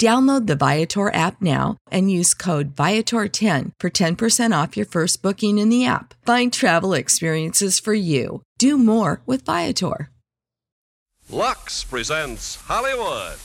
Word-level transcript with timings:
Download 0.00 0.46
the 0.46 0.56
Viator 0.56 1.12
app 1.14 1.40
now 1.40 1.76
and 1.90 2.10
use 2.10 2.34
code 2.34 2.74
Viator10 2.74 3.72
for 3.78 3.90
10% 3.90 4.62
off 4.62 4.76
your 4.76 4.86
first 4.86 5.22
booking 5.22 5.58
in 5.58 5.68
the 5.68 5.86
app. 5.86 6.14
Find 6.26 6.52
travel 6.52 6.94
experiences 6.94 7.78
for 7.78 7.94
you. 7.94 8.42
Do 8.58 8.76
more 8.78 9.22
with 9.26 9.44
Viator. 9.44 10.10
Lux 11.30 11.84
presents 11.84 12.56
Hollywood. 12.66 13.38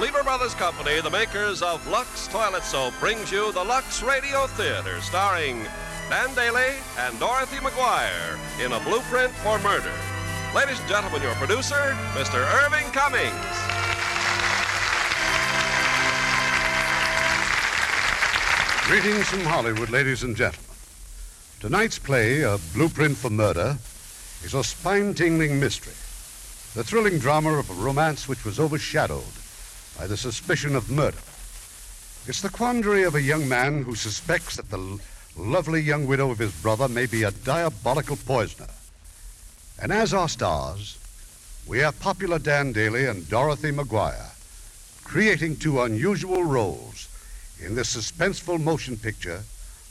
Lever 0.00 0.22
Brothers 0.22 0.54
Company, 0.54 1.00
the 1.00 1.10
makers 1.10 1.60
of 1.62 1.84
Lux 1.88 2.28
Toilet 2.28 2.62
Soap, 2.62 2.94
brings 3.00 3.32
you 3.32 3.50
the 3.52 3.64
Lux 3.64 4.02
Radio 4.02 4.46
Theater 4.46 5.00
starring 5.00 5.66
Dan 6.10 6.30
Dailey 6.30 6.72
and 7.06 7.20
Dorothy 7.20 7.56
McGuire 7.56 8.38
in 8.64 8.72
A 8.72 8.80
Blueprint 8.80 9.30
for 9.30 9.58
Murder. 9.58 9.92
Ladies 10.54 10.80
and 10.80 10.88
gentlemen, 10.88 11.20
your 11.20 11.34
producer, 11.34 11.94
Mr. 12.14 12.40
Irving 12.64 12.90
Cummings. 12.92 13.34
Greetings 18.86 19.28
from 19.28 19.40
Hollywood, 19.40 19.90
ladies 19.90 20.22
and 20.22 20.34
gentlemen. 20.34 20.70
Tonight's 21.60 21.98
play, 21.98 22.40
A 22.40 22.56
Blueprint 22.72 23.18
for 23.18 23.28
Murder, 23.28 23.76
is 24.42 24.54
a 24.54 24.64
spine 24.64 25.12
tingling 25.12 25.60
mystery. 25.60 25.92
The 26.74 26.84
thrilling 26.84 27.18
drama 27.18 27.52
of 27.52 27.68
a 27.68 27.74
romance 27.74 28.26
which 28.26 28.46
was 28.46 28.58
overshadowed 28.58 29.34
by 29.98 30.06
the 30.06 30.16
suspicion 30.16 30.74
of 30.74 30.90
murder. 30.90 31.18
It's 32.26 32.40
the 32.40 32.48
quandary 32.48 33.02
of 33.02 33.14
a 33.14 33.20
young 33.20 33.46
man 33.46 33.82
who 33.82 33.94
suspects 33.94 34.56
that 34.56 34.70
the 34.70 34.98
lovely 35.38 35.80
young 35.80 36.06
widow 36.06 36.30
of 36.30 36.38
his 36.38 36.52
brother 36.60 36.88
may 36.88 37.06
be 37.06 37.22
a 37.22 37.30
diabolical 37.30 38.16
poisoner. 38.16 38.68
And 39.80 39.92
as 39.92 40.12
our 40.12 40.28
stars, 40.28 40.98
we 41.66 41.78
have 41.78 42.00
popular 42.00 42.38
Dan 42.38 42.74
Dailey 42.74 43.08
and 43.08 43.28
Dorothy 43.28 43.70
McGuire, 43.70 44.34
creating 45.04 45.56
two 45.56 45.80
unusual 45.82 46.42
roles 46.42 47.08
in 47.60 47.74
this 47.74 47.94
suspenseful 47.94 48.60
motion 48.60 48.96
picture 48.96 49.42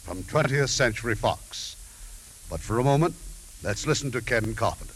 from 0.04 0.24
20th 0.24 0.70
Century 0.70 1.16
Fox. 1.16 1.76
But 2.50 2.60
for 2.60 2.80
a 2.80 2.84
moment, 2.84 3.16
let's 3.64 3.88
listen 3.88 4.12
to 4.12 4.22
Ken 4.22 4.56
Carpenter. 4.56 4.94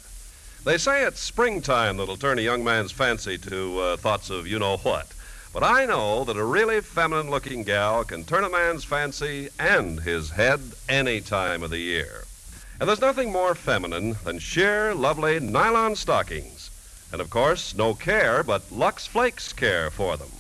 They 0.63 0.78
say 0.78 1.03
it's 1.03 1.19
springtime 1.19 1.97
that'll 1.97 2.17
turn 2.17 2.40
a 2.40 2.44
young 2.44 2.63
man's 2.63 2.91
fancy 2.91 3.38
to 3.40 3.79
uh, 3.79 3.97
thoughts 3.97 4.29
of 4.29 4.47
you 4.47 4.59
know 4.59 4.78
what. 4.78 5.07
But 5.53 5.63
I 5.63 5.85
know 5.85 6.23
that 6.23 6.38
a 6.38 6.45
really 6.45 6.79
feminine 6.79 7.29
looking 7.29 7.63
gal 7.63 8.06
can 8.06 8.23
turn 8.23 8.45
a 8.45 8.50
man's 8.50 8.85
fancy 8.85 9.50
and 9.59 10.00
his 10.00 10.29
head 10.29 10.62
any 10.88 11.19
time 11.19 11.62
of 11.62 11.69
the 11.69 11.79
year. 11.79 12.23
And 12.79 12.88
there's 12.88 13.01
nothing 13.01 13.34
more 13.34 13.53
feminine 13.53 14.16
than 14.23 14.40
sheer, 14.40 14.95
lovely 14.95 15.41
nylon 15.41 15.97
stockings. 15.97 16.69
And 17.11 17.19
of 17.19 17.29
course, 17.29 17.75
no 17.75 17.94
care 17.94 18.44
but 18.44 18.72
Lux 18.72 19.06
Flakes 19.07 19.51
care 19.51 19.91
for 19.91 20.16
them. 20.16 20.31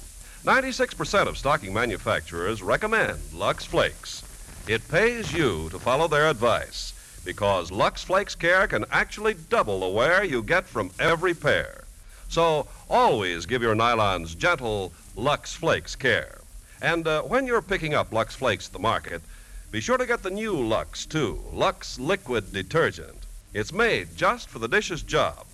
96% 0.45 1.27
of 1.27 1.37
stocking 1.37 1.73
manufacturers 1.73 2.63
recommend 2.63 3.19
Lux 3.33 3.65
Flakes. 3.65 4.23
It 4.65 4.87
pays 4.87 5.33
you 5.33 5.69
to 5.71 5.79
follow 5.79 6.07
their 6.07 6.29
advice 6.29 6.93
because 7.25 7.69
Lux 7.69 8.01
Flakes 8.01 8.35
Care 8.35 8.65
can 8.65 8.85
actually 8.91 9.33
double 9.33 9.81
the 9.81 9.89
wear 9.89 10.23
you 10.23 10.41
get 10.41 10.65
from 10.65 10.89
every 10.99 11.33
pair. 11.33 11.83
So 12.29 12.67
always 12.89 13.45
give 13.45 13.61
your 13.61 13.75
nylons 13.75 14.37
gentle 14.37 14.93
Lux 15.15 15.53
Flakes 15.53 15.95
care. 15.95 16.39
And 16.81 17.05
uh, 17.05 17.21
when 17.23 17.45
you're 17.45 17.61
picking 17.61 17.93
up 17.93 18.13
Lux 18.13 18.33
Flakes 18.33 18.67
at 18.67 18.73
the 18.73 18.79
market, 18.79 19.21
be 19.69 19.81
sure 19.81 19.97
to 19.97 20.05
get 20.05 20.23
the 20.23 20.31
new 20.31 20.55
Lux, 20.55 21.05
too 21.05 21.41
Lux 21.51 21.99
Liquid 21.99 22.53
Detergent. 22.53 23.25
It's 23.53 23.73
made 23.73 24.15
just 24.15 24.49
for 24.49 24.59
the 24.59 24.67
dishes 24.69 25.03
job. 25.03 25.45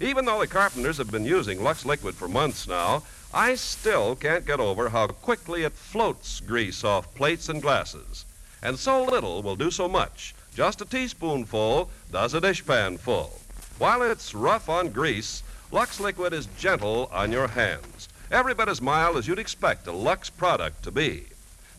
Even 0.00 0.24
though 0.24 0.40
the 0.40 0.46
carpenters 0.46 0.96
have 0.96 1.10
been 1.10 1.26
using 1.26 1.62
Lux 1.62 1.84
Liquid 1.84 2.14
for 2.14 2.26
months 2.26 2.66
now, 2.66 3.02
I 3.34 3.54
still 3.54 4.16
can't 4.16 4.46
get 4.46 4.60
over 4.60 4.88
how 4.88 5.06
quickly 5.08 5.64
it 5.64 5.72
floats 5.72 6.40
grease 6.40 6.82
off 6.82 7.14
plates 7.14 7.48
and 7.48 7.60
glasses. 7.60 8.24
And 8.62 8.78
so 8.78 9.04
little 9.04 9.42
will 9.42 9.56
do 9.56 9.70
so 9.70 9.88
much. 9.88 10.34
Just 10.54 10.80
a 10.80 10.86
teaspoonful 10.86 11.90
does 12.10 12.34
a 12.34 12.40
dishpan 12.40 12.98
full. 12.98 13.40
While 13.78 14.02
it's 14.02 14.34
rough 14.34 14.68
on 14.68 14.88
grease, 14.88 15.42
Lux 15.70 16.00
Liquid 16.00 16.32
is 16.32 16.46
gentle 16.58 17.10
on 17.12 17.30
your 17.32 17.48
hands. 17.48 18.08
Every 18.32 18.54
bit 18.54 18.70
as 18.70 18.80
mild 18.80 19.18
as 19.18 19.28
you'd 19.28 19.38
expect 19.38 19.86
a 19.86 19.92
Lux 19.92 20.30
product 20.30 20.84
to 20.84 20.90
be. 20.90 21.26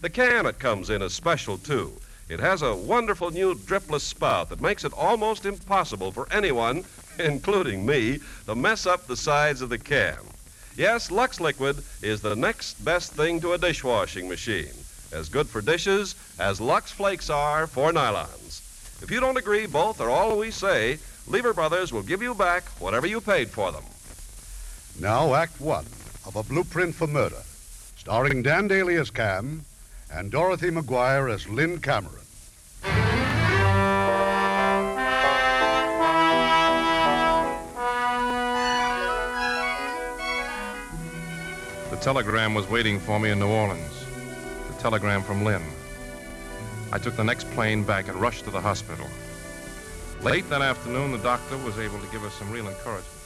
The 0.01 0.09
can 0.11 0.45
it 0.45 0.59
comes 0.59 0.91
in 0.91 1.01
is 1.01 1.11
special, 1.11 1.57
too. 1.57 1.93
It 2.29 2.39
has 2.39 2.61
a 2.61 2.75
wonderful 2.75 3.31
new 3.31 3.55
dripless 3.55 4.01
spout 4.01 4.49
that 4.49 4.61
makes 4.61 4.85
it 4.85 4.93
almost 4.93 5.47
impossible 5.47 6.11
for 6.11 6.31
anyone, 6.31 6.85
including 7.17 7.87
me, 7.87 8.19
to 8.45 8.53
mess 8.53 8.85
up 8.85 9.07
the 9.07 9.17
sides 9.17 9.63
of 9.63 9.69
the 9.69 9.79
can. 9.79 10.19
Yes, 10.77 11.09
Lux 11.09 11.39
Liquid 11.39 11.83
is 12.03 12.21
the 12.21 12.35
next 12.35 12.85
best 12.85 13.13
thing 13.13 13.41
to 13.41 13.53
a 13.53 13.57
dishwashing 13.57 14.29
machine. 14.29 14.73
As 15.11 15.29
good 15.29 15.47
for 15.47 15.59
dishes 15.59 16.13
as 16.37 16.61
Lux 16.61 16.91
Flakes 16.91 17.31
are 17.31 17.65
for 17.65 17.91
nylons. 17.91 19.01
If 19.01 19.09
you 19.09 19.19
don't 19.19 19.37
agree 19.37 19.65
both 19.65 19.99
are 19.99 20.11
all 20.11 20.37
we 20.37 20.51
say, 20.51 20.99
Lever 21.25 21.53
Brothers 21.53 21.91
will 21.91 22.03
give 22.03 22.21
you 22.21 22.35
back 22.35 22.63
whatever 22.79 23.07
you 23.07 23.21
paid 23.21 23.49
for 23.49 23.71
them. 23.71 23.83
Now, 24.99 25.33
Act 25.33 25.59
One 25.59 25.85
of 26.25 26.35
A 26.35 26.43
Blueprint 26.43 26.95
for 26.95 27.07
Murder, 27.07 27.41
starring 27.97 28.41
Dan 28.43 28.69
Dailey 28.69 28.99
as 28.99 29.09
Cam 29.09 29.65
and 30.11 30.31
Dorothy 30.31 30.69
McGuire 30.69 31.33
as 31.33 31.49
Lynn 31.49 31.79
Cameron. 31.79 32.19
The 41.89 41.99
telegram 41.99 42.53
was 42.53 42.69
waiting 42.69 42.99
for 42.99 43.19
me 43.19 43.31
in 43.31 43.39
New 43.39 43.47
Orleans. 43.47 44.05
The 44.67 44.81
telegram 44.81 45.23
from 45.23 45.43
Lynn. 45.43 45.63
I 46.91 46.99
took 46.99 47.15
the 47.15 47.23
next 47.23 47.49
plane 47.51 47.83
back 47.83 48.07
and 48.07 48.15
rushed 48.19 48.45
to 48.45 48.51
the 48.51 48.61
hospital. 48.61 49.07
Late 50.21 50.49
that 50.49 50.61
afternoon, 50.61 51.11
the 51.11 51.17
doctor 51.17 51.57
was 51.57 51.77
able 51.79 51.99
to 51.99 52.07
give 52.11 52.23
us 52.23 52.33
some 52.33 52.51
real 52.51 52.67
encouragement. 52.67 53.22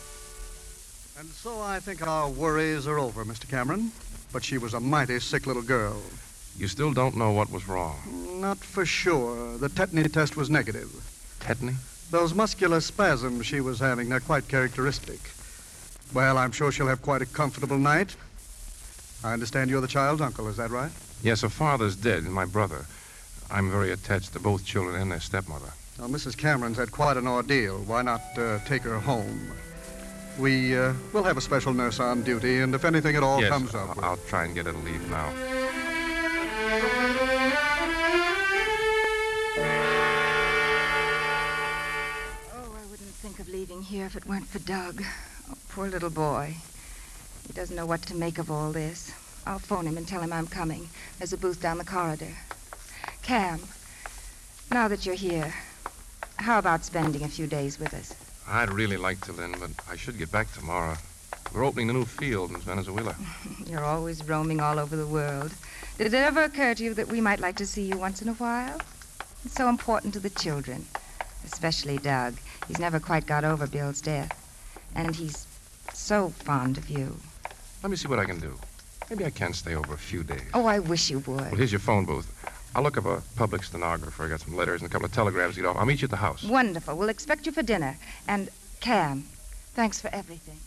And 1.20 1.30
so 1.30 1.60
I 1.62 1.80
think 1.80 2.06
our 2.06 2.30
worries 2.30 2.86
are 2.86 3.00
over, 3.00 3.26
Mr. 3.26 3.50
Cameron. 3.50 3.92
But 4.32 4.44
she 4.44 4.60
was 4.60 4.76
a 4.76 4.80
mighty 4.80 5.20
sick 5.20 5.48
little 5.48 5.64
girl. 5.64 6.00
You 6.58 6.68
still 6.68 6.94
don't 6.94 7.18
know 7.18 7.32
what 7.32 7.52
was 7.52 7.68
wrong. 7.68 7.98
Not 8.40 8.60
for 8.60 8.86
sure. 8.86 9.58
The 9.58 9.70
tetany 9.70 10.12
test 10.12 10.38
was 10.38 10.50
negative. 10.50 10.90
Tetany? 11.40 11.76
Those 12.12 12.36
muscular 12.36 12.82
spasms 12.82 13.48
she 13.48 13.62
was 13.62 13.80
having, 13.80 14.10
they're 14.10 14.20
quite 14.20 14.48
characteristic. 14.48 15.20
Well, 16.14 16.38
I'm 16.38 16.52
sure 16.52 16.72
she'll 16.72 16.88
have 16.88 17.02
quite 17.02 17.24
a 17.24 17.26
comfortable 17.26 17.78
night. 17.78 18.16
I 19.24 19.34
understand 19.34 19.72
you're 19.72 19.82
the 19.82 19.88
child's 19.88 20.22
uncle, 20.22 20.48
is 20.48 20.58
that 20.58 20.70
right? 20.70 20.92
Yes, 21.24 21.42
her 21.42 21.50
father's 21.50 21.96
dead, 21.96 22.24
and 22.24 22.34
my 22.34 22.46
brother. 22.46 22.86
I'm 23.50 23.72
very 23.72 23.92
attached 23.92 24.34
to 24.34 24.40
both 24.40 24.66
children 24.66 25.02
and 25.02 25.12
their 25.12 25.20
stepmother. 25.20 25.74
Now, 25.98 26.08
Mrs. 26.08 26.38
Cameron's 26.38 26.78
had 26.78 26.92
quite 26.92 27.18
an 27.18 27.28
ordeal. 27.28 27.80
Why 27.80 28.04
not 28.04 28.22
uh, 28.38 28.60
take 28.66 28.84
her 28.84 29.00
home? 29.00 29.52
We 30.38 30.78
uh, 30.78 30.94
will 31.14 31.24
have 31.24 31.38
a 31.38 31.42
special 31.42 31.74
nurse 31.74 32.00
on 32.00 32.22
duty, 32.24 32.60
and 32.62 32.76
if 32.76 32.86
anything 32.86 33.16
at 33.16 33.24
all 33.24 33.42
yes, 33.42 33.50
comes 33.50 33.74
up, 33.74 33.90
I'll, 33.90 33.96
we'll- 33.96 34.06
I'll 34.06 34.18
try 34.28 34.46
and 34.46 34.54
get 34.54 34.66
her 34.68 34.72
to 34.72 34.78
leave 34.80 35.10
now. 35.10 35.34
Oh, 42.54 42.76
I 42.76 42.86
wouldn't 42.90 43.10
think 43.22 43.40
of 43.40 43.48
leaving 43.50 43.82
here 43.82 44.06
if 44.06 44.16
it 44.16 44.26
weren't 44.26 44.48
for 44.48 44.60
Doug. 44.60 45.04
Oh, 45.50 45.54
poor 45.70 45.88
little 45.88 46.10
boy. 46.10 46.56
He 47.48 47.54
doesn't 47.54 47.76
know 47.76 47.86
what 47.86 48.02
to 48.04 48.16
make 48.16 48.38
of 48.38 48.52
all 48.52 48.72
this. 48.72 49.12
I'll 49.46 49.60
phone 49.60 49.86
him 49.86 49.98
and 49.98 50.08
tell 50.08 50.22
him 50.22 50.34
I'm 50.34 50.48
coming. 50.48 50.90
There's 51.18 51.34
a 51.34 51.38
booth 51.38 51.62
down 51.62 51.78
the 51.78 51.86
corridor. 51.86 52.34
Cam, 53.24 53.62
now 54.72 54.88
that 54.88 55.06
you're 55.06 55.16
here, 55.16 55.54
how 56.38 56.60
about 56.60 56.84
spending 56.86 57.24
a 57.24 57.28
few 57.30 57.48
days 57.48 57.80
with 57.80 57.94
us? 57.94 58.14
I'd 58.50 58.72
really 58.72 58.98
like 58.98 59.20
to, 59.22 59.34
Lynn, 59.34 59.56
but 59.60 59.70
I 59.92 59.96
should 59.98 60.18
get 60.18 60.32
back 60.32 60.52
tomorrow. 60.54 60.96
We're 61.54 61.66
opening 61.66 61.90
a 61.90 61.94
new 61.94 62.06
field 62.06 62.52
in 62.52 62.58
Venezuela. 62.58 63.16
You're 63.66 63.84
always 63.84 64.24
roaming 64.28 64.60
all 64.62 64.80
over 64.80 64.96
the 64.96 65.08
world. 65.08 65.54
Did 65.98 66.08
it 66.08 66.14
ever 66.14 66.44
occur 66.44 66.74
to 66.76 66.84
you 66.84 66.94
that 66.94 67.08
we 67.08 67.20
might 67.20 67.40
like 67.40 67.58
to 67.58 67.66
see 67.66 67.84
you 67.84 67.98
once 67.98 68.22
in 68.22 68.30
a 68.30 68.34
while? 68.34 68.80
It's 69.44 69.56
so 69.56 69.68
important 69.70 70.14
to 70.14 70.20
the 70.20 70.30
children, 70.30 70.86
especially 71.46 71.98
Doug. 71.98 72.36
He's 72.68 72.80
never 72.80 73.00
quite 73.00 73.26
got 73.26 73.44
over 73.44 73.68
Bill's 73.68 74.02
death. 74.02 74.32
And 74.96 75.16
he's 75.16 75.48
so 75.94 76.30
fond 76.30 76.78
of 76.78 76.90
you. 76.90 77.16
Let 77.84 77.90
me 77.90 77.98
see 77.98 78.08
what 78.08 78.20
I 78.20 78.26
can 78.26 78.40
do. 78.40 78.58
Maybe 79.10 79.26
I 79.26 79.30
can 79.30 79.54
stay 79.54 79.76
over 79.76 79.94
a 79.94 79.98
few 79.98 80.24
days. 80.24 80.42
Oh, 80.54 80.66
I 80.66 80.80
wish 80.80 81.10
you 81.10 81.20
would. 81.20 81.38
Well, 81.38 81.56
here's 81.56 81.72
your 81.72 81.80
phone 81.80 82.06
booth. 82.06 82.37
I'll 82.76 82.84
look 82.84 82.98
up 82.98 83.06
a 83.06 83.22
public 83.36 83.64
stenographer. 83.64 84.26
I 84.26 84.30
got 84.30 84.42
some 84.42 84.56
letters 84.56 84.82
and 84.82 84.90
a 84.90 84.92
couple 84.92 85.06
of 85.06 85.12
telegrams 85.12 85.56
to 85.56 85.62
get 85.62 85.68
off. 85.68 85.78
I'll 85.78 85.86
meet 85.86 86.02
you 86.02 86.06
at 86.06 86.12
the 86.12 86.18
house. 86.18 86.44
Wonderful. 86.44 86.96
We'll 86.96 87.10
expect 87.10 87.46
you 87.46 87.52
for 87.52 87.64
dinner. 87.64 87.98
And 88.28 88.50
Cam, 88.82 89.24
thanks 89.74 90.00
for 90.00 90.10
everything. 90.14 90.58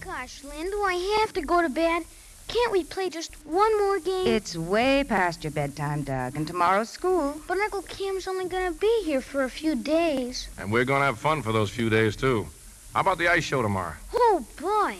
Gosh, 0.00 0.44
Lynn, 0.44 0.70
do 0.70 0.82
I 0.82 1.16
have 1.20 1.32
to 1.32 1.42
go 1.42 1.62
to 1.62 1.68
bed? 1.68 2.04
Can't 2.46 2.72
we 2.72 2.82
play 2.82 3.08
just 3.08 3.34
one 3.46 3.78
more 3.78 4.00
game? 4.00 4.26
It's 4.26 4.56
way 4.56 5.04
past 5.04 5.44
your 5.44 5.52
bedtime, 5.52 6.02
Doug, 6.02 6.34
and 6.34 6.46
tomorrow's 6.46 6.90
school. 6.90 7.40
But 7.46 7.58
Uncle 7.58 7.82
Cam's 7.82 8.26
only 8.26 8.48
gonna 8.48 8.72
be 8.72 9.02
here 9.04 9.20
for 9.20 9.44
a 9.44 9.50
few 9.50 9.76
days. 9.76 10.48
And 10.58 10.72
we're 10.72 10.84
going 10.84 11.00
to 11.00 11.06
have 11.06 11.18
fun 11.18 11.42
for 11.42 11.52
those 11.52 11.70
few 11.70 11.88
days, 11.88 12.16
too. 12.16 12.46
How 12.92 13.02
about 13.02 13.18
the 13.18 13.28
ice 13.28 13.44
show 13.44 13.62
tomorrow? 13.62 13.94
Oh, 14.12 14.44
boy. 14.60 14.96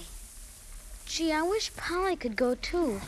Gee, 1.06 1.32
I 1.32 1.42
wish 1.42 1.74
Polly 1.76 2.14
could 2.14 2.36
go 2.36 2.54
too. 2.54 3.00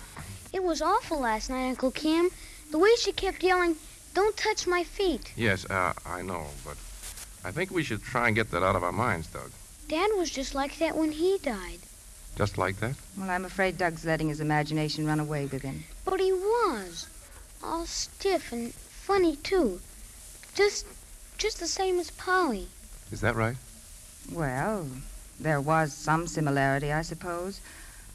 It 0.53 0.65
was 0.65 0.83
awful 0.83 1.21
last 1.21 1.51
night, 1.51 1.69
Uncle 1.69 1.93
Cam. 1.93 2.31
The 2.73 2.79
way 2.79 2.91
she 2.99 3.13
kept 3.13 3.45
yelling, 3.45 3.77
Don't 4.13 4.37
touch 4.37 4.67
my 4.67 4.83
feet. 4.83 5.33
Yes, 5.37 5.65
uh, 5.71 5.93
I 6.05 6.23
know, 6.23 6.49
but 6.65 6.77
I 7.45 7.53
think 7.53 7.71
we 7.71 7.85
should 7.85 8.03
try 8.03 8.27
and 8.27 8.35
get 8.35 8.51
that 8.51 8.65
out 8.65 8.75
of 8.75 8.83
our 8.83 8.93
minds, 8.93 9.29
Doug. 9.29 9.53
Dad 9.87 10.11
was 10.17 10.31
just 10.31 10.53
like 10.53 10.77
that 10.79 10.97
when 10.97 11.13
he 11.13 11.39
died. 11.39 11.79
Just 12.37 12.59
like 12.59 12.81
that? 12.81 12.97
Well, 13.17 13.31
I'm 13.31 13.45
afraid 13.45 13.79
Doug's 13.79 14.05
letting 14.05 14.31
his 14.31 14.41
imagination 14.41 15.07
run 15.07 15.21
away 15.21 15.47
with 15.47 15.63
him. 15.63 15.85
But 16.05 16.19
he 16.19 16.33
was. 16.33 17.07
All 17.63 17.87
stiff 17.87 18.51
and 18.51 18.75
funny, 18.75 19.37
too. 19.37 19.81
Just 20.55 20.87
just 21.39 21.61
the 21.61 21.69
same 21.69 22.01
as 22.01 22.11
Polly. 22.11 22.67
Is 23.13 23.21
that 23.21 23.37
right? 23.37 23.57
Well, 24.31 24.89
there 25.41 25.61
was 25.61 25.93
some 25.93 26.27
similarity, 26.27 26.93
I 26.93 27.03
suppose. 27.03 27.61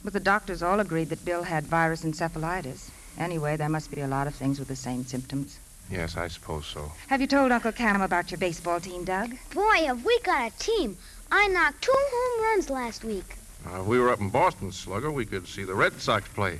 But 0.03 0.13
the 0.13 0.19
doctors 0.19 0.63
all 0.63 0.79
agreed 0.79 1.09
that 1.09 1.25
Bill 1.25 1.43
had 1.43 1.65
virus 1.65 2.03
encephalitis. 2.03 2.89
Anyway, 3.17 3.57
there 3.57 3.69
must 3.69 3.91
be 3.91 4.01
a 4.01 4.07
lot 4.07 4.27
of 4.27 4.35
things 4.35 4.59
with 4.59 4.67
the 4.67 4.75
same 4.75 5.05
symptoms. 5.05 5.59
Yes, 5.89 6.15
I 6.17 6.27
suppose 6.27 6.65
so. 6.65 6.91
Have 7.07 7.21
you 7.21 7.27
told 7.27 7.51
Uncle 7.51 7.71
Cam 7.71 8.01
about 8.01 8.29
your 8.31 8.37
baseball 8.37 8.79
team, 8.79 9.03
Doug? 9.03 9.31
Boy, 9.53 9.85
have 9.85 10.05
we 10.05 10.19
got 10.19 10.51
a 10.51 10.57
team. 10.59 10.97
I 11.31 11.47
knocked 11.47 11.81
two 11.81 11.93
home 11.95 12.43
runs 12.43 12.69
last 12.69 13.03
week. 13.03 13.35
Uh, 13.65 13.81
if 13.81 13.87
we 13.87 13.99
were 13.99 14.09
up 14.09 14.19
in 14.19 14.29
Boston, 14.29 14.71
Slugger, 14.71 15.11
we 15.11 15.25
could 15.25 15.47
see 15.47 15.63
the 15.63 15.75
Red 15.75 15.99
Sox 15.99 16.27
play. 16.29 16.59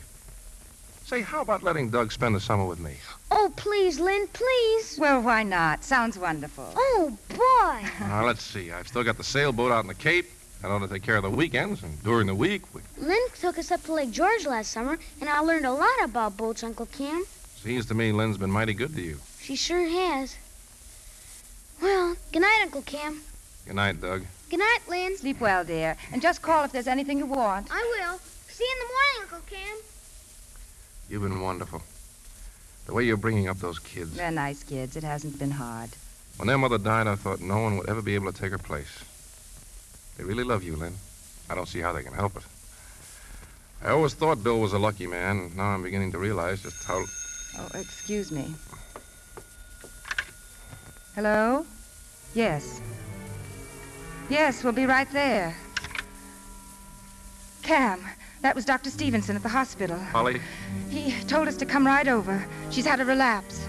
Say, 1.08 1.22
how 1.22 1.40
about 1.40 1.64
letting 1.64 1.90
Doug 1.90 2.12
spend 2.12 2.36
the 2.36 2.40
summer 2.42 2.66
with 2.66 2.82
me? 2.82 2.96
Oh, 3.32 3.50
please, 3.56 3.98
Lynn, 3.98 4.28
please. 4.34 4.98
Well, 5.00 5.22
why 5.22 5.42
not? 5.42 5.86
Sounds 5.86 6.18
wonderful. 6.18 6.74
Oh, 6.76 7.18
boy. 7.30 7.90
Now, 8.02 8.26
let's 8.26 8.44
see. 8.44 8.74
I've 8.74 8.90
still 8.90 9.06
got 9.06 9.16
the 9.16 9.24
sailboat 9.24 9.72
out 9.72 9.86
in 9.86 9.88
the 9.88 9.96
Cape. 9.96 10.30
I 10.62 10.68
don't 10.68 10.82
know 10.82 10.88
to 10.88 10.94
take 10.94 11.04
care 11.04 11.16
of 11.16 11.24
the 11.24 11.30
weekends, 11.30 11.82
and 11.82 12.04
during 12.04 12.28
the 12.28 12.36
week, 12.36 12.64
we... 12.76 12.82
Lynn 12.98 13.26
took 13.40 13.58
us 13.58 13.72
up 13.72 13.84
to 13.84 13.94
Lake 13.94 14.12
George 14.12 14.46
last 14.46 14.72
summer, 14.72 15.00
and 15.22 15.30
I 15.30 15.40
learned 15.40 15.66
a 15.66 15.72
lot 15.72 15.88
about 16.04 16.36
boats, 16.36 16.62
Uncle 16.62 16.88
Cam. 16.88 17.24
Seems 17.56 17.86
to 17.86 17.94
me 17.94 18.12
Lynn's 18.12 18.38
been 18.38 18.52
mighty 18.52 18.74
good 18.74 18.94
to 18.94 19.02
you. 19.02 19.18
She 19.40 19.56
sure 19.56 19.88
has. 19.88 20.36
Well, 21.82 22.18
good 22.34 22.42
night, 22.42 22.60
Uncle 22.64 22.82
Cam. 22.82 23.22
Good 23.66 23.76
night, 23.76 24.02
Doug. 24.02 24.26
Good 24.50 24.60
night, 24.60 24.80
Lynn. 24.90 25.16
Sleep 25.16 25.40
well, 25.40 25.64
dear. 25.64 25.96
And 26.12 26.22
just 26.22 26.42
call 26.42 26.66
if 26.66 26.74
there's 26.74 26.86
anything 26.86 27.18
you 27.18 27.28
want. 27.28 27.70
I 27.72 27.80
will. 27.80 28.20
See 28.50 28.66
you 28.66 28.76
in 28.76 28.88
the 28.88 28.94
morning, 28.94 29.22
Uncle 29.22 29.58
Cam. 29.58 29.78
You've 31.10 31.22
been 31.24 31.42
wonderful. 31.42 31.82
The 32.86 32.94
way 32.94 33.04
you're 33.04 33.18
bringing 33.18 33.48
up 33.50 33.58
those 33.58 33.80
kids. 33.80 34.16
They're 34.16 34.32
nice 34.32 34.64
kids. 34.64 34.96
It 34.96 35.04
hasn't 35.04 35.40
been 35.40 35.52
hard. 35.52 35.90
When 36.38 36.48
their 36.48 36.58
mother 36.58 36.78
died, 36.78 37.08
I 37.08 37.16
thought 37.16 37.42
no 37.42 37.60
one 37.60 37.78
would 37.78 37.90
ever 37.90 38.02
be 38.02 38.16
able 38.16 38.32
to 38.32 38.38
take 38.40 38.52
her 38.52 38.58
place. 38.58 39.04
They 40.18 40.24
really 40.24 40.44
love 40.44 40.64
you, 40.64 40.76
Lynn. 40.76 40.96
I 41.50 41.56
don't 41.56 41.68
see 41.68 41.80
how 41.80 41.94
they 41.94 42.04
can 42.04 42.14
help 42.14 42.36
it. 42.38 42.44
I 43.84 43.90
always 43.92 44.14
thought 44.14 44.44
Bill 44.44 44.60
was 44.60 44.74
a 44.74 44.80
lucky 44.80 45.08
man. 45.08 45.38
and 45.40 45.58
Now 45.58 45.66
I'm 45.66 45.84
beginning 45.84 46.12
to 46.12 46.18
realize 46.18 46.64
just 46.64 46.84
how. 46.86 47.04
Oh, 47.60 47.70
excuse 47.76 48.32
me. 48.32 48.54
Hello? 51.16 51.66
Yes. 52.34 52.82
Yes, 54.30 54.64
we'll 54.64 54.74
be 54.74 54.86
right 54.86 55.10
there. 55.12 55.56
Cam, 57.64 58.00
that 58.42 58.56
was 58.56 58.66
Dr. 58.66 58.90
Stevenson 58.90 59.36
at 59.36 59.44
the 59.44 59.50
hospital. 59.50 60.00
Polly, 60.12 60.40
He 60.90 61.12
told 61.24 61.48
us 61.48 61.58
to 61.58 61.66
come 61.66 61.86
right 61.86 62.08
over. 62.08 62.46
She's 62.72 62.86
had 62.86 63.00
a 63.00 63.06
relapse. 63.06 63.66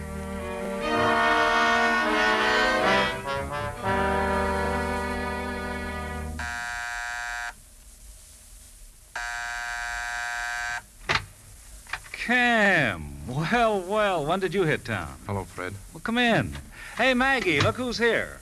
Cam. 12.12 13.12
Well, 13.26 13.80
well, 13.80 14.24
when 14.24 14.40
did 14.40 14.54
you 14.54 14.64
hit 14.64 14.84
town? 14.84 15.14
hello, 15.26 15.44
Fred. 15.44 15.74
Well, 15.92 16.00
come 16.00 16.18
in. 16.18 16.56
Hey, 16.96 17.14
Maggie, 17.14 17.60
look 17.60 17.76
who's 17.76 17.98
here. 17.98 18.38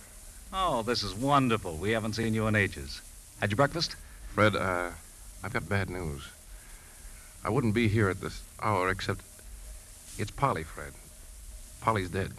Oh, 0.53 0.83
this 0.83 1.03
is 1.03 1.15
wonderful. 1.15 1.77
We 1.77 1.91
haven't 1.91 2.15
seen 2.15 2.35
you 2.35 2.47
in 2.47 2.57
ages. 2.57 3.01
Had 3.41 3.51
your 3.51 3.57
breakfast? 3.57 3.97
Fred, 4.35 4.57
uh, 4.57 4.91
I've 5.43 5.53
got 5.53 5.69
bad 5.69 5.91
news. 5.91 6.23
I 7.45 7.51
wouldn't 7.51 7.75
be 7.75 7.89
here 7.89 8.09
at 8.09 8.21
this 8.21 8.43
hour 8.61 8.91
except 8.91 9.21
it's 10.19 10.31
Polly, 10.31 10.65
Fred. 10.65 10.93
Polly's 11.81 12.11
dead. 12.11 12.33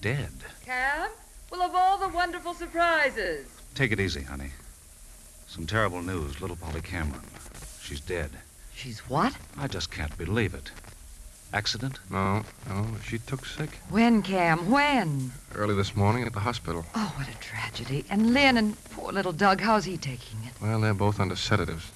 Dead. 0.00 0.30
Cam? 0.64 1.10
Well, 1.50 1.62
of 1.62 1.74
all 1.74 1.98
the 1.98 2.08
wonderful 2.08 2.54
surprises. 2.54 3.46
Take 3.74 3.92
it 3.92 4.00
easy, 4.00 4.22
honey. 4.22 4.50
Some 5.48 5.66
terrible 5.66 6.02
news. 6.02 6.40
Little 6.40 6.56
Polly 6.56 6.80
Cameron. 6.80 7.22
She's 7.82 8.00
dead. 8.00 8.30
She's 8.74 9.00
what? 9.08 9.34
I 9.58 9.66
just 9.66 9.90
can't 9.90 10.16
believe 10.16 10.54
it. 10.54 10.70
Accident? 11.52 11.98
No, 12.10 12.42
no, 12.68 12.86
she 13.02 13.18
took 13.18 13.46
sick 13.46 13.70
When, 13.88 14.20
Cam? 14.22 14.70
When? 14.70 15.32
early 15.54 15.74
this 15.74 15.96
morning 15.96 16.24
at 16.24 16.34
the 16.34 16.40
hospital. 16.40 16.84
Oh, 16.94 17.12
what 17.16 17.26
a 17.28 17.38
tragedy. 17.38 18.04
And 18.10 18.34
Lynn 18.34 18.58
and 18.58 18.76
poor 18.90 19.12
little 19.12 19.32
Doug, 19.32 19.60
how's 19.62 19.86
he 19.86 19.96
taking 19.96 20.38
it? 20.44 20.52
Well, 20.60 20.80
they're 20.80 20.92
both 20.92 21.18
under 21.18 21.36
sedatives. 21.36 21.90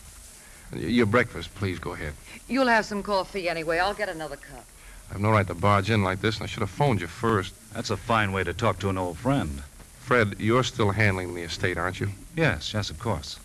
Y- 0.72 0.80
Your 0.80 1.06
breakfast, 1.06 1.54
please 1.54 1.78
go 1.78 1.92
ahead. 1.92 2.14
You'll 2.48 2.66
have 2.68 2.84
some 2.84 3.02
coffee 3.02 3.48
anyway. 3.48 3.78
I'll 3.78 3.94
get 3.94 4.08
another 4.08 4.36
cup. 4.36 4.64
I've 5.10 5.20
no 5.20 5.30
right 5.30 5.46
to 5.46 5.54
barge 5.54 5.90
in 5.90 6.02
like 6.02 6.20
this, 6.20 6.36
and 6.36 6.44
I 6.44 6.46
should 6.46 6.60
have 6.62 6.70
phoned 6.70 7.00
you 7.00 7.06
first. 7.06 7.54
That's 7.74 7.90
a 7.90 7.96
fine 7.96 8.32
way 8.32 8.44
to 8.44 8.54
talk 8.54 8.78
to 8.80 8.88
an 8.88 8.96
old 8.98 9.18
friend. 9.18 9.62
Fred, 10.00 10.36
you're 10.38 10.64
still 10.64 10.90
handling 10.90 11.34
the 11.34 11.42
estate, 11.42 11.76
aren't 11.76 12.00
you? 12.00 12.08
Yes, 12.36 12.72
yes, 12.74 12.90
of 12.90 12.98
course. 12.98 13.38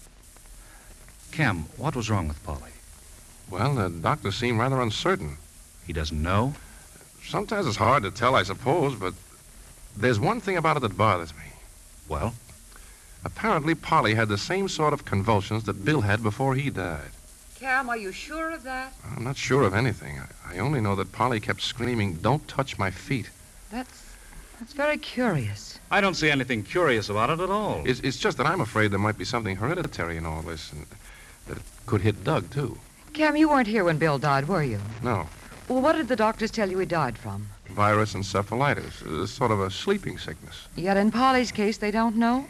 Cam, 1.31 1.65
what 1.77 1.95
was 1.95 2.09
wrong 2.09 2.27
with 2.27 2.41
Polly? 2.43 2.71
Well, 3.49 3.75
the 3.75 3.89
doctors 3.89 4.35
seem 4.35 4.59
rather 4.59 4.81
uncertain. 4.81 5.37
He 5.85 5.93
doesn't 5.93 6.21
know? 6.21 6.53
Sometimes 7.23 7.67
it's 7.67 7.75
hard 7.77 8.03
to 8.03 8.11
tell, 8.11 8.35
I 8.35 8.43
suppose, 8.43 8.95
but 8.95 9.13
there's 9.95 10.19
one 10.19 10.39
thing 10.41 10.57
about 10.57 10.77
it 10.77 10.81
that 10.81 10.97
bothers 10.97 11.33
me. 11.35 11.43
Well, 12.07 12.33
Apparently, 13.25 13.75
Polly 13.75 14.13
had 14.13 14.29
the 14.29 14.37
same 14.37 14.69
sort 14.69 14.93
of 14.93 15.03
convulsions 15.03 15.63
that 15.63 15.83
Bill 15.83 16.01
had 16.01 16.23
before 16.23 16.55
he 16.55 16.69
died. 16.69 17.09
Cam, 17.59 17.89
are 17.89 17.97
you 17.97 18.11
sure 18.11 18.51
of 18.51 18.61
that? 18.63 18.93
I'm 19.15 19.23
not 19.23 19.35
sure 19.35 19.63
of 19.63 19.73
anything. 19.73 20.19
I, 20.19 20.55
I 20.55 20.59
only 20.59 20.79
know 20.79 20.95
that 20.95 21.11
Polly 21.11 21.39
kept 21.39 21.61
screaming, 21.61 22.13
Don't 22.15 22.47
touch 22.47 22.77
my 22.77 22.91
feet. 22.91 23.31
That's 23.71 24.03
that's 24.59 24.73
very 24.73 24.97
curious. 24.97 25.79
I 25.91 26.01
don't 26.01 26.15
see 26.15 26.29
anything 26.31 26.63
curious 26.63 27.09
about 27.09 27.29
it 27.29 27.39
at 27.39 27.49
all. 27.49 27.83
It's, 27.85 27.99
it's 27.99 28.17
just 28.17 28.37
that 28.37 28.47
I'm 28.47 28.61
afraid 28.61 28.91
there 28.91 28.99
might 28.99 29.17
be 29.17 29.25
something 29.25 29.55
hereditary 29.55 30.17
in 30.17 30.25
all 30.25 30.41
this, 30.41 30.71
and 30.71 30.85
that 31.47 31.57
it 31.57 31.63
could 31.85 32.01
hit 32.01 32.23
Doug, 32.23 32.49
too. 32.51 32.77
Cam, 33.13 33.35
you 33.35 33.49
weren't 33.49 33.67
here 33.67 33.83
when 33.83 33.97
Bill 33.97 34.17
died, 34.17 34.47
were 34.47 34.63
you? 34.63 34.79
No. 35.03 35.27
Well, 35.67 35.81
what 35.81 35.93
did 35.93 36.07
the 36.07 36.15
doctors 36.15 36.49
tell 36.49 36.69
you 36.69 36.79
he 36.79 36.85
died 36.85 37.17
from? 37.17 37.47
Virus 37.69 38.13
encephalitis. 38.13 39.01
It's 39.01 39.03
uh, 39.03 39.27
sort 39.27 39.51
of 39.51 39.61
a 39.61 39.69
sleeping 39.69 40.17
sickness. 40.17 40.67
Yet 40.75 40.97
in 40.97 41.11
Polly's 41.11 41.51
case, 41.51 41.77
they 41.77 41.91
don't 41.91 42.15
know? 42.15 42.47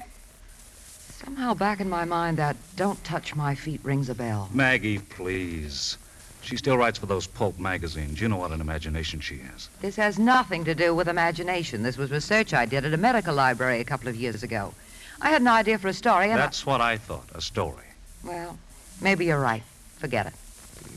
Somehow 1.23 1.55
back 1.55 1.79
in 1.79 1.89
my 1.89 2.05
mind, 2.05 2.37
that 2.37 2.55
don't 2.75 3.03
touch 3.03 3.35
my 3.35 3.55
feet 3.55 3.79
rings 3.83 4.07
a 4.07 4.13
bell. 4.13 4.49
Maggie, 4.53 4.99
please. 4.99 5.97
She 6.41 6.55
still 6.57 6.77
writes 6.77 6.99
for 6.99 7.07
those 7.07 7.25
pulp 7.25 7.57
magazines. 7.57 8.21
You 8.21 8.29
know 8.29 8.37
what 8.37 8.51
an 8.51 8.61
imagination 8.61 9.19
she 9.19 9.39
has. 9.39 9.67
This 9.81 9.95
has 9.95 10.19
nothing 10.19 10.63
to 10.65 10.75
do 10.75 10.93
with 10.93 11.07
imagination. 11.07 11.81
This 11.81 11.97
was 11.97 12.11
research 12.11 12.53
I 12.53 12.67
did 12.67 12.85
at 12.85 12.93
a 12.93 12.97
medical 12.97 13.33
library 13.33 13.79
a 13.79 13.83
couple 13.83 14.07
of 14.07 14.15
years 14.15 14.43
ago. 14.43 14.73
I 15.19 15.31
had 15.31 15.41
an 15.41 15.47
idea 15.47 15.79
for 15.79 15.87
a 15.87 15.93
story, 15.93 16.29
and 16.29 16.39
That's 16.39 16.67
what 16.67 16.81
I 16.81 16.97
thought, 16.97 17.27
a 17.33 17.41
story. 17.41 17.85
Well, 18.23 18.57
maybe 19.01 19.25
you're 19.25 19.39
right. 19.39 19.63
Forget 19.97 20.27
it. 20.27 20.33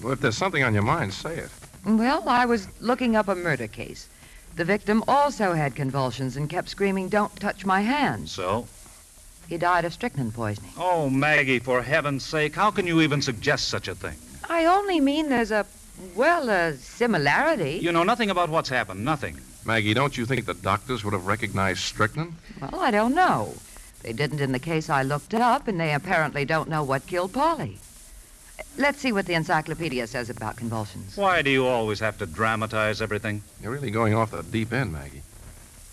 Well, 0.03 0.13
if 0.13 0.21
there's 0.21 0.37
something 0.37 0.63
on 0.63 0.75
your 0.75 0.83
mind, 0.83 1.15
say 1.15 1.39
it. 1.39 1.51
Well, 1.87 2.29
I 2.29 2.45
was 2.45 2.69
looking 2.81 3.17
up 3.17 3.29
a 3.29 3.35
murder 3.35 3.67
case. 3.67 4.09
The 4.57 4.65
victim 4.67 5.03
also 5.09 5.55
had 5.55 5.75
convulsions 5.75 6.37
and 6.37 6.51
kept 6.51 6.69
screaming, 6.69 7.09
Don't 7.09 7.35
touch 7.41 7.65
my 7.65 7.81
hands. 7.81 8.33
So? 8.33 8.67
He 9.51 9.59
died 9.59 9.85
of 9.85 9.93
strychnine 9.93 10.31
poisoning. 10.31 10.71
Oh, 10.79 11.11
Maggie, 11.11 11.59
for 11.59 11.83
heaven's 11.83 12.25
sake, 12.25 12.55
how 12.55 12.71
can 12.71 12.87
you 12.87 13.01
even 13.01 13.21
suggest 13.21 13.67
such 13.67 13.89
a 13.89 13.97
thing? 13.97 14.15
I 14.49 14.65
only 14.67 15.01
mean 15.01 15.29
there's 15.29 15.51
a, 15.51 15.67
well, 16.15 16.49
a 16.49 16.77
similarity. 16.77 17.81
You 17.83 17.91
know 17.91 18.05
nothing 18.05 18.31
about 18.31 18.49
what's 18.49 18.69
happened, 18.69 19.05
nothing. 19.05 19.41
Maggie, 19.65 19.93
don't 19.93 20.17
you 20.17 20.25
think 20.25 20.47
the 20.47 20.55
doctors 20.55 21.03
would 21.03 21.15
have 21.15 21.27
recognized 21.27 21.81
strychnine? 21.81 22.37
Well, 22.61 22.79
I 22.79 22.93
don't 22.93 23.13
know. 23.13 23.55
They 24.05 24.13
didn't 24.13 24.41
in 24.41 24.53
the 24.53 24.61
case 24.61 24.89
I 24.89 25.03
looked 25.03 25.35
up, 25.35 25.67
and 25.67 25.81
they 25.81 25.95
apparently 25.95 26.45
don't 26.45 26.69
know 26.69 26.85
what 26.85 27.09
killed 27.09 27.33
Polly. 27.33 27.79
Let's 28.79 29.01
see 29.01 29.11
what 29.11 29.27
the 29.27 29.35
encyclopedia 29.35 30.07
says 30.07 30.31
about 30.31 30.59
convulsions. 30.59 31.17
Why 31.17 31.43
do 31.43 31.51
you 31.51 31.67
always 31.67 31.99
have 31.99 32.19
to 32.19 32.27
dramatize 32.27 33.03
everything? 33.03 33.43
You're 33.61 33.73
really 33.73 33.91
going 33.91 34.15
off 34.15 34.31
the 34.31 34.45
deep 34.45 34.73
end, 34.73 34.93
Maggie. 34.93 35.23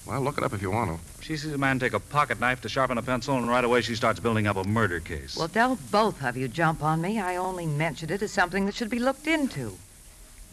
Well, 0.05 0.21
look 0.21 0.37
it 0.37 0.43
up 0.43 0.53
if 0.53 0.61
you 0.61 0.69
want 0.69 0.91
to. 0.91 1.16
She 1.27 1.35
sees 1.35 1.51
a 1.51 1.57
man 1.57 1.77
take 1.77 1.91
a 1.91 1.99
pocket 1.99 2.39
knife 2.39 2.61
to 2.61 2.69
sharpen 2.69 2.97
a 2.97 3.01
pencil, 3.01 3.35
and 3.35 3.49
right 3.49 3.65
away 3.65 3.81
she 3.81 3.95
starts 3.95 4.17
building 4.17 4.47
up 4.47 4.55
a 4.55 4.63
murder 4.63 5.01
case. 5.01 5.35
Well, 5.35 5.49
don't 5.49 5.91
both 5.91 6.23
of 6.23 6.37
you 6.37 6.47
jump 6.47 6.81
on 6.81 7.01
me. 7.01 7.19
I 7.19 7.35
only 7.35 7.65
mentioned 7.65 8.11
it 8.11 8.21
as 8.21 8.31
something 8.31 8.65
that 8.65 8.75
should 8.75 8.89
be 8.89 8.99
looked 8.99 9.27
into. 9.27 9.77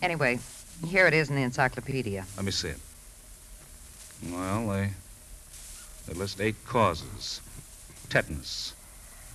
Anyway, 0.02 0.40
here 0.84 1.06
it 1.06 1.14
is 1.14 1.30
in 1.30 1.36
the 1.36 1.42
encyclopedia. 1.42 2.26
Let 2.34 2.44
me 2.44 2.50
see 2.50 2.70
it. 2.70 2.80
Well, 4.32 4.66
they, 4.66 4.90
they 6.08 6.14
list 6.14 6.40
eight 6.40 6.56
causes. 6.66 7.40
Tetanus. 8.08 8.72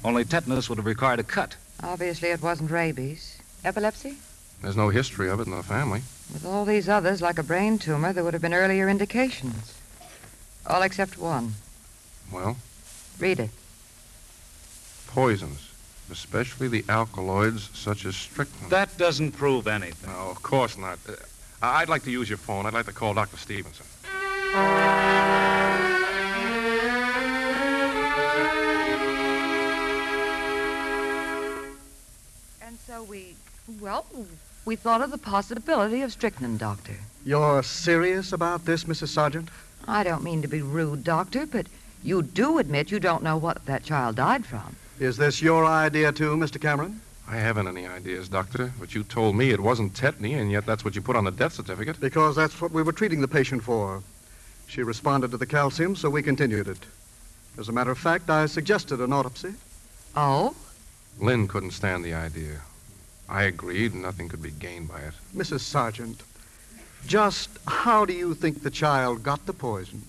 Only 0.03 0.25
tetanus 0.25 0.67
would 0.67 0.77
have 0.77 0.85
required 0.85 1.21
a 1.21 1.23
cut. 1.23 1.55
Obviously, 1.81 2.31
it 2.31 2.41
wasn't 2.41 2.69
rabies. 2.69 3.41
Epilepsy? 3.63 4.17
There's 4.61 4.75
no 4.75 4.89
history 4.89 5.29
of 5.29 5.39
it 5.39 5.47
in 5.47 5.55
the 5.55 5.63
family. 5.63 6.01
With 6.33 6.45
all 6.45 6.65
these 6.65 6.89
others, 6.89 7.21
like 7.21 7.39
a 7.39 7.43
brain 7.43 7.79
tumor, 7.79 8.11
there 8.11 8.25
would 8.25 8.33
have 8.33 8.41
been 8.41 8.53
earlier 8.53 8.89
indications. 8.89 9.78
All 10.67 10.81
except 10.83 11.17
one. 11.17 11.53
Well, 12.31 12.57
Read 13.19 13.39
it. 13.39 13.49
poisons, 15.07 15.59
especially 16.11 16.67
the 16.67 16.85
alkaloids 16.87 17.69
such 17.73 18.05
as 18.05 18.15
strychnine. 18.15 18.69
That 18.69 18.95
doesn't 18.97 19.31
prove 19.33 19.67
anything. 19.67 20.09
No, 20.11 20.29
of 20.29 20.41
course 20.43 20.77
not. 20.77 20.99
Uh, 21.07 21.13
I- 21.61 21.81
I'd 21.81 21.89
like 21.89 22.03
to 22.03 22.11
use 22.11 22.29
your 22.29 22.37
phone. 22.37 22.65
I'd 22.65 22.73
like 22.73 22.85
to 22.85 22.93
call 22.93 23.13
Dr. 23.15 23.37
Stevenson. 23.37 23.85
And 32.61 32.77
so 32.85 33.03
we, 33.03 33.35
well, 33.79 34.05
we 34.65 34.75
thought 34.75 35.01
of 35.01 35.11
the 35.11 35.17
possibility 35.17 36.01
of 36.01 36.11
strychnine, 36.11 36.57
Doctor. 36.57 36.95
You're 37.25 37.63
serious 37.63 38.31
about 38.33 38.65
this, 38.65 38.83
Mrs. 38.85 39.09
Sargent? 39.09 39.49
I 39.87 40.03
don't 40.03 40.23
mean 40.23 40.41
to 40.41 40.47
be 40.47 40.61
rude, 40.61 41.03
Doctor, 41.03 41.45
but 41.45 41.67
you 42.03 42.21
do 42.21 42.57
admit 42.57 42.91
you 42.91 42.99
don't 42.99 43.23
know 43.23 43.37
what 43.37 43.65
that 43.65 43.83
child 43.83 44.15
died 44.15 44.45
from. 44.45 44.75
Is 44.99 45.17
this 45.17 45.41
your 45.41 45.65
idea, 45.65 46.11
too, 46.11 46.35
Mr. 46.35 46.59
Cameron? 46.59 47.01
I 47.27 47.37
haven't 47.37 47.67
any 47.67 47.85
ideas, 47.85 48.27
Doctor, 48.27 48.73
but 48.79 48.95
you 48.95 49.03
told 49.03 49.35
me 49.35 49.51
it 49.51 49.59
wasn't 49.59 49.93
tetany, 49.93 50.39
and 50.39 50.51
yet 50.51 50.65
that's 50.65 50.83
what 50.83 50.95
you 50.95 51.01
put 51.01 51.15
on 51.15 51.25
the 51.25 51.31
death 51.31 51.53
certificate. 51.53 51.99
Because 51.99 52.35
that's 52.35 52.59
what 52.59 52.71
we 52.71 52.81
were 52.81 52.91
treating 52.91 53.21
the 53.21 53.27
patient 53.27 53.63
for. 53.63 54.01
She 54.67 54.83
responded 54.83 55.31
to 55.31 55.37
the 55.37 55.45
calcium, 55.45 55.95
so 55.95 56.09
we 56.09 56.21
continued 56.21 56.67
it. 56.67 56.85
As 57.57 57.69
a 57.69 57.71
matter 57.71 57.91
of 57.91 57.97
fact, 57.97 58.29
I 58.29 58.45
suggested 58.45 58.99
an 58.99 59.13
autopsy. 59.13 59.53
Oh? 60.15 60.55
Lynn 61.19 61.47
couldn't 61.47 61.71
stand 61.71 62.03
the 62.03 62.13
idea. 62.13 62.61
I 63.27 63.43
agreed, 63.43 63.93
and 63.93 64.01
nothing 64.01 64.29
could 64.29 64.41
be 64.41 64.51
gained 64.51 64.87
by 64.87 64.99
it. 64.99 65.13
Mrs. 65.35 65.59
Sargent, 65.59 66.23
just 67.07 67.49
how 67.67 68.05
do 68.05 68.13
you 68.13 68.33
think 68.33 68.61
the 68.63 68.69
child 68.69 69.23
got 69.23 69.45
the 69.45 69.53
poison? 69.53 70.01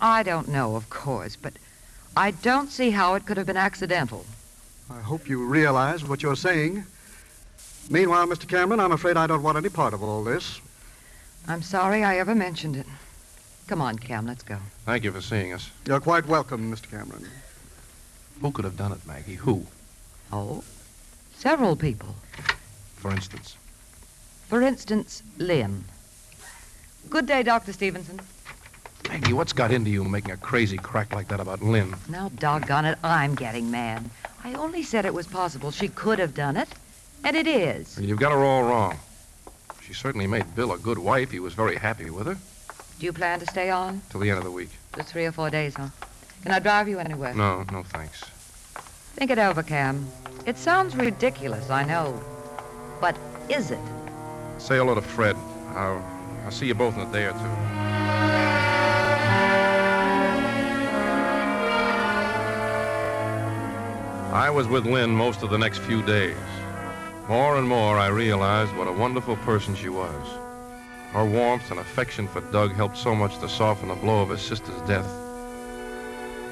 I 0.00 0.22
don't 0.22 0.48
know, 0.48 0.76
of 0.76 0.88
course, 0.90 1.36
but 1.36 1.54
I 2.16 2.30
don't 2.30 2.70
see 2.70 2.90
how 2.90 3.14
it 3.14 3.26
could 3.26 3.36
have 3.36 3.46
been 3.46 3.56
accidental. 3.56 4.24
I 4.90 5.00
hope 5.00 5.28
you 5.28 5.44
realize 5.44 6.04
what 6.04 6.22
you're 6.22 6.36
saying. 6.36 6.84
Meanwhile, 7.90 8.26
Mr. 8.26 8.46
Cameron, 8.48 8.80
I'm 8.80 8.92
afraid 8.92 9.16
I 9.16 9.26
don't 9.26 9.42
want 9.42 9.58
any 9.58 9.68
part 9.68 9.94
of 9.94 10.02
all 10.02 10.22
this. 10.24 10.60
I'm 11.46 11.62
sorry 11.62 12.04
I 12.04 12.18
ever 12.18 12.34
mentioned 12.34 12.76
it. 12.76 12.86
Come 13.66 13.80
on, 13.80 13.98
Cam, 13.98 14.26
let's 14.26 14.42
go. 14.42 14.58
Thank 14.86 15.04
you 15.04 15.12
for 15.12 15.20
seeing 15.20 15.52
us. 15.52 15.70
You're 15.86 16.00
quite 16.00 16.26
welcome, 16.26 16.72
Mr. 16.74 16.90
Cameron. 16.90 17.26
Who 18.40 18.50
could 18.50 18.64
have 18.64 18.76
done 18.76 18.92
it, 18.92 19.06
Maggie? 19.06 19.34
Who, 19.34 19.66
Oh? 20.32 20.62
Several 21.34 21.76
people. 21.76 22.14
for 22.96 23.10
instance? 23.12 23.56
For 24.48 24.62
instance, 24.62 25.22
Lynn. 25.38 25.84
Good 27.10 27.26
day, 27.26 27.42
Dr. 27.42 27.72
Stevenson. 27.72 28.20
Maggie, 29.08 29.32
what's 29.32 29.52
got 29.52 29.72
into 29.72 29.90
you 29.90 30.04
making 30.04 30.32
a 30.32 30.36
crazy 30.36 30.76
crack 30.76 31.14
like 31.14 31.28
that 31.28 31.40
about 31.40 31.62
Lynn? 31.62 31.94
Now, 32.08 32.28
doggone 32.36 32.84
it, 32.84 32.98
I'm 33.02 33.34
getting 33.34 33.70
mad. 33.70 34.04
I 34.44 34.52
only 34.54 34.82
said 34.82 35.06
it 35.06 35.14
was 35.14 35.26
possible 35.26 35.70
she 35.70 35.88
could 35.88 36.18
have 36.18 36.34
done 36.34 36.56
it, 36.56 36.68
and 37.24 37.34
it 37.36 37.46
is. 37.46 37.98
You've 37.98 38.18
got 38.20 38.32
her 38.32 38.44
all 38.44 38.62
wrong. 38.64 38.98
She 39.82 39.94
certainly 39.94 40.26
made 40.26 40.54
Bill 40.54 40.72
a 40.72 40.78
good 40.78 40.98
wife. 40.98 41.30
He 41.30 41.40
was 41.40 41.54
very 41.54 41.76
happy 41.76 42.10
with 42.10 42.26
her 42.26 42.34
Do 42.34 43.06
you 43.06 43.12
plan 43.12 43.40
to 43.40 43.46
stay 43.46 43.70
on? 43.70 44.02
till 44.10 44.20
the 44.20 44.28
end 44.28 44.38
of 44.38 44.44
the 44.44 44.50
week. 44.50 44.70
Just 44.94 45.08
three 45.08 45.24
or 45.24 45.32
four 45.32 45.48
days, 45.48 45.74
huh? 45.76 45.88
Can 46.42 46.52
I 46.52 46.58
drive 46.58 46.88
you 46.88 46.98
anywhere? 46.98 47.32
No, 47.34 47.64
no 47.72 47.82
thanks. 47.84 48.20
Think 49.14 49.30
it 49.30 49.38
over, 49.38 49.62
Cam. 49.62 50.06
It 50.44 50.58
sounds 50.58 50.94
ridiculous, 50.94 51.70
I 51.70 51.84
know. 51.84 52.20
But 53.00 53.16
is 53.48 53.70
it? 53.70 53.78
Say 54.58 54.76
hello 54.76 54.94
to 54.94 55.00
Fred. 55.00 55.36
I'll, 55.70 56.04
I'll 56.48 56.54
see 56.54 56.68
you 56.68 56.74
both 56.74 56.96
in 56.96 57.02
a 57.02 57.12
day 57.12 57.26
or 57.26 57.32
two. 57.32 57.38
I 64.34 64.48
was 64.48 64.66
with 64.66 64.86
Lynn 64.86 65.10
most 65.10 65.42
of 65.42 65.50
the 65.50 65.58
next 65.58 65.80
few 65.80 66.02
days. 66.06 66.38
More 67.28 67.58
and 67.58 67.68
more, 67.68 67.98
I 67.98 68.06
realized 68.06 68.74
what 68.76 68.88
a 68.88 68.92
wonderful 68.92 69.36
person 69.36 69.74
she 69.74 69.90
was. 69.90 70.26
Her 71.12 71.26
warmth 71.26 71.70
and 71.70 71.80
affection 71.80 72.26
for 72.26 72.40
Doug 72.50 72.72
helped 72.72 72.96
so 72.96 73.14
much 73.14 73.36
to 73.40 73.48
soften 73.50 73.90
the 73.90 73.96
blow 73.96 74.22
of 74.22 74.30
his 74.30 74.40
sister's 74.40 74.80
death. 74.88 75.10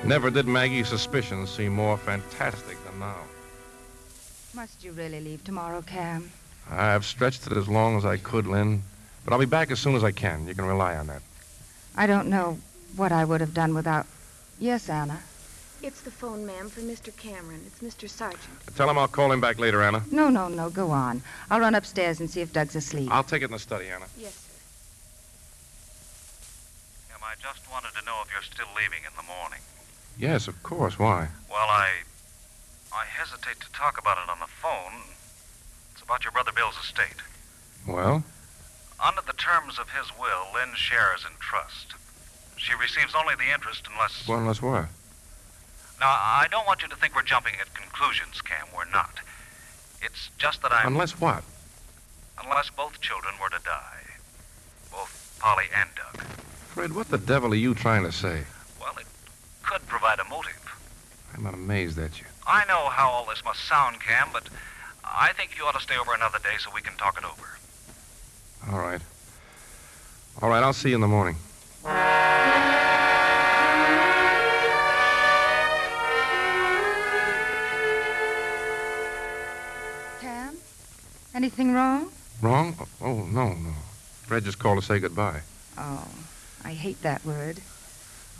Never 0.04 0.28
did 0.28 0.46
Maggie's 0.46 0.88
suspicions 0.88 1.48
seem 1.48 1.72
more 1.72 1.96
fantastic 1.96 2.76
than 2.84 2.98
now. 2.98 3.22
Must 4.52 4.84
you 4.84 4.92
really 4.92 5.22
leave 5.22 5.42
tomorrow, 5.42 5.80
Cam? 5.80 6.30
I've 6.70 7.06
stretched 7.06 7.46
it 7.46 7.56
as 7.56 7.66
long 7.66 7.96
as 7.96 8.04
I 8.04 8.18
could, 8.18 8.46
Lynn, 8.46 8.82
but 9.26 9.32
I'll 9.32 9.40
be 9.40 9.44
back 9.44 9.72
as 9.72 9.80
soon 9.80 9.96
as 9.96 10.04
I 10.04 10.12
can. 10.12 10.46
You 10.46 10.54
can 10.54 10.64
rely 10.66 10.96
on 10.96 11.08
that. 11.08 11.20
I 11.96 12.06
don't 12.06 12.28
know 12.28 12.58
what 12.94 13.10
I 13.10 13.24
would 13.24 13.40
have 13.40 13.52
done 13.52 13.74
without. 13.74 14.06
Yes, 14.60 14.88
Anna. 14.88 15.18
It's 15.82 16.00
the 16.02 16.12
phone, 16.12 16.46
ma'am, 16.46 16.68
for 16.70 16.80
Mr. 16.80 17.14
Cameron. 17.16 17.60
It's 17.66 17.80
Mr. 17.80 18.08
Sargent. 18.08 18.40
Tell 18.76 18.88
him 18.88 18.96
I'll 18.96 19.08
call 19.08 19.32
him 19.32 19.40
back 19.40 19.58
later, 19.58 19.82
Anna. 19.82 20.04
No, 20.12 20.28
no, 20.30 20.46
no. 20.46 20.70
Go 20.70 20.90
on. 20.90 21.22
I'll 21.50 21.58
run 21.58 21.74
upstairs 21.74 22.20
and 22.20 22.30
see 22.30 22.40
if 22.40 22.52
Doug's 22.52 22.76
asleep. 22.76 23.10
I'll 23.10 23.24
take 23.24 23.42
it 23.42 23.46
in 23.46 23.50
the 23.50 23.58
study, 23.58 23.88
Anna. 23.88 24.06
Yes, 24.16 24.32
sir. 24.32 24.52
Em, 27.14 27.20
I 27.24 27.34
just 27.42 27.68
wanted 27.70 27.98
to 27.98 28.04
know 28.06 28.22
if 28.24 28.32
you're 28.32 28.42
still 28.42 28.68
leaving 28.76 29.00
in 29.04 29.12
the 29.16 29.24
morning. 29.24 29.60
Yes, 30.16 30.46
of 30.46 30.62
course. 30.62 31.00
Why? 31.00 31.28
Well, 31.50 31.68
I. 31.68 31.88
I 32.94 33.04
hesitate 33.04 33.60
to 33.60 33.72
talk 33.72 33.98
about 33.98 34.18
it 34.18 34.30
on 34.30 34.38
the 34.38 34.46
phone. 34.46 35.02
It's 35.92 36.02
about 36.02 36.22
your 36.22 36.32
brother 36.32 36.52
Bill's 36.54 36.78
estate. 36.78 37.20
Well, 37.86 38.22
Under 39.04 39.20
the 39.22 39.34
terms 39.34 39.78
of 39.78 39.90
his 39.90 40.10
will, 40.18 40.46
Lynn 40.54 40.74
shares 40.74 41.24
in 41.24 41.36
trust. 41.38 41.94
She 42.56 42.74
receives 42.74 43.14
only 43.14 43.34
the 43.34 43.52
interest 43.52 43.86
unless. 43.92 44.26
well, 44.26 44.38
unless 44.38 44.62
what? 44.62 44.86
Now, 46.00 46.08
I 46.08 46.46
don't 46.50 46.66
want 46.66 46.82
you 46.82 46.88
to 46.88 46.96
think 46.96 47.14
we're 47.14 47.22
jumping 47.22 47.54
at 47.60 47.72
conclusions, 47.74 48.40
Cam. 48.42 48.66
We're 48.74 48.90
not. 48.90 49.20
It's 50.02 50.30
just 50.38 50.62
that 50.62 50.72
I'm. 50.72 50.86
Unless 50.88 51.20
what? 51.20 51.44
Unless 52.42 52.70
both 52.70 53.00
children 53.00 53.34
were 53.40 53.48
to 53.50 53.62
die. 53.64 54.02
Both 54.90 55.38
Polly 55.40 55.66
and 55.74 55.88
Doug. 55.94 56.22
Fred, 56.68 56.94
what 56.94 57.08
the 57.08 57.18
devil 57.18 57.52
are 57.52 57.56
you 57.56 57.74
trying 57.74 58.04
to 58.04 58.12
say? 58.12 58.42
Well, 58.80 58.94
it 58.98 59.06
could 59.62 59.86
provide 59.86 60.18
a 60.20 60.24
motive. 60.24 60.52
I'm 61.34 61.46
amazed 61.46 61.98
at 61.98 62.20
you. 62.20 62.26
I 62.46 62.64
know 62.66 62.88
how 62.88 63.08
all 63.08 63.26
this 63.26 63.42
must 63.44 63.64
sound, 63.64 64.00
Cam, 64.00 64.28
but 64.32 64.48
I 65.04 65.32
think 65.32 65.56
you 65.56 65.64
ought 65.64 65.74
to 65.74 65.80
stay 65.80 65.96
over 65.96 66.14
another 66.14 66.38
day 66.38 66.56
so 66.58 66.70
we 66.74 66.80
can 66.80 66.96
talk 66.96 67.18
it 67.18 67.24
over. 67.24 67.58
All 68.70 68.78
right. 68.78 69.00
All 70.42 70.48
right, 70.48 70.62
I'll 70.62 70.72
see 70.72 70.88
you 70.90 70.96
in 70.96 71.00
the 71.00 71.06
morning. 71.06 71.36
Cam? 80.20 80.56
Anything 81.34 81.72
wrong? 81.72 82.10
Wrong? 82.42 82.74
Oh, 83.00 83.24
no, 83.24 83.52
no. 83.54 83.72
Fred 84.24 84.44
just 84.44 84.58
called 84.58 84.80
to 84.80 84.84
say 84.84 84.98
goodbye. 84.98 85.40
Oh, 85.78 86.08
I 86.64 86.72
hate 86.72 87.00
that 87.02 87.24
word. 87.24 87.60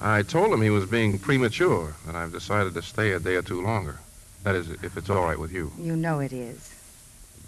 I 0.00 0.22
told 0.22 0.52
him 0.52 0.60
he 0.60 0.70
was 0.70 0.86
being 0.86 1.18
premature, 1.18 1.94
and 2.08 2.16
I've 2.16 2.32
decided 2.32 2.74
to 2.74 2.82
stay 2.82 3.12
a 3.12 3.20
day 3.20 3.36
or 3.36 3.42
two 3.42 3.62
longer. 3.62 3.98
That 4.42 4.56
is, 4.56 4.68
if 4.68 4.96
it's 4.96 5.08
all 5.08 5.24
right 5.24 5.38
with 5.38 5.52
you. 5.52 5.70
You 5.78 5.96
know 5.96 6.18
it 6.18 6.32
is. 6.32 6.75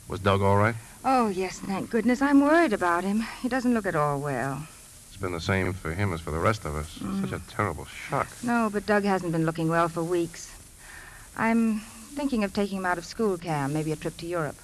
Was 0.09 0.21
Doug 0.21 0.41
all 0.41 0.57
right? 0.57 0.75
Oh, 1.05 1.29
yes, 1.29 1.59
thank 1.59 1.91
goodness. 1.91 2.23
I'm 2.23 2.41
worried 2.41 2.73
about 2.73 3.05
him. 3.05 3.25
He 3.43 3.49
doesn't 3.49 3.75
look 3.75 3.85
at 3.85 3.95
all 3.95 4.19
well. 4.19 4.67
It's 5.09 5.19
been 5.19 5.33
the 5.33 5.41
same 5.41 5.75
for 5.75 5.93
him 5.93 6.15
as 6.15 6.21
for 6.23 6.31
the 6.31 6.39
rest 6.39 6.65
of 6.65 6.77
us. 6.77 6.99
Such 7.21 7.33
a 7.33 7.43
terrible 7.49 7.85
shock. 7.85 8.27
No, 8.43 8.71
but 8.73 8.87
Doug 8.87 9.05
hasn't 9.05 9.33
been 9.33 9.45
looking 9.45 9.69
well 9.69 9.89
for 9.89 10.03
weeks. 10.03 10.51
I'm 11.37 11.81
thinking 12.15 12.43
of 12.43 12.55
taking 12.55 12.79
him 12.79 12.87
out 12.87 12.97
of 12.97 13.05
school, 13.05 13.37
Cam, 13.37 13.75
maybe 13.75 13.93
a 13.93 13.97
trip 13.97 14.17
to 14.17 14.27
Europe. 14.27 14.57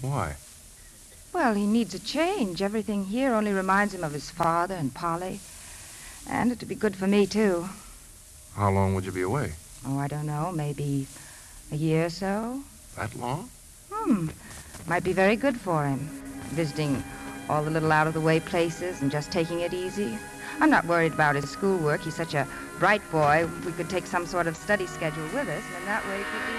Why? 0.00 0.36
Well, 1.32 1.54
he 1.54 1.66
needs 1.66 1.94
a 1.94 1.98
change. 1.98 2.62
Everything 2.62 3.06
here 3.06 3.34
only 3.34 3.52
reminds 3.52 3.92
him 3.92 4.04
of 4.04 4.12
his 4.12 4.30
father 4.30 4.76
and 4.76 4.94
Polly. 4.94 5.40
And 6.28 6.52
it'd 6.52 6.68
be 6.68 6.74
good 6.76 6.94
for 6.94 7.08
me, 7.08 7.26
too. 7.26 7.68
How 8.54 8.70
long 8.70 8.94
would 8.94 9.04
you 9.04 9.12
be 9.12 9.22
away? 9.22 9.52
Oh, 9.84 9.98
I 9.98 10.06
don't 10.06 10.26
know, 10.26 10.52
maybe 10.52 11.08
a 11.72 11.76
year 11.76 12.06
or 12.06 12.10
so? 12.10 12.62
That 12.96 13.14
long? 13.16 13.50
Hmm. 13.90 14.28
Might 14.88 15.02
be 15.02 15.12
very 15.12 15.34
good 15.34 15.60
for 15.60 15.84
him. 15.84 15.98
Visiting 16.50 17.02
all 17.48 17.64
the 17.64 17.70
little 17.70 17.90
out 17.90 18.06
of 18.06 18.14
the 18.14 18.20
way 18.20 18.38
places 18.38 19.02
and 19.02 19.10
just 19.10 19.32
taking 19.32 19.60
it 19.60 19.74
easy. 19.74 20.16
I'm 20.60 20.70
not 20.70 20.86
worried 20.86 21.12
about 21.12 21.34
his 21.34 21.50
schoolwork. 21.50 22.02
He's 22.02 22.14
such 22.14 22.34
a 22.34 22.46
bright 22.78 23.02
boy. 23.10 23.48
We 23.64 23.72
could 23.72 23.90
take 23.90 24.06
some 24.06 24.26
sort 24.26 24.46
of 24.46 24.56
study 24.56 24.86
schedule 24.86 25.24
with 25.24 25.48
us, 25.48 25.64
and 25.76 25.86
that 25.86 26.06
way 26.06 26.20
it 26.20 26.26
could 26.32 26.46
be. 26.46 26.52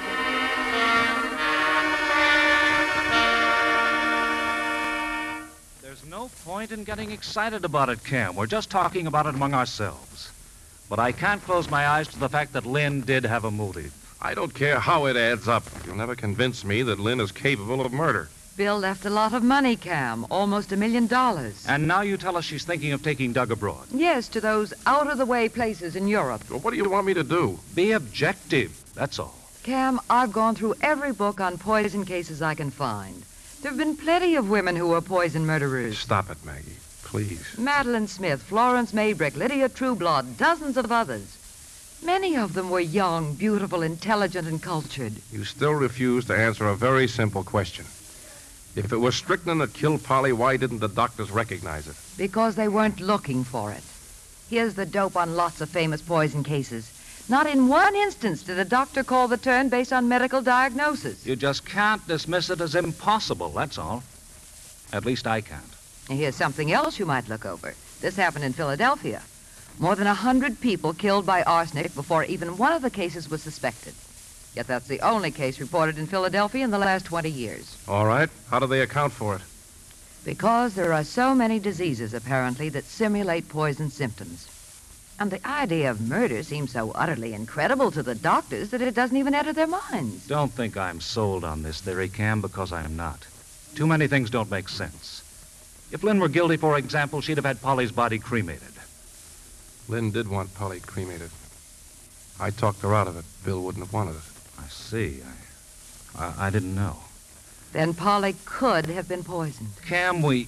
There's 5.81 6.05
no 6.05 6.29
point 6.43 6.71
in 6.71 6.83
getting 6.83 7.11
excited 7.11 7.63
about 7.63 7.87
it, 7.89 8.03
Cam. 8.03 8.35
We're 8.35 8.45
just 8.45 8.69
talking 8.69 9.07
about 9.07 9.25
it 9.25 9.35
among 9.35 9.53
ourselves. 9.53 10.31
But 10.89 10.99
I 10.99 11.13
can't 11.13 11.41
close 11.41 11.69
my 11.69 11.87
eyes 11.87 12.09
to 12.09 12.19
the 12.19 12.29
fact 12.29 12.53
that 12.53 12.65
Lynn 12.65 13.01
did 13.01 13.25
have 13.25 13.45
a 13.45 13.51
motive. 13.51 13.93
I 14.21 14.33
don't 14.33 14.53
care 14.53 14.79
how 14.79 15.05
it 15.05 15.15
adds 15.15 15.47
up. 15.47 15.63
You'll 15.85 15.95
never 15.95 16.15
convince 16.15 16.65
me 16.65 16.81
that 16.83 16.99
Lynn 16.99 17.19
is 17.19 17.31
capable 17.31 17.81
of 17.81 17.93
murder. 17.93 18.29
Bill 18.55 18.79
left 18.79 19.05
a 19.05 19.09
lot 19.11 19.33
of 19.33 19.43
money, 19.43 19.75
Cam. 19.75 20.25
Almost 20.31 20.71
a 20.71 20.77
million 20.77 21.05
dollars. 21.05 21.63
And 21.67 21.87
now 21.87 22.01
you 22.01 22.17
tell 22.17 22.35
us 22.37 22.43
she's 22.43 22.65
thinking 22.65 22.91
of 22.91 23.03
taking 23.03 23.31
Doug 23.31 23.51
abroad. 23.51 23.85
Yes, 23.91 24.27
to 24.29 24.41
those 24.41 24.73
out 24.87 25.11
of 25.11 25.19
the 25.19 25.27
way 25.27 25.47
places 25.47 25.95
in 25.95 26.07
Europe. 26.07 26.49
Well, 26.49 26.59
what 26.59 26.71
do 26.71 26.77
you 26.77 26.89
want 26.89 27.05
me 27.05 27.13
to 27.13 27.23
do? 27.23 27.59
Be 27.75 27.91
objective, 27.91 28.83
that's 28.95 29.19
all. 29.19 29.35
Cam, 29.61 29.99
I've 30.09 30.33
gone 30.33 30.55
through 30.55 30.73
every 30.81 31.13
book 31.13 31.39
on 31.39 31.59
poison 31.59 32.03
cases 32.03 32.41
I 32.41 32.55
can 32.55 32.71
find. 32.71 33.21
There 33.61 33.69
have 33.69 33.77
been 33.77 33.95
plenty 33.95 34.35
of 34.35 34.49
women 34.49 34.75
who 34.75 34.87
were 34.87 35.01
poison 35.01 35.45
murderers. 35.45 35.99
Stop 35.99 36.31
it, 36.31 36.43
Maggie. 36.43 36.77
Please. 37.03 37.57
Madeline 37.59 38.07
Smith, 38.07 38.41
Florence 38.41 38.91
Maybrick, 38.91 39.35
Lydia 39.35 39.69
Trueblood, 39.69 40.37
dozens 40.37 40.77
of 40.77 40.91
others. 40.91 41.37
Many 42.03 42.37
of 42.37 42.53
them 42.53 42.69
were 42.69 42.79
young, 42.79 43.33
beautiful, 43.33 43.81
intelligent, 43.81 44.47
and 44.47 44.61
cultured. 44.61 45.13
You 45.31 45.43
still 45.43 45.73
refuse 45.73 46.25
to 46.25 46.37
answer 46.37 46.67
a 46.67 46.75
very 46.75 47.07
simple 47.07 47.43
question. 47.43 47.85
If 48.75 48.91
it 48.91 48.97
was 48.97 49.15
strychnine 49.15 49.57
that 49.57 49.73
killed 49.73 50.03
Polly, 50.03 50.31
why 50.31 50.57
didn't 50.57 50.79
the 50.79 50.87
doctors 50.87 51.31
recognize 51.31 51.87
it? 51.87 51.95
Because 52.15 52.55
they 52.55 52.67
weren't 52.67 52.99
looking 52.99 53.43
for 53.43 53.71
it. 53.71 53.83
Here's 54.49 54.75
the 54.75 54.85
dope 54.85 55.17
on 55.17 55.35
lots 55.35 55.61
of 55.61 55.69
famous 55.69 56.01
poison 56.01 56.43
cases. 56.43 56.91
Not 57.27 57.47
in 57.47 57.67
one 57.67 57.95
instance 57.95 58.43
did 58.43 58.59
a 58.59 58.63
doctor 58.63 59.03
call 59.03 59.27
the 59.27 59.37
turn 59.37 59.69
based 59.69 59.91
on 59.91 60.07
medical 60.07 60.41
diagnosis. 60.41 61.25
You 61.25 61.35
just 61.35 61.65
can't 61.65 62.07
dismiss 62.07 62.49
it 62.49 62.61
as 62.61 62.75
impossible, 62.75 63.49
that's 63.49 63.77
all. 63.77 64.03
At 64.93 65.05
least 65.05 65.27
I 65.27 65.41
can't. 65.41 65.75
And 66.09 66.17
here's 66.17 66.35
something 66.35 66.71
else 66.71 66.99
you 66.99 67.05
might 67.05 67.27
look 67.27 67.45
over. 67.45 67.73
This 67.99 68.15
happened 68.15 68.45
in 68.45 68.53
Philadelphia. 68.53 69.23
More 69.79 69.95
than 69.95 70.07
a 70.07 70.13
hundred 70.13 70.59
people 70.59 70.93
killed 70.93 71.25
by 71.27 71.43
arsenic 71.43 71.93
before 71.93 72.23
even 72.23 72.57
one 72.57 72.73
of 72.73 72.81
the 72.81 72.89
cases 72.89 73.29
was 73.29 73.43
suspected. 73.43 73.93
Yet 74.55 74.65
that's 74.65 74.87
the 74.87 75.01
only 75.01 75.29
case 75.29 75.59
reported 75.59 75.99
in 75.99 76.07
Philadelphia 76.07 76.63
in 76.63 76.71
the 76.71 76.79
last 76.79 77.05
20 77.05 77.29
years. 77.29 77.77
All 77.87 78.07
right. 78.07 78.27
How 78.49 78.57
do 78.57 78.65
they 78.65 78.81
account 78.81 79.13
for 79.13 79.35
it? 79.35 79.41
Because 80.25 80.73
there 80.73 80.93
are 80.93 81.03
so 81.03 81.35
many 81.35 81.59
diseases, 81.59 82.15
apparently, 82.15 82.69
that 82.69 82.85
simulate 82.85 83.49
poison 83.49 83.91
symptoms. 83.91 84.47
And 85.19 85.29
the 85.29 85.47
idea 85.47 85.91
of 85.91 86.01
murder 86.01 86.41
seems 86.41 86.71
so 86.71 86.91
utterly 86.91 87.33
incredible 87.33 87.91
to 87.91 88.01
the 88.01 88.15
doctors 88.15 88.71
that 88.71 88.81
it 88.81 88.95
doesn't 88.95 89.17
even 89.17 89.35
enter 89.35 89.53
their 89.53 89.67
minds. 89.67 90.25
Don't 90.25 90.51
think 90.51 90.75
I'm 90.75 91.01
sold 91.01 91.43
on 91.43 91.61
this 91.61 91.81
theory, 91.81 92.09
Cam, 92.09 92.41
because 92.41 92.71
I'm 92.71 92.95
not. 92.95 93.27
Too 93.75 93.85
many 93.85 94.07
things 94.07 94.31
don't 94.31 94.49
make 94.49 94.69
sense. 94.69 95.21
If 95.91 96.03
Lynn 96.03 96.19
were 96.19 96.29
guilty, 96.29 96.57
for 96.57 96.77
example, 96.79 97.21
she'd 97.21 97.37
have 97.37 97.45
had 97.45 97.61
Polly's 97.61 97.91
body 97.91 98.17
cremated. 98.17 98.76
Lynn 99.89 100.11
did 100.11 100.27
want 100.27 100.53
Polly 100.53 100.79
cremated. 100.81 101.31
I 102.39 102.49
talked 102.49 102.81
her 102.81 102.93
out 102.93 103.07
of 103.07 103.17
it. 103.17 103.25
Bill 103.45 103.63
wouldn't 103.63 103.83
have 103.85 103.93
wanted 103.93 104.15
it. 104.15 104.21
I 104.59 104.67
see. 104.67 105.21
I, 106.17 106.25
I, 106.25 106.47
I 106.47 106.49
didn't 106.49 106.75
know. 106.75 106.97
Then 107.71 107.93
Polly 107.93 108.35
could 108.45 108.85
have 108.87 109.07
been 109.07 109.23
poisoned. 109.23 109.69
Cam, 109.85 110.21
we, 110.21 110.47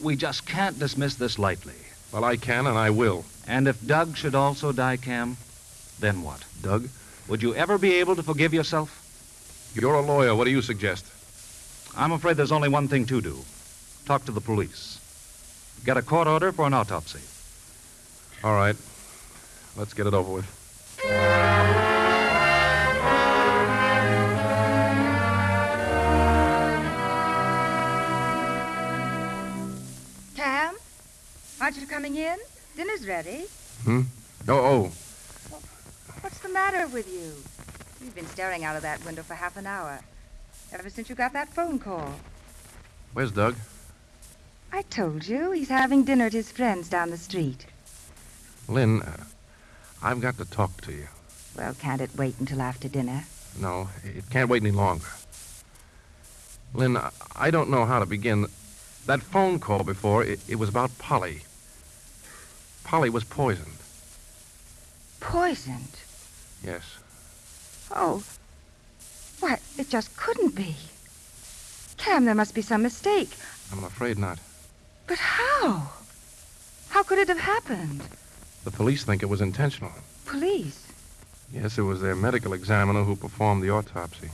we 0.00 0.16
just 0.16 0.46
can't 0.46 0.78
dismiss 0.78 1.14
this 1.14 1.38
lightly. 1.38 1.74
Well, 2.12 2.24
I 2.24 2.36
can 2.36 2.66
and 2.66 2.76
I 2.76 2.90
will. 2.90 3.24
And 3.46 3.68
if 3.68 3.84
Doug 3.86 4.16
should 4.16 4.34
also 4.34 4.72
die, 4.72 4.96
Cam, 4.96 5.36
then 6.00 6.22
what? 6.22 6.44
Doug? 6.60 6.88
Would 7.28 7.42
you 7.42 7.54
ever 7.54 7.78
be 7.78 7.94
able 7.96 8.16
to 8.16 8.22
forgive 8.22 8.52
yourself? 8.52 8.98
You're 9.74 9.94
a 9.94 10.02
lawyer. 10.02 10.34
What 10.34 10.44
do 10.44 10.50
you 10.50 10.62
suggest? 10.62 11.06
I'm 11.96 12.12
afraid 12.12 12.36
there's 12.36 12.52
only 12.52 12.68
one 12.68 12.88
thing 12.88 13.06
to 13.06 13.20
do. 13.20 13.38
Talk 14.06 14.24
to 14.26 14.32
the 14.32 14.40
police. 14.40 14.98
Get 15.84 15.96
a 15.96 16.02
court 16.02 16.28
order 16.28 16.52
for 16.52 16.66
an 16.66 16.74
autopsy. 16.74 17.20
All 18.44 18.54
right. 18.54 18.76
Let's 19.76 19.94
get 19.94 20.08
it 20.08 20.14
over 20.14 20.32
with. 20.32 20.98
Cam? 30.34 30.74
Aren't 31.60 31.76
you 31.76 31.86
coming 31.86 32.16
in? 32.16 32.36
Dinner's 32.76 33.06
ready. 33.06 33.44
Hmm? 33.84 34.00
Oh, 34.48 34.58
oh. 34.58 34.82
What's 36.20 36.38
the 36.40 36.48
matter 36.48 36.88
with 36.88 37.08
you? 37.08 37.32
You've 38.04 38.14
been 38.16 38.26
staring 38.26 38.64
out 38.64 38.74
of 38.74 38.82
that 38.82 39.04
window 39.04 39.22
for 39.22 39.34
half 39.34 39.56
an 39.56 39.66
hour. 39.66 40.00
Ever 40.72 40.90
since 40.90 41.08
you 41.08 41.14
got 41.14 41.32
that 41.34 41.48
phone 41.48 41.78
call. 41.78 42.12
Where's 43.12 43.30
Doug? 43.30 43.54
I 44.72 44.82
told 44.82 45.28
you 45.28 45.52
he's 45.52 45.68
having 45.68 46.02
dinner 46.02 46.26
at 46.26 46.32
his 46.32 46.50
friend's 46.50 46.88
down 46.88 47.10
the 47.10 47.16
street. 47.16 47.66
Lynn, 48.72 49.02
uh, 49.02 49.24
I've 50.02 50.20
got 50.22 50.38
to 50.38 50.46
talk 50.46 50.80
to 50.82 50.92
you. 50.92 51.06
Well, 51.56 51.74
can't 51.74 52.00
it 52.00 52.10
wait 52.16 52.36
until 52.40 52.62
after 52.62 52.88
dinner? 52.88 53.24
No, 53.60 53.90
it 54.02 54.24
can't 54.30 54.48
wait 54.48 54.62
any 54.62 54.70
longer. 54.70 55.04
Lynn, 56.72 56.96
I- 57.36 57.50
don't 57.50 57.68
know 57.68 57.84
how 57.84 57.98
to 57.98 58.06
begin. 58.06 58.46
That 59.04 59.20
phone 59.20 59.58
call 59.58 59.84
before, 59.84 60.24
it, 60.24 60.40
it 60.48 60.56
was 60.56 60.70
about 60.70 60.96
Polly. 60.98 61.42
Polly 62.82 63.10
was 63.10 63.24
poisoned. 63.24 63.76
Poisoned? 65.20 65.98
Yes. 66.64 66.82
Oh. 67.94 68.22
Why, 69.40 69.58
it 69.76 69.90
just 69.90 70.16
couldn't 70.16 70.54
be. 70.54 70.76
Cam, 71.98 72.24
there 72.24 72.34
must 72.34 72.54
be 72.54 72.62
some 72.62 72.82
mistake. 72.82 73.30
I'm 73.70 73.84
afraid 73.84 74.16
not. 74.18 74.38
But 75.06 75.18
how? 75.18 75.90
How 76.88 77.02
could 77.02 77.18
it 77.18 77.28
have 77.28 77.40
happened? 77.40 78.02
The 78.64 78.70
police 78.70 79.04
think 79.04 79.22
it 79.22 79.28
was 79.28 79.40
intentional. 79.40 79.92
Police? 80.24 80.86
Yes, 81.52 81.78
it 81.78 81.82
was 81.82 82.00
their 82.00 82.14
medical 82.14 82.52
examiner 82.52 83.02
who 83.02 83.16
performed 83.16 83.62
the 83.62 83.70
autopsy. 83.70 84.30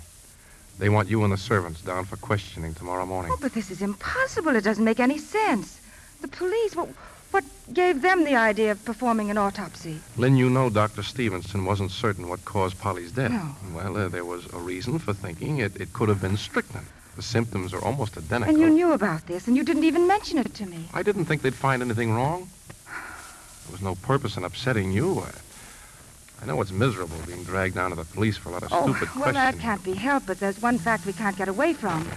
They 0.79 0.88
want 0.88 1.09
you 1.09 1.25
and 1.25 1.33
the 1.33 1.37
servants 1.38 1.81
down 1.81 2.05
for 2.05 2.17
questioning 2.17 2.75
tomorrow 2.75 3.05
morning. 3.05 3.33
Oh, 3.35 3.38
but 3.41 3.53
this 3.53 3.71
is 3.71 3.83
impossible. 3.83 4.55
It 4.55 4.62
doesn't 4.62 4.85
make 4.85 5.01
any 5.01 5.19
sense. 5.19 5.81
The 6.21 6.29
police, 6.29 6.77
what, 6.77 6.88
what 7.33 7.45
gave 7.73 8.03
them 8.03 8.25
the 8.25 8.37
idea 8.37 8.73
of 8.73 8.85
performing 8.85 9.31
an 9.31 9.38
autopsy? 9.38 9.99
Lynn, 10.17 10.37
you 10.37 10.49
know 10.51 10.71
Dr. 10.71 11.03
Stevenson 11.03 11.64
wasn't 11.64 11.91
certain 11.91 12.29
what 12.29 12.45
caused 12.45 12.79
Polly's 12.79 13.12
death. 13.12 13.33
No. 13.33 13.57
Well, 13.75 13.97
uh, 13.97 14.09
there 14.09 14.25
was 14.25 14.47
a 14.53 14.59
reason 14.59 14.99
for 15.01 15.12
thinking 15.12 15.59
it, 15.59 15.81
it 15.81 15.93
could 15.93 16.09
have 16.09 16.21
been 16.21 16.37
strychnine. 16.37 16.87
The 17.17 17.23
symptoms 17.23 17.75
are 17.75 17.85
almost 17.85 18.17
identical. 18.17 18.55
And 18.55 18.62
you 18.62 18.71
knew 18.71 18.93
about 18.93 19.27
this, 19.27 19.49
and 19.49 19.57
you 19.57 19.64
didn't 19.64 19.85
even 19.85 20.07
mention 20.07 20.38
it 20.38 20.55
to 20.55 20.67
me. 20.67 20.85
I 20.95 21.03
didn't 21.03 21.25
think 21.25 21.43
they'd 21.43 21.55
find 21.55 21.83
anything 21.83 22.12
wrong. 22.12 22.49
There 23.68 23.72
was 23.74 23.83
no 23.83 23.96
purpose 23.96 24.38
in 24.38 24.44
upsetting 24.44 24.92
you. 24.92 25.20
I, 25.20 25.31
I 26.42 26.46
know 26.46 26.59
it's 26.62 26.70
miserable 26.70 27.18
being 27.26 27.44
dragged 27.44 27.74
down 27.74 27.90
to 27.90 27.96
the 27.96 28.04
police 28.07 28.38
for 28.38 28.48
a 28.48 28.52
lot 28.52 28.62
of 28.62 28.72
Oh, 28.72 28.85
stupid 28.94 29.14
well, 29.14 29.33
that 29.35 29.59
can't 29.59 29.85
be 29.85 29.92
helped, 29.92 30.26
but 30.26 30.40
there's 30.40 30.62
one 30.62 30.78
fact 30.78 31.04
we 31.04 31.12
can't 31.12 31.37
get 31.37 31.48
away 31.48 31.74
from. 31.74 32.09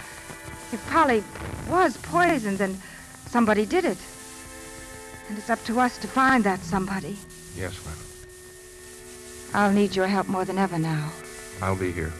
If 0.72 0.82
Polly 0.90 1.22
was 1.68 1.98
poisoned, 1.98 2.56
then 2.56 2.80
somebody 3.26 3.66
did 3.66 3.84
it. 3.84 3.98
And 5.28 5.36
it's 5.36 5.50
up 5.50 5.62
to 5.64 5.78
us 5.78 5.98
to 5.98 6.08
find 6.08 6.42
that 6.44 6.60
somebody. 6.60 7.18
Yes, 7.54 7.78
Lynn. 7.84 7.94
I'll 9.52 9.72
need 9.72 9.94
your 9.94 10.06
help 10.06 10.28
more 10.28 10.46
than 10.46 10.56
ever 10.56 10.78
now. 10.78 11.12
I'll 11.60 11.76
be 11.76 11.92
here. 11.92 12.12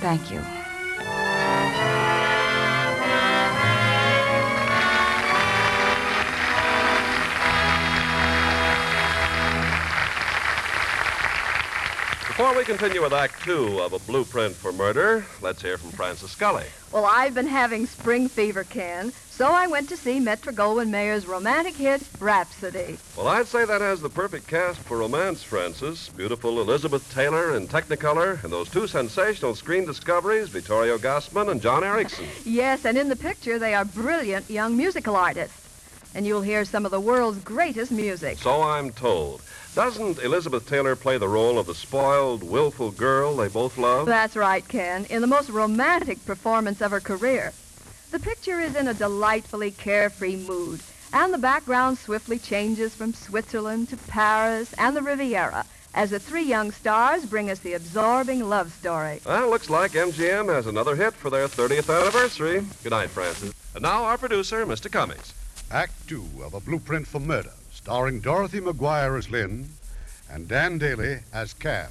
Thank 0.00 0.30
you. 0.30 0.42
Before 12.36 12.56
we 12.56 12.64
continue 12.64 13.00
with 13.00 13.12
Act 13.12 13.44
Two 13.44 13.78
of 13.78 13.92
A 13.92 14.00
Blueprint 14.00 14.56
for 14.56 14.72
Murder, 14.72 15.24
let's 15.40 15.62
hear 15.62 15.78
from 15.78 15.92
Frances 15.92 16.32
Scully. 16.32 16.64
Well, 16.90 17.04
I've 17.04 17.32
been 17.32 17.46
having 17.46 17.86
spring 17.86 18.28
fever, 18.28 18.64
Ken, 18.64 19.12
so 19.30 19.46
I 19.52 19.68
went 19.68 19.88
to 19.90 19.96
see 19.96 20.18
Metro 20.18 20.52
Goldwyn 20.52 20.90
Mayer's 20.90 21.28
romantic 21.28 21.76
hit, 21.76 22.02
Rhapsody. 22.18 22.98
Well, 23.16 23.28
I'd 23.28 23.46
say 23.46 23.64
that 23.64 23.80
has 23.80 24.00
the 24.00 24.08
perfect 24.08 24.48
cast 24.48 24.80
for 24.80 24.98
romance, 24.98 25.44
Frances. 25.44 26.10
Beautiful 26.16 26.60
Elizabeth 26.60 27.08
Taylor 27.14 27.54
in 27.54 27.68
Technicolor, 27.68 28.42
and 28.42 28.52
those 28.52 28.68
two 28.68 28.88
sensational 28.88 29.54
screen 29.54 29.84
discoveries, 29.84 30.48
Vittorio 30.48 30.98
Gassman 30.98 31.52
and 31.52 31.62
John 31.62 31.84
Ericson. 31.84 32.26
Yes, 32.44 32.84
and 32.84 32.98
in 32.98 33.08
the 33.08 33.14
picture, 33.14 33.60
they 33.60 33.74
are 33.74 33.84
brilliant 33.84 34.50
young 34.50 34.76
musical 34.76 35.14
artists. 35.14 35.60
And 36.16 36.26
you'll 36.26 36.42
hear 36.42 36.64
some 36.64 36.84
of 36.84 36.90
the 36.90 37.00
world's 37.00 37.38
greatest 37.44 37.92
music. 37.92 38.38
So 38.38 38.62
I'm 38.62 38.90
told. 38.90 39.40
Doesn't 39.74 40.20
Elizabeth 40.20 40.68
Taylor 40.68 40.94
play 40.94 41.18
the 41.18 41.28
role 41.28 41.58
of 41.58 41.66
the 41.66 41.74
spoiled, 41.74 42.44
willful 42.44 42.92
girl 42.92 43.34
they 43.34 43.48
both 43.48 43.76
love? 43.76 44.06
That's 44.06 44.36
right, 44.36 44.66
Ken, 44.68 45.04
in 45.06 45.20
the 45.20 45.26
most 45.26 45.50
romantic 45.50 46.24
performance 46.24 46.80
of 46.80 46.92
her 46.92 47.00
career. 47.00 47.52
The 48.12 48.20
picture 48.20 48.60
is 48.60 48.76
in 48.76 48.86
a 48.86 48.94
delightfully 48.94 49.72
carefree 49.72 50.36
mood, 50.36 50.80
and 51.12 51.34
the 51.34 51.38
background 51.38 51.98
swiftly 51.98 52.38
changes 52.38 52.94
from 52.94 53.14
Switzerland 53.14 53.88
to 53.88 53.96
Paris 53.96 54.72
and 54.78 54.96
the 54.96 55.02
Riviera 55.02 55.66
as 55.92 56.10
the 56.10 56.20
three 56.20 56.44
young 56.44 56.70
stars 56.70 57.26
bring 57.26 57.50
us 57.50 57.58
the 57.58 57.72
absorbing 57.74 58.48
love 58.48 58.72
story. 58.72 59.20
Well, 59.26 59.50
looks 59.50 59.70
like 59.70 59.92
MGM 59.92 60.54
has 60.54 60.68
another 60.68 60.94
hit 60.94 61.14
for 61.14 61.30
their 61.30 61.48
30th 61.48 61.92
anniversary. 61.92 62.64
Good 62.84 62.90
night, 62.90 63.10
Frances. 63.10 63.52
And 63.74 63.82
now 63.82 64.04
our 64.04 64.18
producer, 64.18 64.64
Mr. 64.66 64.90
Cummings. 64.90 65.34
Act 65.72 65.92
two 66.06 66.26
of 66.44 66.54
A 66.54 66.60
Blueprint 66.60 67.08
for 67.08 67.18
Murder, 67.18 67.52
starring 67.84 68.18
Dorothy 68.18 68.60
McGuire 68.60 69.18
as 69.18 69.30
Lynn 69.30 69.68
and 70.30 70.48
Dan 70.48 70.80
Dailey 70.80 71.20
as 71.34 71.52
Cam. 71.52 71.90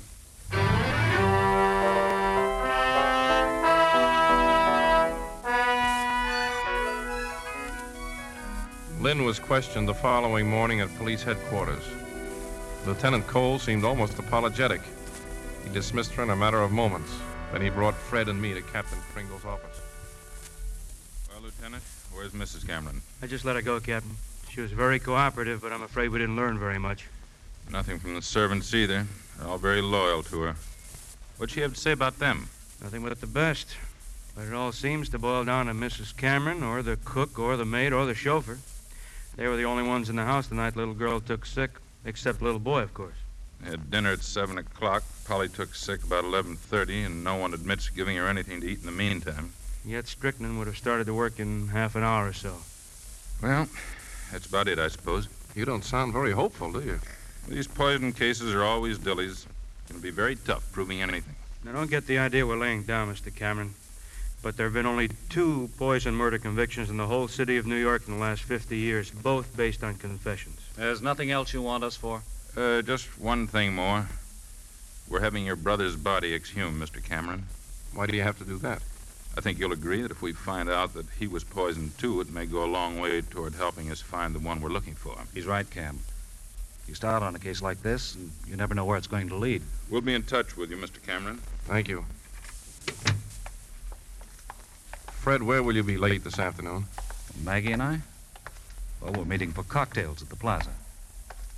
Lynn 9.00 9.24
was 9.24 9.38
questioned 9.38 9.88
the 9.88 9.94
following 9.94 10.50
morning 10.50 10.82
at 10.82 10.90
police 10.98 11.22
headquarters. 11.22 11.84
Lieutenant 12.88 13.28
Cole 13.28 13.60
seemed 13.60 13.84
almost 13.84 14.18
apologetic. 14.18 14.82
He 15.64 15.70
dismissed 15.72 16.14
her 16.14 16.24
in 16.24 16.32
a 16.32 16.36
matter 16.36 16.64
of 16.64 16.72
moments. 16.72 17.14
Then 17.52 17.62
he 17.62 17.70
brought 17.70 17.94
Fred 17.94 18.30
and 18.30 18.42
me 18.42 18.56
to 18.56 18.64
Captain 18.64 18.98
Pringle's 19.14 19.46
office. 19.46 19.80
Well, 21.30 21.44
Lieutenant, 21.44 21.84
where's 22.12 22.32
Mrs. 22.32 22.66
Cameron? 22.66 23.04
I 23.22 23.28
just 23.28 23.46
let 23.46 23.56
her 23.56 23.62
go, 23.62 23.80
Captain. 23.80 24.16
She 24.54 24.62
was 24.62 24.72
very 24.72 25.00
cooperative, 25.00 25.62
but 25.62 25.74
I'm 25.74 25.82
afraid 25.82 26.10
we 26.10 26.20
didn't 26.20 26.36
learn 26.36 26.60
very 26.60 26.78
much. 26.78 27.08
Nothing 27.72 27.98
from 27.98 28.14
the 28.14 28.22
servants 28.22 28.72
either. 28.76 29.08
They're 29.40 29.48
all 29.48 29.58
very 29.58 29.82
loyal 29.82 30.22
to 30.22 30.42
her. 30.42 30.56
What'd 31.38 31.56
she 31.56 31.62
have 31.62 31.74
to 31.74 31.80
say 31.80 31.92
about 31.92 32.20
them? 32.20 32.50
Nothing 32.80 33.02
but 33.02 33.20
the 33.20 33.26
best. 33.26 33.76
But 34.36 34.46
it 34.46 34.54
all 34.54 34.72
seems 34.72 35.10
to 35.10 35.18
boil 35.18 35.44
down 35.44 35.66
to 35.66 35.74
Mrs. 35.74 36.16
Cameron, 36.16 36.62
or 36.62 36.84
the 36.84 37.00
cook, 37.04 37.40
or 37.40 37.58
the 37.58 37.66
maid, 37.66 37.94
or 37.94 38.06
the 38.06 38.14
chauffeur. 38.14 38.60
They 39.38 39.48
were 39.48 39.58
the 39.58 39.66
only 39.66 39.82
ones 39.82 40.08
in 40.08 40.18
the 40.18 40.24
house 40.24 40.46
the 40.46 40.54
night 40.54 40.76
little 40.76 40.94
girl 40.94 41.20
took 41.20 41.48
sick, 41.48 41.72
except 42.06 42.44
little 42.44 42.60
boy, 42.60 42.82
of 42.84 42.94
course. 42.94 43.16
They 43.60 43.72
had 43.72 43.90
dinner 43.90 44.12
at 44.12 44.22
7 44.22 44.60
o'clock. 44.60 45.02
Polly 45.26 45.50
took 45.50 45.74
sick 45.74 46.04
about 46.04 46.26
11.30, 46.26 47.08
and 47.08 47.24
no 47.24 47.38
one 47.38 47.56
admits 47.56 47.90
giving 47.90 48.18
her 48.18 48.28
anything 48.28 48.62
to 48.62 48.68
eat 48.68 48.82
in 48.82 48.86
the 48.86 48.92
meantime. 48.92 49.54
Yet 49.84 50.06
strychnine 50.06 50.60
would 50.60 50.68
have 50.68 50.78
started 50.78 51.08
to 51.08 51.14
work 51.16 51.40
in 51.40 51.70
half 51.70 51.96
an 51.96 52.04
hour 52.04 52.28
or 52.28 52.34
so. 52.34 52.58
Well, 53.42 53.68
that's 54.34 54.48
about 54.48 54.68
it, 54.68 54.80
I 54.80 54.88
suppose. 54.88 55.30
You 55.54 55.64
don't 55.64 55.86
sound 55.86 56.12
very 56.12 56.32
hopeful, 56.32 56.72
do 56.72 56.82
you? 56.82 57.00
These 57.48 57.68
poison 57.68 58.12
cases 58.12 58.52
are 58.52 58.64
always 58.64 58.98
dillies. 58.98 59.46
It'll 59.88 60.02
be 60.02 60.10
very 60.10 60.36
tough 60.36 60.70
proving 60.72 61.04
anything. 61.04 61.36
Now, 61.64 61.74
don't 61.74 61.90
get 61.90 62.08
the 62.08 62.18
idea 62.18 62.46
we're 62.46 62.58
laying 62.58 62.82
down, 62.82 63.14
Mr. 63.14 63.34
Cameron. 63.34 63.76
But 64.42 64.58
there 64.58 64.66
have 64.66 64.74
been 64.74 64.88
only 64.88 65.10
two 65.30 65.70
poison 65.78 66.16
murder 66.16 66.40
convictions 66.40 66.90
in 66.90 66.98
the 66.98 67.06
whole 67.06 67.28
city 67.28 67.58
of 67.58 67.68
New 67.68 67.76
York 67.76 68.08
in 68.08 68.16
the 68.16 68.20
last 68.20 68.42
50 68.42 68.76
years, 68.76 69.12
both 69.12 69.56
based 69.56 69.84
on 69.84 69.96
confessions. 69.96 70.60
There's 70.76 71.04
nothing 71.04 71.30
else 71.30 71.54
you 71.54 71.62
want 71.62 71.84
us 71.84 71.96
for? 71.96 72.24
Uh, 72.58 72.82
just 72.82 73.20
one 73.20 73.46
thing 73.46 73.76
more. 73.76 74.10
We're 75.08 75.22
having 75.22 75.46
your 75.46 75.56
brother's 75.56 75.96
body 75.96 76.34
exhumed, 76.34 76.82
Mr. 76.82 77.04
Cameron. 77.04 77.44
Why 77.94 78.08
do 78.08 78.18
you 78.18 78.24
have 78.24 78.40
to 78.40 78.46
do 78.46 78.58
that? 78.58 78.82
I 79.36 79.42
think 79.42 79.58
you'll 79.58 79.74
agree 79.74 80.02
that 80.02 80.12
if 80.12 80.22
we 80.22 80.32
find 80.32 80.70
out 80.70 80.94
that 80.94 81.08
he 81.18 81.28
was 81.28 81.44
poisoned 81.44 81.98
too, 81.98 82.22
it 82.22 82.30
may 82.32 82.46
go 82.46 82.64
a 82.64 82.66
long 82.66 83.00
way 83.00 83.22
toward 83.22 83.56
helping 83.56 83.92
us 83.92 84.00
find 84.00 84.36
the 84.36 84.40
one 84.40 84.62
we're 84.62 84.70
looking 84.70 84.94
for. 84.94 85.18
He's 85.34 85.48
right, 85.48 85.68
Cam. 85.70 86.00
You 86.88 86.94
start 86.94 87.24
on 87.24 87.36
a 87.36 87.40
case 87.40 87.62
like 87.62 87.82
this, 87.82 88.14
and 88.14 88.30
you 88.46 88.56
never 88.56 88.76
know 88.76 88.86
where 88.86 88.98
it's 88.98 89.08
going 89.08 89.30
to 89.30 89.36
lead. 89.36 89.64
We'll 89.90 90.02
be 90.02 90.14
in 90.14 90.24
touch 90.24 90.56
with 90.56 90.70
you, 90.70 90.78
Mr. 90.78 91.02
Cameron. 91.04 91.40
Thank 91.66 91.88
you. 91.88 92.06
Fred, 95.08 95.42
where 95.42 95.64
will 95.64 95.76
you 95.76 95.84
be 95.84 95.98
late 95.98 96.24
this 96.24 96.38
afternoon? 96.38 96.86
Maggie 97.44 97.72
and 97.72 97.82
I? 97.82 98.02
Well, 99.02 99.14
we're 99.14 99.26
meeting 99.26 99.52
for 99.52 99.64
cocktails 99.64 100.22
at 100.22 100.30
the 100.30 100.36
plaza. 100.36 100.72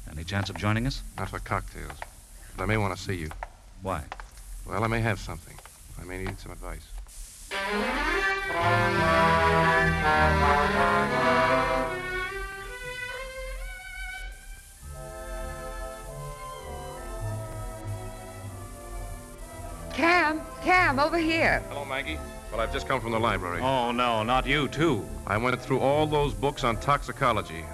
Any 0.09 0.23
chance 0.23 0.49
of 0.49 0.57
joining 0.57 0.87
us? 0.87 1.01
Not 1.17 1.29
for 1.29 1.39
cocktails. 1.39 1.97
But 2.55 2.63
I 2.63 2.67
may 2.67 2.77
want 2.77 2.95
to 2.95 3.01
see 3.01 3.15
you. 3.15 3.31
Why? 3.81 4.03
Well, 4.65 4.83
I 4.83 4.87
may 4.87 5.01
have 5.01 5.19
something. 5.19 5.57
I 5.99 6.05
may 6.05 6.23
need 6.23 6.39
some 6.39 6.51
advice. 6.51 6.85
Cam, 19.93 20.41
Cam, 20.61 20.99
over 20.99 21.17
here. 21.17 21.63
Hello, 21.69 21.85
Maggie. 21.85 22.17
Well, 22.51 22.61
I've 22.61 22.73
just 22.73 22.87
come 22.87 22.99
from 23.01 23.11
the 23.11 23.19
library. 23.19 23.61
Oh, 23.61 23.91
no, 23.91 24.23
not 24.23 24.45
you, 24.45 24.67
too. 24.67 25.07
I 25.27 25.37
went 25.37 25.61
through 25.61 25.79
all 25.79 26.07
those 26.07 26.33
books 26.33 26.63
on 26.63 26.77
toxicology. 26.77 27.65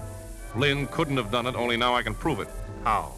Lynn 0.56 0.88
couldn't 0.88 1.18
have 1.18 1.32
done 1.32 1.48
it, 1.48 1.56
only 1.56 1.78
now 1.78 1.96
I 1.96 2.04
can 2.04 2.14
prove 2.14 2.40
it. 2.40 2.48
How? 2.84 3.14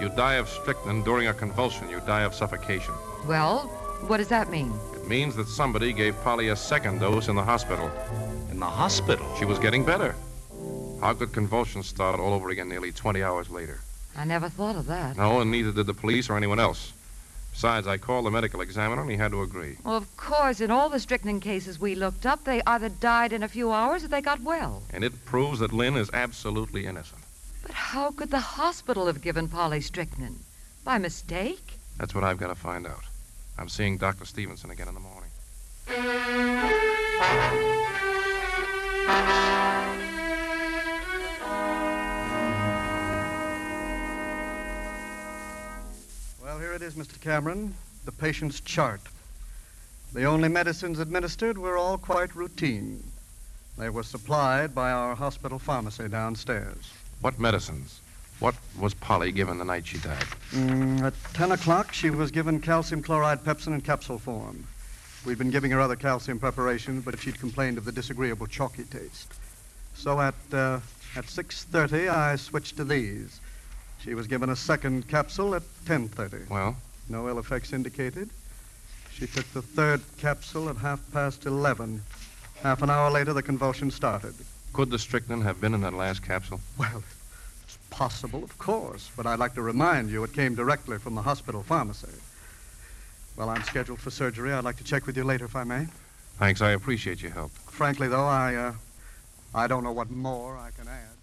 You 0.00 0.08
die 0.10 0.34
of 0.34 0.48
strychnine 0.48 1.02
during 1.04 1.28
a 1.28 1.34
convulsion. 1.34 1.88
You 1.88 2.00
die 2.06 2.22
of 2.22 2.34
suffocation. 2.34 2.94
Well, 3.26 3.68
what 4.06 4.18
does 4.18 4.28
that 4.28 4.50
mean? 4.50 4.72
It 5.06 5.10
means 5.10 5.36
that 5.36 5.46
somebody 5.46 5.92
gave 5.92 6.20
Polly 6.24 6.48
a 6.48 6.56
second 6.56 6.98
dose 6.98 7.28
in 7.28 7.36
the 7.36 7.44
hospital. 7.44 7.92
In 8.50 8.58
the 8.58 8.66
hospital? 8.66 9.24
She 9.38 9.44
was 9.44 9.60
getting 9.60 9.84
better. 9.84 10.16
How 11.00 11.14
could 11.14 11.32
convulsions 11.32 11.86
start 11.86 12.18
all 12.18 12.34
over 12.34 12.50
again 12.50 12.68
nearly 12.68 12.90
20 12.90 13.22
hours 13.22 13.48
later? 13.48 13.78
I 14.16 14.24
never 14.24 14.48
thought 14.48 14.74
of 14.74 14.86
that. 14.86 15.16
No, 15.16 15.40
and 15.40 15.52
neither 15.52 15.70
did 15.70 15.86
the 15.86 15.94
police 15.94 16.28
or 16.28 16.36
anyone 16.36 16.58
else. 16.58 16.92
Besides, 17.52 17.86
I 17.86 17.98
called 17.98 18.26
the 18.26 18.32
medical 18.32 18.60
examiner 18.60 19.00
and 19.00 19.08
he 19.08 19.16
had 19.16 19.30
to 19.30 19.42
agree. 19.42 19.76
Well, 19.84 19.94
of 19.94 20.16
course, 20.16 20.60
in 20.60 20.72
all 20.72 20.88
the 20.88 20.98
strychnine 20.98 21.38
cases 21.38 21.78
we 21.78 21.94
looked 21.94 22.26
up, 22.26 22.42
they 22.42 22.60
either 22.66 22.88
died 22.88 23.32
in 23.32 23.44
a 23.44 23.48
few 23.48 23.70
hours 23.70 24.02
or 24.02 24.08
they 24.08 24.20
got 24.20 24.40
well. 24.40 24.82
And 24.92 25.04
it 25.04 25.24
proves 25.24 25.60
that 25.60 25.72
Lynn 25.72 25.96
is 25.96 26.10
absolutely 26.14 26.84
innocent. 26.84 27.22
But 27.62 27.70
how 27.70 28.10
could 28.10 28.32
the 28.32 28.40
hospital 28.40 29.06
have 29.06 29.22
given 29.22 29.46
Polly 29.46 29.82
strychnine? 29.82 30.40
By 30.82 30.98
mistake? 30.98 31.74
That's 31.96 32.12
what 32.12 32.24
I've 32.24 32.40
got 32.40 32.48
to 32.48 32.56
find 32.56 32.88
out. 32.88 33.04
I'm 33.58 33.68
seeing 33.68 33.96
Dr. 33.96 34.24
Stevenson 34.24 34.70
again 34.70 34.88
in 34.88 34.94
the 34.94 35.00
morning. 35.00 35.30
Well, 46.42 46.58
here 46.58 46.74
it 46.74 46.82
is, 46.82 46.94
Mr. 46.94 47.18
Cameron, 47.20 47.74
the 48.04 48.12
patient's 48.12 48.60
chart. 48.60 49.00
The 50.12 50.24
only 50.24 50.48
medicines 50.48 50.98
administered 50.98 51.56
were 51.56 51.76
all 51.76 51.98
quite 51.98 52.34
routine. 52.36 53.02
They 53.78 53.90
were 53.90 54.02
supplied 54.02 54.74
by 54.74 54.90
our 54.90 55.14
hospital 55.14 55.58
pharmacy 55.58 56.08
downstairs. 56.08 56.92
What 57.20 57.38
medicines? 57.38 58.00
What 58.38 58.54
was 58.78 58.92
Polly 58.92 59.32
given 59.32 59.58
the 59.58 59.64
night 59.64 59.86
she 59.86 59.98
died? 59.98 60.24
Mm, 60.50 61.02
at 61.02 61.14
10 61.34 61.52
o'clock, 61.52 61.92
she 61.92 62.10
was 62.10 62.30
given 62.30 62.60
calcium 62.60 63.02
chloride 63.02 63.42
pepsin 63.44 63.72
in 63.72 63.80
capsule 63.80 64.18
form. 64.18 64.66
We'd 65.24 65.38
been 65.38 65.50
giving 65.50 65.70
her 65.70 65.80
other 65.80 65.96
calcium 65.96 66.38
preparations, 66.38 67.04
but 67.04 67.18
she'd 67.18 67.40
complained 67.40 67.78
of 67.78 67.84
the 67.84 67.92
disagreeable 67.92 68.46
chalky 68.46 68.84
taste. 68.84 69.32
So 69.94 70.20
at, 70.20 70.34
uh, 70.52 70.80
at 71.16 71.24
6.30, 71.24 72.10
I 72.10 72.36
switched 72.36 72.76
to 72.76 72.84
these. 72.84 73.40
She 73.98 74.14
was 74.14 74.26
given 74.26 74.50
a 74.50 74.56
second 74.56 75.08
capsule 75.08 75.54
at 75.54 75.62
10.30. 75.86 76.50
Well? 76.50 76.76
No 77.08 77.28
ill 77.28 77.38
effects 77.38 77.72
indicated. 77.72 78.28
She 79.12 79.26
took 79.26 79.50
the 79.52 79.62
third 79.62 80.02
capsule 80.18 80.68
at 80.68 80.76
half 80.76 81.00
past 81.12 81.46
11. 81.46 82.02
Half 82.62 82.82
an 82.82 82.90
hour 82.90 83.10
later, 83.10 83.32
the 83.32 83.42
convulsion 83.42 83.90
started. 83.90 84.34
Could 84.74 84.90
the 84.90 84.98
strychnine 84.98 85.40
have 85.40 85.60
been 85.60 85.72
in 85.72 85.80
that 85.80 85.94
last 85.94 86.22
capsule? 86.22 86.60
Well, 86.76 87.02
possible, 87.90 88.42
of 88.44 88.56
course, 88.58 89.10
but 89.16 89.26
I'd 89.26 89.38
like 89.38 89.54
to 89.54 89.62
remind 89.62 90.10
you 90.10 90.24
it 90.24 90.32
came 90.32 90.54
directly 90.54 90.98
from 90.98 91.14
the 91.14 91.22
hospital 91.22 91.62
pharmacy. 91.62 92.08
Well, 93.36 93.50
I'm 93.50 93.62
scheduled 93.64 94.00
for 94.00 94.10
surgery. 94.10 94.52
I'd 94.52 94.64
like 94.64 94.76
to 94.76 94.84
check 94.84 95.06
with 95.06 95.16
you 95.16 95.24
later, 95.24 95.44
if 95.44 95.56
I 95.56 95.64
may. 95.64 95.86
Thanks. 96.38 96.60
I 96.60 96.70
appreciate 96.70 97.22
your 97.22 97.32
help. 97.32 97.50
Frankly, 97.52 98.08
though, 98.08 98.26
I, 98.26 98.54
uh, 98.54 98.72
I 99.54 99.66
don't 99.66 99.84
know 99.84 99.92
what 99.92 100.10
more 100.10 100.56
I 100.56 100.70
can 100.70 100.88
add. 100.88 101.16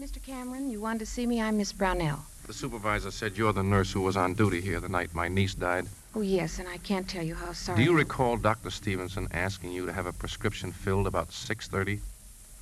Mr. 0.00 0.22
Cameron, 0.22 0.70
you 0.70 0.80
wanted 0.80 1.00
to 1.00 1.06
see 1.06 1.26
me? 1.26 1.40
I'm 1.40 1.58
Miss 1.58 1.72
Brownell. 1.72 2.20
The 2.46 2.54
supervisor 2.54 3.10
said 3.10 3.36
you're 3.36 3.52
the 3.52 3.62
nurse 3.62 3.92
who 3.92 4.00
was 4.00 4.16
on 4.16 4.32
duty 4.32 4.62
here 4.62 4.80
the 4.80 4.88
night 4.88 5.14
my 5.14 5.28
niece 5.28 5.54
died. 5.54 5.86
Oh, 6.14 6.22
yes, 6.22 6.58
and 6.58 6.66
I 6.68 6.78
can't 6.78 7.08
tell 7.08 7.22
you 7.22 7.34
how 7.34 7.52
sorry. 7.52 7.78
Do 7.78 7.84
you 7.84 7.96
recall 7.96 8.36
Dr. 8.36 8.70
Stevenson 8.70 9.28
asking 9.32 9.72
you 9.72 9.86
to 9.86 9.92
have 9.92 10.06
a 10.06 10.12
prescription 10.12 10.72
filled 10.72 11.06
about 11.06 11.30
6:30? 11.30 12.00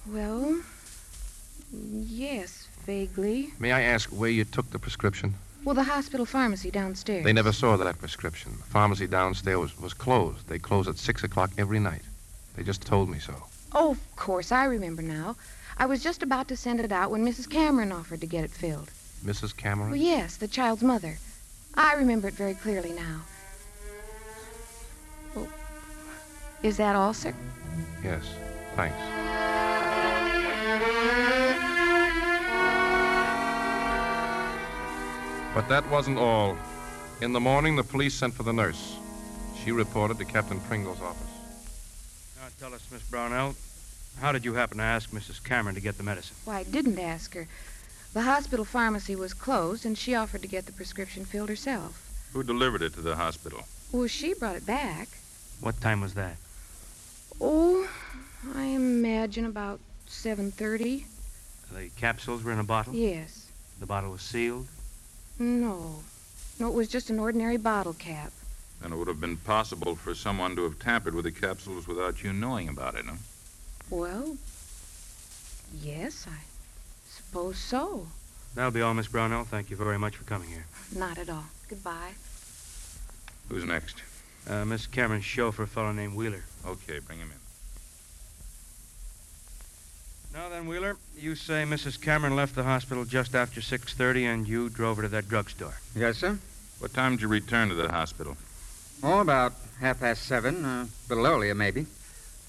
Well, 0.06 0.60
yes, 1.72 2.68
vaguely. 2.84 3.52
May 3.58 3.72
I 3.72 3.82
ask 3.82 4.10
where 4.10 4.30
you 4.30 4.44
took 4.44 4.70
the 4.70 4.78
prescription? 4.78 5.34
Well, 5.64 5.74
the 5.74 5.84
hospital 5.84 6.26
pharmacy 6.26 6.70
downstairs. 6.70 7.24
They 7.24 7.32
never 7.32 7.52
saw 7.52 7.76
that 7.76 7.98
prescription. 7.98 8.52
The 8.58 8.64
pharmacy 8.64 9.06
downstairs 9.06 9.58
was, 9.58 9.80
was 9.80 9.94
closed. 9.94 10.48
They 10.48 10.58
close 10.58 10.86
at 10.86 10.98
6 10.98 11.24
o'clock 11.24 11.50
every 11.58 11.80
night. 11.80 12.02
They 12.56 12.62
just 12.62 12.82
told 12.82 13.08
me 13.08 13.18
so. 13.18 13.34
Oh, 13.72 13.92
of 13.92 14.16
course, 14.16 14.52
I 14.52 14.64
remember 14.64 15.02
now. 15.02 15.36
I 15.78 15.86
was 15.86 16.02
just 16.02 16.22
about 16.22 16.48
to 16.48 16.56
send 16.56 16.80
it 16.80 16.92
out 16.92 17.10
when 17.10 17.24
Mrs. 17.24 17.50
Cameron 17.50 17.90
offered 17.92 18.20
to 18.20 18.26
get 18.26 18.44
it 18.44 18.50
filled. 18.50 18.90
Mrs. 19.24 19.56
Cameron? 19.56 19.90
Well, 19.90 20.00
yes, 20.00 20.36
the 20.36 20.48
child's 20.48 20.82
mother. 20.82 21.18
I 21.74 21.94
remember 21.94 22.28
it 22.28 22.34
very 22.34 22.54
clearly 22.54 22.92
now. 22.92 23.22
Well, 25.36 25.48
is 26.62 26.76
that 26.78 26.96
all, 26.96 27.14
sir? 27.14 27.34
Yes. 28.02 28.24
Thanks. 28.74 28.96
But 35.54 35.68
that 35.68 35.88
wasn't 35.90 36.18
all. 36.18 36.56
In 37.22 37.32
the 37.32 37.40
morning, 37.40 37.76
the 37.76 37.82
police 37.82 38.14
sent 38.14 38.34
for 38.34 38.42
the 38.42 38.52
nurse. 38.52 38.96
She 39.64 39.72
reported 39.72 40.18
to 40.18 40.24
Captain 40.24 40.60
Pringle's 40.60 41.00
office. 41.00 41.22
Now 42.36 42.48
tell 42.60 42.74
us, 42.74 42.86
Miss 42.92 43.02
Brownell, 43.04 43.54
how 44.20 44.32
did 44.32 44.44
you 44.44 44.52
happen 44.54 44.78
to 44.78 44.84
ask 44.84 45.10
Mrs. 45.10 45.42
Cameron 45.42 45.74
to 45.74 45.80
get 45.80 45.96
the 45.96 46.02
medicine? 46.02 46.36
Why, 46.44 46.58
I 46.58 46.62
didn't 46.64 46.98
ask 46.98 47.34
her. 47.34 47.48
The 48.12 48.22
hospital 48.22 48.64
pharmacy 48.64 49.16
was 49.16 49.32
closed, 49.32 49.86
and 49.86 49.96
she 49.96 50.14
offered 50.14 50.42
to 50.42 50.48
get 50.48 50.66
the 50.66 50.72
prescription 50.72 51.24
filled 51.24 51.48
herself. 51.48 52.02
Who 52.32 52.42
delivered 52.42 52.82
it 52.82 52.92
to 52.94 53.00
the 53.00 53.16
hospital? 53.16 53.64
Well, 53.92 54.08
she 54.08 54.34
brought 54.34 54.56
it 54.56 54.66
back. 54.66 55.08
What 55.60 55.80
time 55.80 56.00
was 56.00 56.14
that? 56.14 56.36
Oh, 57.40 57.88
I 58.54 58.64
imagine 58.64 59.46
about 59.46 59.80
7.30. 60.08 61.04
The 61.72 61.90
capsules 61.96 62.44
were 62.44 62.52
in 62.52 62.58
a 62.58 62.64
bottle? 62.64 62.94
Yes. 62.94 63.50
The 63.80 63.86
bottle 63.86 64.12
was 64.12 64.22
sealed? 64.22 64.66
No. 65.38 65.96
No, 66.58 66.68
it 66.68 66.74
was 66.74 66.88
just 66.88 67.10
an 67.10 67.18
ordinary 67.18 67.56
bottle 67.56 67.94
cap. 67.94 68.32
Then 68.80 68.92
it 68.92 68.96
would 68.96 69.08
have 69.08 69.20
been 69.20 69.36
possible 69.38 69.96
for 69.96 70.14
someone 70.14 70.56
to 70.56 70.64
have 70.64 70.78
tampered 70.78 71.14
with 71.14 71.24
the 71.24 71.32
capsules 71.32 71.88
without 71.88 72.22
you 72.22 72.32
knowing 72.32 72.68
about 72.68 72.94
it, 72.94 73.04
huh? 73.06 73.16
Well, 73.90 74.36
yes, 75.82 76.26
I 76.28 76.38
suppose 77.08 77.58
so. 77.58 78.06
That'll 78.54 78.70
be 78.70 78.82
all, 78.82 78.94
Miss 78.94 79.08
Brownell. 79.08 79.44
Thank 79.44 79.70
you 79.70 79.76
very 79.76 79.98
much 79.98 80.16
for 80.16 80.24
coming 80.24 80.48
here. 80.48 80.66
Not 80.94 81.18
at 81.18 81.28
all. 81.28 81.44
Goodbye. 81.68 82.12
Who's 83.48 83.64
next? 83.64 84.02
Uh, 84.48 84.64
Miss 84.64 84.86
Cameron's 84.86 85.24
chauffeur, 85.24 85.64
a 85.64 85.66
fellow 85.66 85.92
named 85.92 86.14
Wheeler. 86.14 86.44
Okay, 86.66 87.00
bring 87.00 87.18
him 87.18 87.30
in. 87.30 87.36
Now 90.32 90.48
then, 90.48 90.66
Wheeler, 90.66 90.96
you 91.18 91.34
say 91.34 91.64
Mrs. 91.64 92.00
Cameron 92.00 92.36
left 92.36 92.54
the 92.54 92.62
hospital 92.62 93.04
just 93.04 93.34
after 93.34 93.60
6.30 93.60 94.22
and 94.24 94.48
you 94.48 94.68
drove 94.68 94.98
her 94.98 95.02
to 95.04 95.08
that 95.08 95.28
drugstore. 95.28 95.78
Yes, 95.94 96.18
sir. 96.18 96.38
What 96.78 96.92
time 96.92 97.12
did 97.12 97.22
you 97.22 97.28
return 97.28 97.70
to 97.70 97.74
the 97.74 97.88
hospital? 97.88 98.36
Oh, 99.02 99.20
about 99.20 99.54
half 99.80 100.00
past 100.00 100.22
seven. 100.24 100.64
Uh, 100.64 100.86
a 100.86 101.08
little 101.08 101.26
earlier, 101.26 101.54
maybe. 101.54 101.86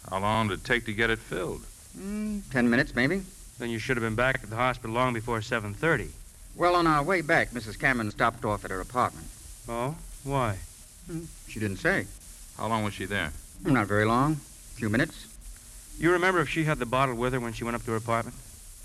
How 0.10 0.19
long 0.19 0.49
did 0.49 0.60
it 0.60 0.65
take 0.65 0.86
to 0.86 0.93
get 0.93 1.10
it 1.10 1.19
filled? 1.19 1.65
Mm, 1.97 2.41
ten 2.51 2.69
minutes, 2.69 2.93
maybe. 2.93 3.21
Then 3.57 3.69
you 3.69 3.79
should 3.79 3.97
have 3.97 4.03
been 4.03 4.15
back 4.15 4.41
at 4.43 4.49
the 4.49 4.55
hospital 4.55 4.93
long 4.95 5.13
before 5.13 5.39
7.30. 5.39 6.10
Well, 6.55 6.75
on 6.75 6.88
our 6.88 7.03
way 7.03 7.21
back, 7.21 7.51
Mrs. 7.51 7.79
Cameron 7.79 8.12
stopped 8.12 8.43
off 8.45 8.65
at 8.65 8.71
her 8.71 8.81
apartment. 8.81 9.27
Oh? 9.67 9.95
Why? 10.23 10.57
Hmm, 11.09 11.23
she 11.47 11.59
didn't 11.59 11.77
say. 11.77 12.05
How 12.57 12.67
long 12.67 12.83
was 12.83 12.93
she 12.93 13.05
there? 13.05 13.31
Not 13.63 13.87
very 13.87 14.05
long. 14.05 14.33
A 14.33 14.75
few 14.75 14.89
minutes. 14.89 15.27
You 15.99 16.11
remember 16.11 16.41
if 16.41 16.49
she 16.49 16.65
had 16.65 16.79
the 16.79 16.85
bottle 16.85 17.15
with 17.15 17.33
her 17.33 17.39
when 17.39 17.53
she 17.53 17.63
went 17.63 17.75
up 17.75 17.83
to 17.85 17.91
her 17.91 17.97
apartment? 17.97 18.35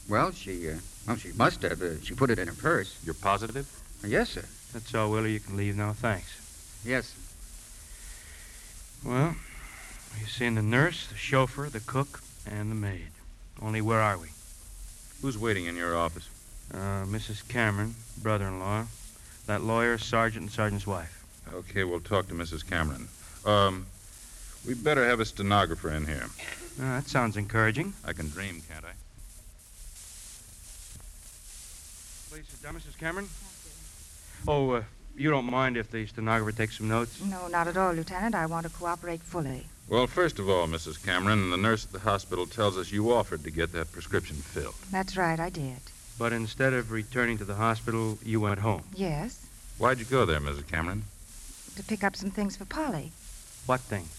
Well, 0.08 0.32
she, 0.32 0.70
uh, 0.70 0.74
well, 1.06 1.16
she 1.16 1.32
must 1.32 1.62
have. 1.62 1.82
Uh, 1.82 2.00
she 2.02 2.14
put 2.14 2.30
it 2.30 2.38
in 2.38 2.48
her 2.48 2.54
purse. 2.54 2.96
You're 3.04 3.14
positive? 3.14 3.68
Uh, 4.02 4.08
yes, 4.08 4.30
sir. 4.30 4.44
That's 4.72 4.94
all, 4.94 5.10
Willie. 5.10 5.32
You 5.32 5.40
can 5.40 5.56
leave 5.56 5.76
now. 5.76 5.92
Thanks. 5.92 6.38
Yes. 6.84 7.14
Well, 9.04 9.34
you've 10.18 10.30
seen 10.30 10.54
the 10.54 10.62
nurse, 10.62 11.06
the 11.08 11.16
chauffeur, 11.16 11.68
the 11.68 11.80
cook, 11.80 12.22
and 12.46 12.70
the 12.70 12.74
maid. 12.74 13.08
Only 13.60 13.80
where 13.80 14.00
are 14.00 14.18
we? 14.18 14.28
Who's 15.20 15.36
waiting 15.36 15.66
in 15.66 15.76
your 15.76 15.96
office? 15.96 16.28
Uh, 16.72 17.04
Mrs. 17.04 17.46
Cameron, 17.46 17.94
brother-in-law, 18.22 18.86
that 19.46 19.62
lawyer, 19.62 19.98
Sargent, 19.98 20.42
and 20.42 20.50
Sargent's 20.50 20.86
wife. 20.86 21.21
Okay, 21.52 21.84
we'll 21.84 22.00
talk 22.00 22.28
to 22.28 22.34
Mrs. 22.34 22.68
Cameron. 22.68 23.08
Um, 23.44 23.86
we 24.66 24.74
better 24.74 25.04
have 25.06 25.20
a 25.20 25.24
stenographer 25.24 25.90
in 25.90 26.06
here. 26.06 26.26
Uh, 26.78 26.96
that 26.96 27.08
sounds 27.08 27.36
encouraging. 27.36 27.92
I 28.04 28.12
can 28.12 28.28
dream, 28.28 28.62
can't 28.70 28.84
I? 28.84 28.92
Please 32.30 32.44
sit 32.48 32.62
down, 32.62 32.74
Mrs. 32.74 32.96
Cameron. 32.98 33.28
Oh, 34.48 34.70
uh, 34.70 34.82
you 35.16 35.30
don't 35.30 35.50
mind 35.50 35.76
if 35.76 35.90
the 35.90 36.06
stenographer 36.06 36.56
takes 36.56 36.78
some 36.78 36.88
notes? 36.88 37.20
No, 37.22 37.48
not 37.48 37.68
at 37.68 37.76
all, 37.76 37.92
Lieutenant. 37.92 38.34
I 38.34 38.46
want 38.46 38.64
to 38.64 38.72
cooperate 38.72 39.20
fully. 39.20 39.66
Well, 39.88 40.06
first 40.06 40.38
of 40.38 40.48
all, 40.48 40.66
Mrs. 40.66 41.04
Cameron, 41.04 41.50
the 41.50 41.56
nurse 41.56 41.84
at 41.84 41.92
the 41.92 41.98
hospital 41.98 42.46
tells 42.46 42.78
us 42.78 42.90
you 42.90 43.12
offered 43.12 43.44
to 43.44 43.50
get 43.50 43.72
that 43.72 43.92
prescription 43.92 44.36
filled. 44.36 44.74
That's 44.90 45.16
right, 45.16 45.38
I 45.38 45.50
did. 45.50 45.78
But 46.18 46.32
instead 46.32 46.72
of 46.72 46.92
returning 46.92 47.36
to 47.38 47.44
the 47.44 47.56
hospital, 47.56 48.18
you 48.24 48.40
went 48.40 48.60
home. 48.60 48.84
Yes, 48.94 49.46
Why'd 49.78 49.98
you 49.98 50.04
go 50.04 50.24
there, 50.24 50.38
Mrs. 50.38 50.68
Cameron? 50.68 51.02
To 51.76 51.82
pick 51.82 52.04
up 52.04 52.16
some 52.16 52.30
things 52.30 52.56
for 52.56 52.64
Polly. 52.64 53.12
What 53.66 53.80
things? 53.80 54.10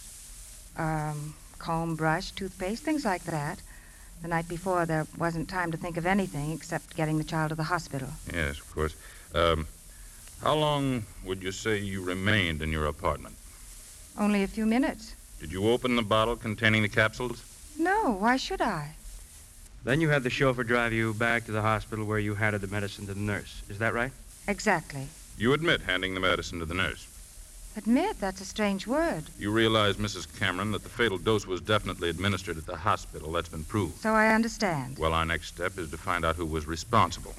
Um, 0.78 1.36
comb, 1.60 1.96
brush, 1.96 2.32
toothpaste, 2.32 2.84
things 2.84 3.06
like 3.06 3.24
that. 3.26 3.62
The 4.22 4.28
night 4.28 4.48
before, 4.48 4.86
there 4.86 5.06
wasn't 5.18 5.50
time 5.50 5.72
to 5.72 5.78
think 5.78 5.98
of 5.98 6.06
anything 6.06 6.52
except 6.52 6.96
getting 6.96 7.18
the 7.18 7.24
child 7.24 7.50
to 7.50 7.56
the 7.56 7.64
hospital. 7.64 8.08
Yes, 8.34 8.60
of 8.60 8.74
course. 8.74 8.96
Um, 9.36 9.68
how 10.42 10.56
long 10.56 11.04
would 11.26 11.44
you 11.44 11.52
say 11.52 11.80
you 11.80 12.02
remained 12.02 12.62
in 12.62 12.72
your 12.72 12.86
apartment? 12.86 13.36
Only 14.18 14.44
a 14.44 14.48
few 14.48 14.66
minutes. 14.66 15.16
Did 15.40 15.52
you 15.52 15.70
open 15.70 15.96
the 15.96 16.02
bottle 16.02 16.36
containing 16.36 16.84
the 16.84 16.90
capsules? 16.90 17.44
No, 17.78 18.12
why 18.20 18.38
should 18.38 18.62
I? 18.62 18.92
Then 19.84 20.00
you 20.00 20.10
had 20.10 20.24
the 20.24 20.30
chauffeur 20.30 20.64
drive 20.64 20.94
you 20.94 21.14
back 21.14 21.46
to 21.46 21.52
the 21.52 21.62
hospital 21.62 22.06
where 22.06 22.20
you 22.20 22.36
handed 22.36 22.62
the 22.62 22.68
medicine 22.68 23.06
to 23.08 23.14
the 23.14 23.20
nurse. 23.20 23.62
Is 23.68 23.80
that 23.80 23.94
right? 23.94 24.12
Exactly. 24.48 25.08
You 25.38 25.54
admit 25.54 25.82
handing 25.82 26.14
the 26.14 26.20
medicine 26.22 26.60
to 26.60 26.66
the 26.66 26.74
nurse. 26.74 27.08
Admit, 27.76 28.20
that's 28.20 28.40
a 28.40 28.46
strange 28.46 28.86
word. 28.86 29.24
You 29.40 29.52
realize, 29.52 29.96
Mrs. 29.96 30.28
Cameron, 30.40 30.72
that 30.74 30.84
the 30.84 30.90
fatal 30.90 31.18
dose 31.18 31.48
was 31.48 31.60
definitely 31.60 32.10
administered 32.10 32.58
at 32.58 32.68
the 32.68 32.76
hospital. 32.76 33.32
That's 33.32 33.50
been 33.50 33.64
proved. 33.64 34.00
So 34.00 34.14
I 34.14 34.28
understand. 34.34 35.00
Well, 35.00 35.14
our 35.14 35.26
next 35.26 35.48
step 35.48 35.78
is 35.80 35.90
to 35.92 35.98
find 35.98 36.24
out 36.24 36.36
who 36.36 36.46
was 36.46 36.68
responsible. 36.68 37.34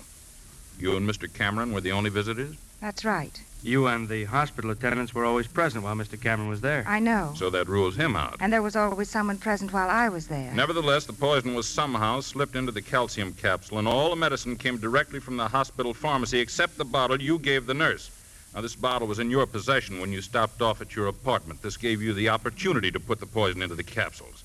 You 0.79 0.97
and 0.97 1.09
Mr. 1.09 1.33
Cameron 1.33 1.73
were 1.73 1.81
the 1.81 1.93
only 1.93 2.11
visitors? 2.11 2.57
That's 2.81 3.05
right. 3.05 3.41
You 3.63 3.87
and 3.87 4.09
the 4.09 4.25
hospital 4.25 4.71
attendants 4.71 5.15
were 5.15 5.25
always 5.25 5.47
present 5.47 5.85
while 5.85 5.95
Mr. 5.95 6.21
Cameron 6.21 6.51
was 6.51 6.61
there. 6.61 6.85
I 6.87 6.99
know. 6.99 7.33
So 7.37 7.49
that 7.51 7.69
rules 7.69 7.97
him 7.97 8.17
out. 8.17 8.37
And 8.41 8.53
there 8.53 8.61
was 8.61 8.77
always 8.77 9.09
someone 9.09 9.39
present 9.39 9.73
while 9.73 9.89
I 9.89 10.09
was 10.09 10.27
there. 10.27 10.53
Nevertheless, 10.53 11.07
the 11.07 11.15
poison 11.15 11.55
was 11.55 11.67
somehow 11.67 12.21
slipped 12.21 12.57
into 12.57 12.73
the 12.73 12.83
calcium 12.83 13.33
capsule, 13.33 13.79
and 13.79 13.89
all 13.89 14.11
the 14.11 14.17
medicine 14.17 14.57
came 14.57 14.77
directly 14.77 15.21
from 15.21 15.37
the 15.37 15.49
hospital 15.49 15.95
pharmacy 15.95 16.41
except 16.41 16.77
the 16.77 16.85
bottle 16.85 17.23
you 17.23 17.39
gave 17.39 17.65
the 17.65 17.73
nurse. 17.73 18.11
Now, 18.55 18.61
this 18.61 18.77
bottle 18.77 19.09
was 19.09 19.19
in 19.19 19.31
your 19.31 19.47
possession 19.47 19.99
when 20.01 20.13
you 20.13 20.23
stopped 20.23 20.63
off 20.63 20.81
at 20.81 20.95
your 20.95 21.09
apartment. 21.09 21.61
This 21.61 21.77
gave 21.77 22.01
you 22.01 22.15
the 22.15 22.29
opportunity 22.29 22.91
to 22.93 23.01
put 23.01 23.19
the 23.19 23.27
poison 23.27 23.63
into 23.63 23.75
the 23.75 23.83
capsules. 23.83 24.45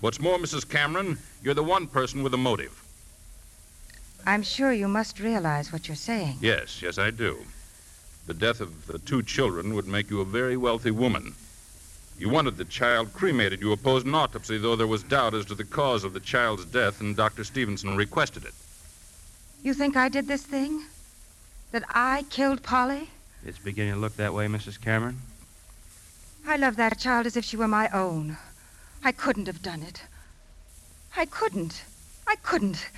What's 0.00 0.20
more, 0.20 0.38
Mrs. 0.38 0.68
Cameron, 0.68 1.18
you're 1.40 1.54
the 1.54 1.62
one 1.62 1.86
person 1.86 2.24
with 2.24 2.34
a 2.34 2.36
motive. 2.36 2.82
I'm 4.26 4.42
sure 4.42 4.72
you 4.72 4.88
must 4.88 5.20
realize 5.20 5.72
what 5.72 5.86
you're 5.86 5.94
saying. 5.94 6.38
Yes, 6.40 6.82
yes, 6.82 6.98
I 6.98 7.10
do. 7.12 7.38
The 8.26 8.34
death 8.34 8.60
of 8.60 8.86
the 8.88 8.98
two 8.98 9.22
children 9.22 9.74
would 9.74 9.86
make 9.86 10.10
you 10.10 10.20
a 10.20 10.24
very 10.24 10.56
wealthy 10.56 10.90
woman. 10.90 11.34
You 12.18 12.30
wanted 12.30 12.56
the 12.56 12.64
child 12.64 13.12
cremated. 13.12 13.60
You 13.60 13.70
opposed 13.70 14.06
an 14.06 14.14
autopsy, 14.14 14.58
though 14.58 14.76
there 14.76 14.86
was 14.86 15.04
doubt 15.04 15.34
as 15.34 15.44
to 15.46 15.54
the 15.54 15.64
cause 15.64 16.02
of 16.02 16.12
the 16.12 16.20
child's 16.20 16.64
death, 16.64 17.00
and 17.00 17.14
Dr. 17.14 17.44
Stevenson 17.44 17.96
requested 17.96 18.44
it. 18.44 18.54
You 19.62 19.74
think 19.74 19.96
I 19.96 20.08
did 20.08 20.26
this 20.26 20.42
thing? 20.42 20.86
That 21.70 21.84
I 21.88 22.24
killed 22.30 22.62
Polly? 22.62 23.10
It's 23.46 23.58
beginning 23.58 23.94
to 23.94 24.00
look 24.00 24.16
that 24.16 24.32
way, 24.32 24.46
Mrs. 24.46 24.80
Cameron. 24.80 25.20
I 26.46 26.56
love 26.56 26.76
that 26.76 26.98
child 26.98 27.26
as 27.26 27.36
if 27.36 27.44
she 27.44 27.56
were 27.56 27.68
my 27.68 27.88
own. 27.90 28.38
I 29.02 29.12
couldn't 29.12 29.46
have 29.46 29.62
done 29.62 29.82
it. 29.82 30.02
I 31.16 31.26
couldn't. 31.26 31.84
I 32.26 32.36
couldn't. 32.36 32.88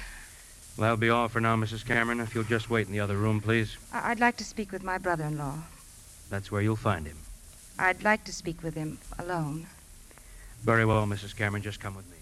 Well, 0.77 0.85
that'll 0.85 0.97
be 0.99 1.11
all 1.11 1.29
for 1.29 1.41
now, 1.41 1.57
Mrs. 1.57 1.85
Cameron. 1.85 2.21
If 2.21 2.35
you'll 2.35 2.45
just 2.45 2.71
wait 2.71 2.87
in 2.87 2.93
the 2.93 3.01
other 3.01 3.17
room, 3.17 3.41
please. 3.41 3.77
I- 3.93 4.11
I'd 4.11 4.21
like 4.21 4.37
to 4.37 4.45
speak 4.45 4.73
with 4.73 4.83
my 4.83 4.99
brother 4.99 5.25
in 5.25 5.39
law. 5.39 5.55
That's 6.31 6.51
where 6.53 6.63
you'll 6.63 6.77
find 6.77 7.07
him. 7.07 7.19
I'd 7.79 8.03
like 8.03 8.25
to 8.25 8.33
speak 8.33 8.63
with 8.63 8.75
him 8.75 8.99
alone. 9.19 9.67
Very 10.65 10.85
well, 10.85 11.07
Mrs. 11.07 11.35
Cameron. 11.37 11.63
Just 11.63 11.81
come 11.81 11.95
with 11.95 12.09
me. 12.11 12.16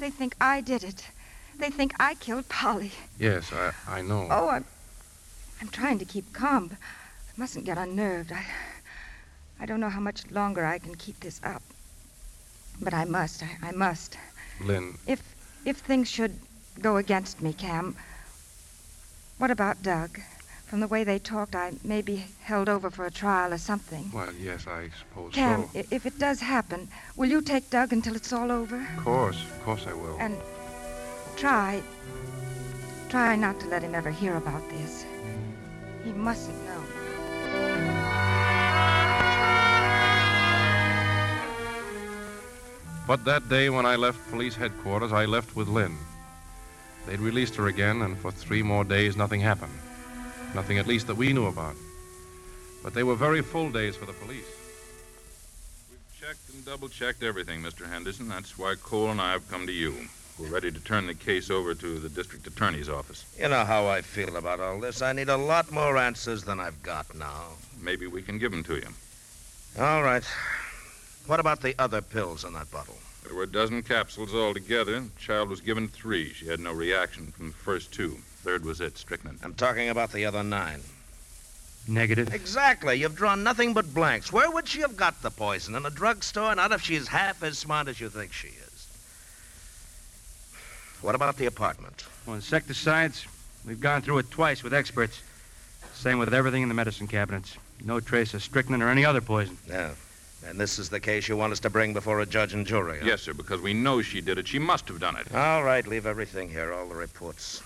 They 0.00 0.08
think 0.08 0.34
I 0.40 0.62
did 0.62 0.82
it. 0.82 1.06
They 1.58 1.68
think 1.68 1.92
I 2.00 2.14
killed 2.14 2.48
Polly. 2.48 2.90
Yes, 3.18 3.52
I, 3.52 3.72
I 3.86 4.00
know. 4.00 4.26
Oh, 4.30 4.48
I'm, 4.48 4.64
I'm 5.60 5.68
trying 5.68 5.98
to 5.98 6.06
keep 6.06 6.32
calm. 6.32 6.68
But 6.68 6.78
I 6.78 7.32
mustn't 7.36 7.66
get 7.66 7.76
unnerved. 7.76 8.32
I, 8.32 8.46
I 9.60 9.66
don't 9.66 9.78
know 9.78 9.90
how 9.90 10.00
much 10.00 10.22
longer 10.30 10.64
I 10.64 10.78
can 10.78 10.94
keep 10.94 11.20
this 11.20 11.38
up. 11.44 11.62
But 12.80 12.94
I 12.94 13.04
must. 13.04 13.42
I, 13.42 13.68
I 13.68 13.72
must. 13.72 14.16
Lynn, 14.62 14.96
If, 15.06 15.22
if 15.66 15.76
things 15.76 16.08
should 16.08 16.38
go 16.80 16.96
against 16.96 17.42
me, 17.42 17.52
Cam, 17.52 17.94
what 19.36 19.50
about 19.50 19.82
Doug? 19.82 20.18
From 20.70 20.78
the 20.78 20.86
way 20.86 21.02
they 21.02 21.18
talked, 21.18 21.56
I 21.56 21.72
may 21.82 22.00
be 22.00 22.24
held 22.42 22.68
over 22.68 22.92
for 22.92 23.04
a 23.04 23.10
trial 23.10 23.52
or 23.52 23.58
something. 23.58 24.08
well, 24.14 24.32
yes, 24.40 24.68
I 24.68 24.88
suppose 24.96 25.34
Cam, 25.34 25.64
so. 25.64 25.82
if 25.90 26.06
it 26.06 26.16
does 26.20 26.38
happen, 26.38 26.88
will 27.16 27.28
you 27.28 27.42
take 27.42 27.68
Doug 27.70 27.92
until 27.92 28.14
it's 28.14 28.32
all 28.32 28.52
over? 28.52 28.76
Of 28.96 29.02
course, 29.02 29.42
of 29.42 29.64
course 29.64 29.84
I 29.88 29.94
will. 29.94 30.16
And 30.20 30.36
try, 31.36 31.82
try 33.08 33.34
not 33.34 33.58
to 33.58 33.66
let 33.66 33.82
him 33.82 33.96
ever 33.96 34.12
hear 34.12 34.36
about 34.36 34.62
this. 34.70 35.04
He 36.04 36.12
mustn't 36.12 36.64
know. 36.64 36.82
But 43.08 43.24
that 43.24 43.48
day 43.48 43.70
when 43.70 43.86
I 43.86 43.96
left 43.96 44.30
police 44.30 44.54
headquarters, 44.54 45.12
I 45.12 45.24
left 45.24 45.56
with 45.56 45.66
Lynn. 45.66 45.98
They'd 47.06 47.18
released 47.18 47.56
her 47.56 47.66
again, 47.66 48.02
and 48.02 48.16
for 48.16 48.30
three 48.30 48.62
more 48.62 48.84
days, 48.84 49.16
nothing 49.16 49.40
happened. 49.40 49.72
Nothing, 50.54 50.78
at 50.78 50.86
least, 50.86 51.06
that 51.06 51.16
we 51.16 51.32
knew 51.32 51.46
about. 51.46 51.76
But 52.82 52.94
they 52.94 53.02
were 53.02 53.14
very 53.14 53.42
full 53.42 53.70
days 53.70 53.96
for 53.96 54.06
the 54.06 54.12
police. 54.12 54.50
We've 55.90 56.20
checked 56.20 56.48
and 56.52 56.64
double 56.64 56.88
checked 56.88 57.22
everything, 57.22 57.62
Mr. 57.62 57.88
Henderson. 57.88 58.28
That's 58.28 58.58
why 58.58 58.74
Cole 58.82 59.10
and 59.10 59.20
I 59.20 59.32
have 59.32 59.48
come 59.50 59.66
to 59.66 59.72
you. 59.72 59.94
We're 60.38 60.48
ready 60.48 60.72
to 60.72 60.80
turn 60.80 61.06
the 61.06 61.14
case 61.14 61.50
over 61.50 61.74
to 61.74 61.98
the 61.98 62.08
district 62.08 62.46
attorney's 62.46 62.88
office. 62.88 63.26
You 63.38 63.48
know 63.48 63.64
how 63.64 63.86
I 63.86 64.00
feel 64.00 64.36
about 64.36 64.58
all 64.58 64.80
this. 64.80 65.02
I 65.02 65.12
need 65.12 65.28
a 65.28 65.36
lot 65.36 65.70
more 65.70 65.98
answers 65.98 66.44
than 66.44 66.58
I've 66.58 66.82
got 66.82 67.14
now. 67.14 67.48
Maybe 67.80 68.06
we 68.06 68.22
can 68.22 68.38
give 68.38 68.50
them 68.50 68.64
to 68.64 68.76
you. 68.76 68.88
All 69.78 70.02
right. 70.02 70.24
What 71.26 71.40
about 71.40 71.60
the 71.60 71.74
other 71.78 72.00
pills 72.00 72.44
in 72.44 72.54
that 72.54 72.70
bottle? 72.70 72.96
There 73.24 73.36
were 73.36 73.42
a 73.42 73.46
dozen 73.46 73.82
capsules 73.82 74.34
altogether. 74.34 75.00
The 75.00 75.20
child 75.20 75.50
was 75.50 75.60
given 75.60 75.88
three. 75.88 76.32
She 76.32 76.48
had 76.48 76.58
no 76.58 76.72
reaction 76.72 77.26
from 77.32 77.48
the 77.48 77.56
first 77.56 77.92
two. 77.92 78.16
Third 78.42 78.64
was 78.64 78.80
it, 78.80 78.96
strychnine. 78.96 79.38
I'm 79.42 79.54
talking 79.54 79.88
about 79.88 80.12
the 80.12 80.24
other 80.26 80.42
nine. 80.42 80.80
Negative. 81.88 82.32
Exactly. 82.32 82.96
You've 82.96 83.16
drawn 83.16 83.42
nothing 83.42 83.72
but 83.74 83.92
blanks. 83.94 84.32
Where 84.32 84.50
would 84.50 84.68
she 84.68 84.80
have 84.80 84.96
got 84.96 85.22
the 85.22 85.30
poison? 85.30 85.74
In 85.74 85.86
a 85.86 85.90
drugstore? 85.90 86.54
Not 86.54 86.72
if 86.72 86.82
she's 86.82 87.08
half 87.08 87.42
as 87.42 87.58
smart 87.58 87.88
as 87.88 88.00
you 88.00 88.08
think 88.08 88.32
she 88.32 88.48
is. 88.48 88.88
What 91.00 91.14
about 91.14 91.36
the 91.36 91.46
apartment? 91.46 92.04
Well, 92.26 92.36
insecticides, 92.36 93.26
we've 93.66 93.80
gone 93.80 94.02
through 94.02 94.18
it 94.18 94.30
twice 94.30 94.62
with 94.62 94.74
experts. 94.74 95.22
Same 95.94 96.18
with 96.18 96.32
everything 96.32 96.62
in 96.62 96.68
the 96.68 96.74
medicine 96.74 97.06
cabinets. 97.06 97.56
No 97.84 98.00
trace 98.00 98.34
of 98.34 98.42
strychnine 98.42 98.82
or 98.82 98.88
any 98.90 99.04
other 99.04 99.20
poison. 99.20 99.56
Yeah. 99.68 99.90
And 100.46 100.58
this 100.58 100.78
is 100.78 100.88
the 100.88 101.00
case 101.00 101.28
you 101.28 101.36
want 101.36 101.52
us 101.52 101.60
to 101.60 101.70
bring 101.70 101.92
before 101.92 102.20
a 102.20 102.26
judge 102.26 102.54
and 102.54 102.66
jury? 102.66 102.98
huh? 103.00 103.06
Yes, 103.06 103.22
sir, 103.22 103.34
because 103.34 103.60
we 103.60 103.74
know 103.74 104.00
she 104.00 104.20
did 104.20 104.38
it. 104.38 104.48
She 104.48 104.58
must 104.58 104.88
have 104.88 105.00
done 105.00 105.16
it. 105.16 105.34
All 105.34 105.62
right, 105.62 105.86
leave 105.86 106.06
everything 106.06 106.48
here, 106.48 106.72
all 106.72 106.86
the 106.86 106.94
reports. 106.94 107.62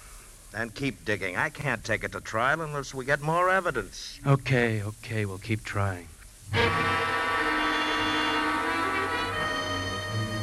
And 0.55 0.73
keep 0.73 1.05
digging. 1.05 1.37
I 1.37 1.51
can't 1.51 1.83
take 1.83 2.05
it 2.05 2.13
to 2.13 2.21
trial 2.21 2.61
unless 2.61 2.95
we 2.95 3.05
get 3.05 3.21
more 3.21 3.51
evidence. 3.51 4.21
Okay, 4.25 4.83
okay, 4.83 5.25
we'll 5.27 5.39
keep 5.39 5.65
trying. 5.65 6.07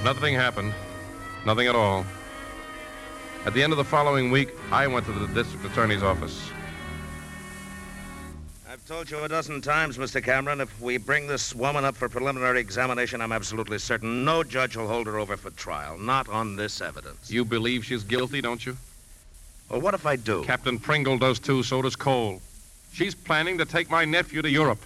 Nothing 0.03 0.35
happened. 0.35 0.73
Nothing 1.45 1.67
at 1.67 1.75
all. 1.75 2.05
At 3.45 3.53
the 3.53 3.63
end 3.63 3.71
of 3.71 3.77
the 3.77 3.85
following 3.85 4.31
week, 4.31 4.49
I 4.71 4.85
went 4.87 5.05
to 5.05 5.13
the 5.13 5.27
district 5.27 5.65
attorney's 5.65 6.03
office. 6.03 6.49
I've 8.69 8.85
told 8.85 9.09
you 9.09 9.19
a 9.23 9.29
dozen 9.29 9.61
times, 9.61 9.97
Mr. 9.97 10.23
Cameron, 10.23 10.59
if 10.59 10.81
we 10.81 10.97
bring 10.97 11.27
this 11.27 11.55
woman 11.55 11.85
up 11.85 11.95
for 11.95 12.09
preliminary 12.09 12.59
examination, 12.59 13.21
I'm 13.21 13.31
absolutely 13.31 13.79
certain 13.79 14.25
no 14.25 14.43
judge 14.43 14.75
will 14.75 14.87
hold 14.87 15.07
her 15.07 15.19
over 15.19 15.37
for 15.37 15.51
trial. 15.51 15.97
Not 15.97 16.27
on 16.29 16.55
this 16.55 16.81
evidence. 16.81 17.31
You 17.31 17.45
believe 17.45 17.85
she's 17.85 18.03
guilty, 18.03 18.41
don't 18.41 18.65
you? 18.65 18.75
Well, 19.71 19.79
what 19.79 19.93
if 19.93 20.05
I 20.05 20.17
do? 20.17 20.43
Captain 20.43 20.77
Pringle 20.77 21.17
does 21.17 21.39
too, 21.39 21.63
so 21.63 21.81
does 21.81 21.95
Cole. 21.95 22.41
She's 22.91 23.15
planning 23.15 23.57
to 23.57 23.63
take 23.63 23.89
my 23.89 24.03
nephew 24.03 24.41
to 24.41 24.49
Europe. 24.49 24.81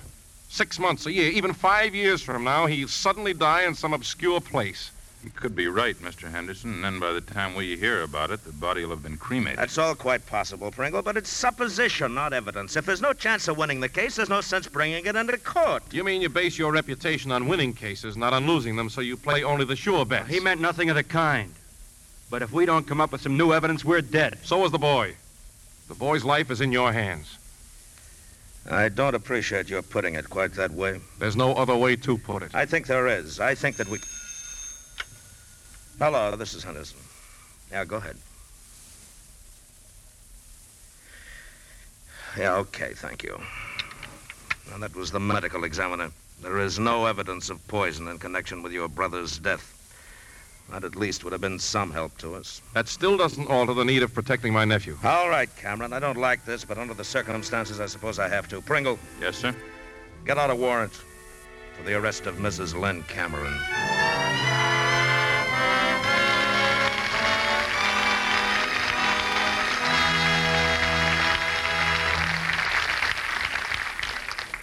Six 0.47 0.77
months, 0.77 1.07
a 1.07 1.11
year, 1.11 1.31
even 1.31 1.53
five 1.53 1.95
years 1.95 2.21
from 2.21 2.43
now, 2.43 2.67
he'll 2.67 2.87
suddenly 2.87 3.33
die 3.33 3.63
in 3.63 3.73
some 3.73 3.93
obscure 3.93 4.39
place. 4.39 4.91
You 5.23 5.31
could 5.31 5.55
be 5.55 5.67
right, 5.67 5.95
Mr. 6.03 6.29
Henderson, 6.29 6.71
and 6.75 6.83
then 6.83 6.99
by 6.99 7.13
the 7.13 7.21
time 7.21 7.55
we 7.55 7.75
hear 7.75 8.03
about 8.03 8.29
it, 8.29 8.43
the 8.43 8.51
body 8.51 8.83
will 8.83 8.91
have 8.91 9.01
been 9.01 9.17
cremated. 9.17 9.57
That's 9.57 9.79
all 9.79 9.95
quite 9.95 10.23
possible, 10.27 10.69
Pringle, 10.69 11.01
but 11.01 11.17
it's 11.17 11.31
supposition, 11.31 12.13
not 12.13 12.31
evidence. 12.31 12.75
If 12.75 12.85
there's 12.85 13.01
no 13.01 13.11
chance 13.11 13.47
of 13.47 13.57
winning 13.57 13.79
the 13.79 13.89
case, 13.89 14.17
there's 14.17 14.29
no 14.29 14.41
sense 14.41 14.67
bringing 14.67 15.03
it 15.03 15.15
into 15.15 15.35
court. 15.39 15.81
You 15.91 16.03
mean 16.03 16.21
you 16.21 16.29
base 16.29 16.59
your 16.59 16.71
reputation 16.71 17.31
on 17.31 17.47
winning 17.47 17.73
cases, 17.73 18.15
not 18.15 18.33
on 18.33 18.45
losing 18.45 18.75
them, 18.75 18.91
so 18.91 19.01
you 19.01 19.17
play 19.17 19.41
only 19.41 19.65
the 19.65 19.75
sure 19.75 20.05
bets? 20.05 20.29
He 20.29 20.39
meant 20.39 20.61
nothing 20.61 20.91
of 20.91 20.95
the 20.95 21.03
kind. 21.03 21.51
But 22.35 22.41
if 22.41 22.51
we 22.51 22.65
don't 22.65 22.85
come 22.85 22.99
up 22.99 23.13
with 23.13 23.21
some 23.21 23.37
new 23.37 23.53
evidence, 23.53 23.85
we're 23.85 24.01
dead. 24.01 24.39
So 24.43 24.65
is 24.65 24.71
the 24.73 24.77
boy. 24.77 25.15
The 25.87 25.93
boy's 25.93 26.25
life 26.25 26.51
is 26.51 26.59
in 26.59 26.69
your 26.69 26.91
hands. 26.91 27.37
I 28.69 28.89
don't 28.89 29.15
appreciate 29.15 29.69
your 29.69 29.81
putting 29.81 30.15
it 30.15 30.29
quite 30.29 30.51
that 30.55 30.71
way. 30.71 30.99
There's 31.17 31.37
no 31.37 31.53
other 31.53 31.77
way 31.77 31.95
to 31.95 32.17
put 32.17 32.43
it. 32.43 32.53
I 32.53 32.65
think 32.65 32.87
there 32.87 33.07
is. 33.07 33.39
I 33.39 33.55
think 33.55 33.77
that 33.77 33.87
we. 33.87 33.99
Hello, 35.97 36.35
this 36.35 36.53
is 36.53 36.61
Henderson. 36.61 36.99
Yeah, 37.71 37.85
go 37.85 37.95
ahead. 37.95 38.17
Yeah, 42.37 42.55
okay, 42.55 42.91
thank 42.95 43.23
you. 43.23 43.39
And 44.73 44.83
that 44.83 44.93
was 44.93 45.09
the 45.09 45.21
medical 45.21 45.63
examiner. 45.63 46.11
There 46.41 46.59
is 46.59 46.79
no 46.79 47.05
evidence 47.05 47.49
of 47.49 47.65
poison 47.69 48.09
in 48.09 48.17
connection 48.17 48.61
with 48.61 48.73
your 48.73 48.89
brother's 48.89 49.39
death. 49.39 49.74
That 50.71 50.83
at 50.83 50.95
least 50.95 51.23
would 51.23 51.31
have 51.31 51.41
been 51.41 51.59
some 51.59 51.91
help 51.91 52.17
to 52.17 52.33
us. 52.35 52.61
That 52.73 52.87
still 52.87 53.17
doesn't 53.17 53.47
alter 53.47 53.73
the 53.73 53.85
need 53.85 54.01
of 54.03 54.13
protecting 54.13 54.51
my 54.51 54.65
nephew. 54.65 54.97
All 55.03 55.29
right, 55.29 55.49
Cameron. 55.57 55.93
I 55.93 55.99
don't 55.99 56.17
like 56.17 56.43
this, 56.43 56.65
but 56.65 56.77
under 56.77 56.93
the 56.93 57.03
circumstances, 57.03 57.79
I 57.79 57.85
suppose 57.85 58.17
I 58.19 58.27
have 58.27 58.47
to. 58.49 58.61
Pringle, 58.61 58.97
Yes, 59.21 59.37
sir. 59.37 59.55
get 60.25 60.37
out 60.37 60.49
a 60.49 60.55
warrant 60.55 60.93
for 61.77 61.83
the 61.83 61.93
arrest 61.93 62.25
of 62.25 62.35
Mrs. 62.37 62.77
Lynn 62.79 63.03
Cameron. 63.03 63.53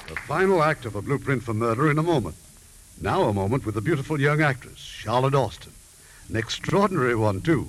The 0.08 0.16
final 0.16 0.62
act 0.62 0.84
of 0.84 0.94
a 0.96 1.02
blueprint 1.02 1.42
for 1.42 1.54
murder 1.54 1.90
in 1.90 1.98
a 1.98 2.02
moment. 2.02 2.36
Now 3.00 3.22
a 3.24 3.32
moment 3.32 3.64
with 3.64 3.74
the 3.74 3.80
beautiful 3.80 4.20
young 4.20 4.42
actress, 4.42 4.78
Charlotte 4.78 5.34
Austin. 5.34 5.72
An 6.28 6.36
extraordinary 6.36 7.14
one, 7.14 7.40
too. 7.40 7.68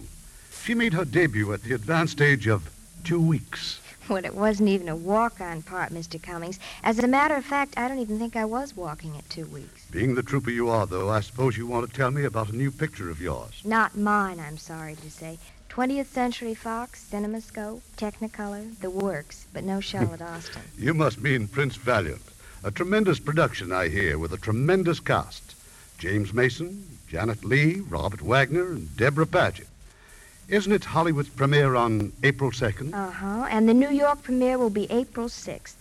She 0.64 0.74
made 0.74 0.94
her 0.94 1.06
debut 1.06 1.52
at 1.54 1.64
the 1.64 1.74
advanced 1.74 2.22
age 2.22 2.48
of 2.48 2.70
two 3.04 3.22
weeks. 3.22 3.80
Well, 4.10 4.26
it 4.26 4.36
wasn't 4.36 4.70
even 4.70 4.90
a 4.90 4.96
walk-on 4.96 5.62
part, 5.62 5.92
Mr. 5.94 6.22
Cummings. 6.22 6.60
As 6.84 7.00
a 7.00 7.08
matter 7.08 7.36
of 7.36 7.46
fact, 7.46 7.78
I 7.78 7.88
don't 7.88 8.00
even 8.00 8.20
think 8.20 8.36
I 8.36 8.44
was 8.46 8.76
walking 8.76 9.16
at 9.18 9.30
two 9.30 9.46
weeks. 9.46 9.86
Being 9.92 10.16
the 10.16 10.24
trooper 10.24 10.52
you 10.52 10.70
are, 10.70 10.86
though, 10.86 11.10
I 11.10 11.22
suppose 11.22 11.58
you 11.58 11.68
want 11.68 11.88
to 11.90 11.96
tell 11.96 12.12
me 12.12 12.26
about 12.26 12.50
a 12.50 12.56
new 12.56 12.70
picture 12.70 13.10
of 13.10 13.22
yours. 13.22 13.62
Not 13.64 13.98
mine, 13.98 14.40
I'm 14.42 14.58
sorry 14.58 14.96
to 14.96 15.10
say. 15.10 15.40
20th 15.70 16.08
Century 16.08 16.54
Fox, 16.54 17.08
CinemaScope, 17.12 17.82
Technicolor, 17.98 18.78
the 18.80 18.90
works, 18.90 19.48
but 19.54 19.64
no 19.64 19.80
Charlotte 19.80 20.22
Austin. 20.34 20.62
You 20.78 20.94
must 20.94 21.22
mean 21.22 21.48
Prince 21.48 21.78
Valiant. 21.78 22.22
A 22.64 22.72
tremendous 22.72 23.20
production, 23.20 23.72
I 23.72 23.88
hear, 23.88 24.18
with 24.18 24.34
a 24.34 24.38
tremendous 24.38 25.00
cast. 25.00 25.53
James 25.98 26.34
Mason, 26.34 26.86
Janet 27.08 27.44
Leigh, 27.44 27.82
Robert 27.82 28.22
Wagner, 28.22 28.72
and 28.72 28.96
Debra 28.98 29.26
Paget. 29.26 29.68
Isn't 30.50 30.74
it 30.74 30.84
Hollywood's 30.84 31.30
premiere 31.30 31.76
on 31.76 32.12
April 32.24 32.52
2nd? 32.52 32.94
Uh 32.94 33.12
huh. 33.12 33.48
And 33.50 33.68
the 33.70 33.74
New 33.74 33.90
York 33.90 34.24
premiere 34.24 34.58
will 34.58 34.70
be 34.70 34.92
April 34.92 35.28
6th. 35.28 35.76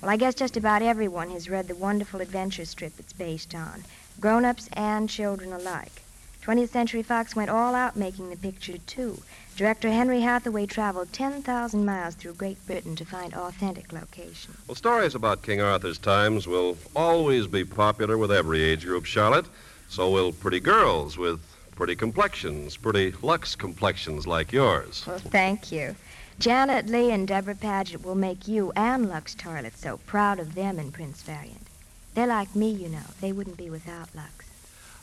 Well, 0.00 0.10
I 0.10 0.16
guess 0.16 0.34
just 0.34 0.56
about 0.56 0.82
everyone 0.82 1.30
has 1.30 1.50
read 1.50 1.68
the 1.68 1.74
wonderful 1.74 2.20
adventure 2.20 2.64
strip 2.64 2.92
it's 2.98 3.12
based 3.12 3.54
on, 3.54 3.84
grown 4.20 4.44
ups 4.44 4.68
and 4.72 5.08
children 5.08 5.52
alike. 5.52 6.02
20th 6.42 6.68
Century 6.68 7.02
Fox 7.02 7.34
went 7.34 7.50
all 7.50 7.74
out 7.74 7.96
making 7.96 8.30
the 8.30 8.36
picture, 8.36 8.78
too. 8.78 9.22
Director 9.56 9.90
Henry 9.90 10.20
Hathaway 10.20 10.66
traveled 10.66 11.14
10,000 11.14 11.82
miles 11.82 12.14
through 12.14 12.34
Great 12.34 12.64
Britain 12.66 12.94
to 12.94 13.06
find 13.06 13.32
authentic 13.32 13.90
locations. 13.90 14.54
Well, 14.68 14.74
stories 14.74 15.14
about 15.14 15.42
King 15.42 15.62
Arthur's 15.62 15.96
times 15.96 16.46
will 16.46 16.76
always 16.94 17.46
be 17.46 17.64
popular 17.64 18.18
with 18.18 18.30
every 18.30 18.62
age 18.62 18.84
group, 18.84 19.06
Charlotte. 19.06 19.46
So 19.88 20.10
will 20.10 20.32
pretty 20.32 20.60
girls 20.60 21.16
with 21.16 21.40
pretty 21.74 21.96
complexions, 21.96 22.76
pretty 22.76 23.14
Lux 23.22 23.56
complexions 23.56 24.26
like 24.26 24.52
yours. 24.52 25.04
Well, 25.06 25.18
thank 25.18 25.72
you. 25.72 25.96
Janet 26.38 26.88
Leigh 26.88 27.12
and 27.12 27.26
Debra 27.26 27.54
Paget 27.54 28.04
will 28.04 28.14
make 28.14 28.46
you 28.46 28.72
and 28.76 29.08
Lux 29.08 29.34
Toilet 29.34 29.78
so 29.78 29.96
proud 30.04 30.38
of 30.38 30.54
them 30.54 30.78
in 30.78 30.92
Prince 30.92 31.22
Valiant. 31.22 31.66
They're 32.14 32.26
like 32.26 32.54
me, 32.54 32.70
you 32.70 32.90
know. 32.90 33.08
They 33.22 33.32
wouldn't 33.32 33.56
be 33.56 33.70
without 33.70 34.14
Lux. 34.14 34.35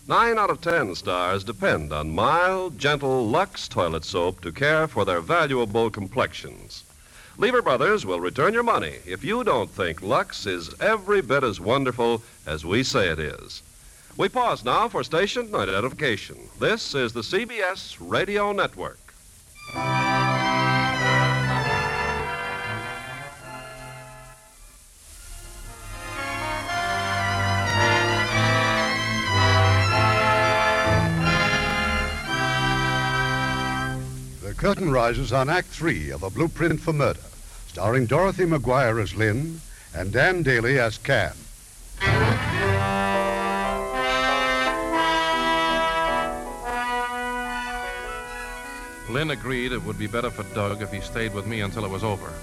Nine 0.05 0.37
out 0.37 0.49
of 0.49 0.59
ten 0.59 0.95
stars 0.95 1.45
depend 1.45 1.93
on 1.93 2.13
mild, 2.13 2.77
gentle 2.77 3.25
Lux 3.25 3.69
toilet 3.69 4.03
soap 4.03 4.41
to 4.41 4.51
care 4.51 4.85
for 4.85 5.05
their 5.05 5.21
valuable 5.21 5.89
complexions. 5.89 6.83
Lever 7.37 7.61
Brothers 7.61 8.05
will 8.05 8.19
return 8.19 8.53
your 8.53 8.63
money 8.63 8.97
if 9.05 9.23
you 9.23 9.45
don't 9.45 9.69
think 9.69 10.01
Lux 10.01 10.45
is 10.45 10.75
every 10.81 11.21
bit 11.21 11.41
as 11.41 11.61
wonderful 11.61 12.21
as 12.45 12.65
we 12.65 12.83
say 12.83 13.07
it 13.07 13.19
is. 13.19 13.61
We 14.17 14.27
pause 14.27 14.65
now 14.65 14.89
for 14.89 15.05
station 15.05 15.55
identification. 15.55 16.49
This 16.59 16.93
is 16.93 17.13
the 17.13 17.21
CBS 17.21 17.95
Radio 18.01 18.51
Network. 18.51 18.99
Curtain 34.73 34.91
rises 34.91 35.31
on 35.31 35.51
Act 35.51 35.67
Three 35.67 36.09
of 36.09 36.23
A 36.23 36.31
Blueprint 36.31 36.79
for 36.79 36.93
Murder, 36.93 37.19
starring 37.67 38.07
Dorothy 38.07 38.45
McGuire 38.45 38.99
as 39.03 39.13
Lynn 39.13 39.61
and 39.93 40.11
Dan 40.11 40.43
Dailey 40.43 40.79
as 40.79 40.97
Cam. 40.97 41.35
Lynn 49.11 49.29
agreed 49.29 49.73
it 49.73 49.83
would 49.83 49.99
be 49.99 50.07
better 50.07 50.31
for 50.31 50.41
Doug 50.55 50.81
if 50.81 50.91
he 50.91 51.01
stayed 51.01 51.35
with 51.35 51.45
me 51.45 51.61
until 51.61 51.85
it 51.85 51.91
was 51.91 52.03
over. 52.03 52.33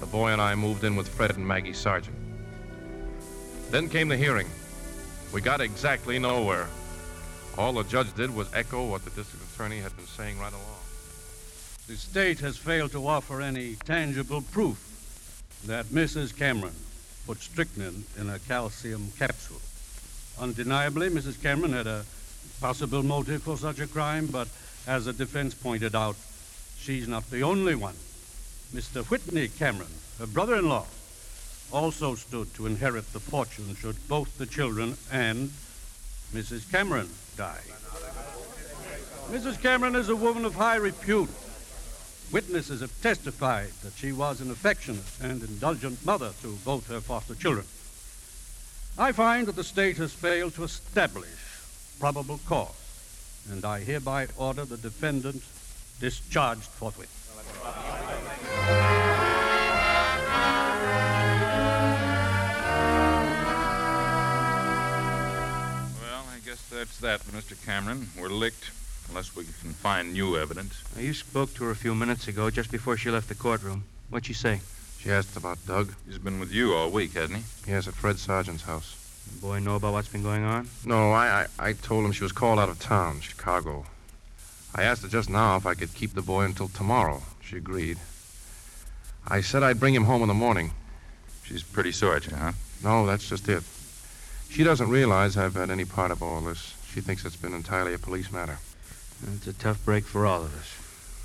The 0.00 0.06
boy 0.06 0.32
and 0.32 0.42
I 0.42 0.54
moved 0.54 0.84
in 0.84 0.96
with 0.96 1.08
Fred 1.08 1.34
and 1.34 1.48
Maggie 1.48 1.72
Sargent. 1.72 2.14
Then 3.70 3.88
came 3.88 4.08
the 4.08 4.18
hearing. 4.18 4.48
We 5.32 5.40
got 5.40 5.62
exactly 5.62 6.18
nowhere. 6.18 6.68
All 7.56 7.72
the 7.72 7.84
judge 7.84 8.12
did 8.12 8.34
was 8.34 8.52
echo 8.52 8.86
what 8.86 9.02
the 9.02 9.10
district 9.12 9.46
attorney 9.54 9.78
had 9.78 9.96
been 9.96 10.06
saying 10.06 10.38
right 10.38 10.52
along. 10.52 10.71
The 11.88 11.96
state 11.96 12.38
has 12.40 12.56
failed 12.56 12.92
to 12.92 13.08
offer 13.08 13.40
any 13.40 13.74
tangible 13.84 14.40
proof 14.40 14.78
that 15.66 15.86
Mrs. 15.86 16.36
Cameron 16.36 16.74
put 17.26 17.40
strychnine 17.40 18.04
in 18.16 18.30
a 18.30 18.38
calcium 18.38 19.12
capsule. 19.18 19.60
Undeniably, 20.40 21.10
Mrs. 21.10 21.42
Cameron 21.42 21.72
had 21.72 21.88
a 21.88 22.04
possible 22.60 23.02
motive 23.02 23.42
for 23.42 23.56
such 23.56 23.80
a 23.80 23.88
crime, 23.88 24.26
but 24.28 24.48
as 24.86 25.06
the 25.06 25.12
defense 25.12 25.54
pointed 25.54 25.96
out, 25.96 26.16
she's 26.78 27.08
not 27.08 27.28
the 27.30 27.42
only 27.42 27.74
one. 27.74 27.96
Mr. 28.72 29.04
Whitney 29.10 29.48
Cameron, 29.48 29.92
her 30.20 30.26
brother 30.26 30.54
in 30.54 30.68
law, 30.68 30.86
also 31.72 32.14
stood 32.14 32.54
to 32.54 32.66
inherit 32.66 33.12
the 33.12 33.20
fortune 33.20 33.74
should 33.74 33.96
both 34.08 34.38
the 34.38 34.46
children 34.46 34.96
and 35.10 35.50
Mrs. 36.32 36.70
Cameron 36.70 37.08
die. 37.36 37.60
Mrs. 39.30 39.60
Cameron 39.60 39.96
is 39.96 40.08
a 40.08 40.16
woman 40.16 40.44
of 40.44 40.54
high 40.54 40.76
repute. 40.76 41.28
Witnesses 42.32 42.80
have 42.80 43.02
testified 43.02 43.68
that 43.82 43.92
she 43.92 44.10
was 44.10 44.40
an 44.40 44.50
affectionate 44.50 45.04
and 45.20 45.42
indulgent 45.42 46.04
mother 46.06 46.30
to 46.40 46.56
both 46.64 46.88
her 46.88 47.00
foster 47.00 47.34
children. 47.34 47.66
I 48.98 49.12
find 49.12 49.46
that 49.48 49.56
the 49.56 49.62
state 49.62 49.98
has 49.98 50.14
failed 50.14 50.54
to 50.54 50.64
establish 50.64 51.28
probable 52.00 52.40
cause, 52.46 53.44
and 53.50 53.62
I 53.66 53.80
hereby 53.80 54.28
order 54.38 54.64
the 54.64 54.78
defendant 54.78 55.42
discharged 56.00 56.62
forthwith. 56.62 57.10
Well, 66.00 66.24
I 66.34 66.38
guess 66.46 66.62
that's 66.70 66.96
that, 67.00 67.20
Mr. 67.24 67.62
Cameron. 67.66 68.08
We're 68.18 68.28
licked, 68.30 68.70
unless 69.08 69.34
we 69.34 69.44
can 69.44 69.72
find 69.72 70.12
new 70.12 70.36
evidence. 70.36 70.82
Now, 70.94 71.02
you 71.02 71.14
spoke 71.14 71.54
to 71.54 71.64
her 71.64 71.70
a 71.70 71.76
few 71.76 71.94
minutes 71.94 72.28
ago, 72.28 72.50
just 72.50 72.70
before 72.70 72.96
she 72.96 73.10
left 73.10 73.28
the 73.28 73.34
courtroom. 73.34 73.84
What'd 74.10 74.26
she 74.26 74.34
say? 74.34 74.60
She 74.98 75.10
asked 75.10 75.36
about 75.36 75.58
Doug. 75.66 75.94
He's 76.06 76.18
been 76.18 76.38
with 76.38 76.52
you 76.52 76.74
all 76.74 76.90
week, 76.90 77.14
hasn't 77.14 77.40
he? 77.40 77.70
Yes, 77.70 77.88
at 77.88 77.94
Fred 77.94 78.18
Sargent's 78.18 78.62
house. 78.62 78.96
The 79.34 79.40
boy 79.40 79.58
know 79.58 79.76
about 79.76 79.92
what's 79.94 80.08
been 80.08 80.22
going 80.22 80.44
on? 80.44 80.68
No, 80.84 81.12
I, 81.12 81.46
I, 81.58 81.68
I 81.68 81.72
told 81.72 82.04
him 82.04 82.12
she 82.12 82.22
was 82.22 82.32
called 82.32 82.58
out 82.58 82.68
of 82.68 82.78
town, 82.78 83.20
Chicago. 83.20 83.86
I 84.74 84.84
asked 84.84 85.02
her 85.02 85.08
just 85.08 85.28
now 85.28 85.56
if 85.56 85.66
I 85.66 85.74
could 85.74 85.94
keep 85.94 86.14
the 86.14 86.22
boy 86.22 86.44
until 86.44 86.68
tomorrow. 86.68 87.22
She 87.42 87.56
agreed. 87.56 87.98
I 89.26 89.40
said 89.40 89.62
I'd 89.62 89.80
bring 89.80 89.94
him 89.94 90.04
home 90.04 90.22
in 90.22 90.28
the 90.28 90.34
morning. 90.34 90.72
She's 91.44 91.62
pretty 91.62 91.92
sore 91.92 92.16
at 92.16 92.26
you, 92.26 92.36
huh? 92.36 92.52
No, 92.82 93.06
that's 93.06 93.28
just 93.28 93.48
it. 93.48 93.62
She 94.48 94.64
doesn't 94.64 94.88
realize 94.88 95.36
I've 95.36 95.54
had 95.54 95.70
any 95.70 95.84
part 95.84 96.10
of 96.10 96.22
all 96.22 96.40
this. 96.40 96.74
She 96.92 97.00
thinks 97.00 97.24
it's 97.24 97.36
been 97.36 97.54
entirely 97.54 97.94
a 97.94 97.98
police 97.98 98.30
matter. 98.30 98.58
It's 99.34 99.46
a 99.46 99.52
tough 99.52 99.84
break 99.84 100.04
for 100.04 100.26
all 100.26 100.42
of 100.42 100.58
us. 100.58 100.76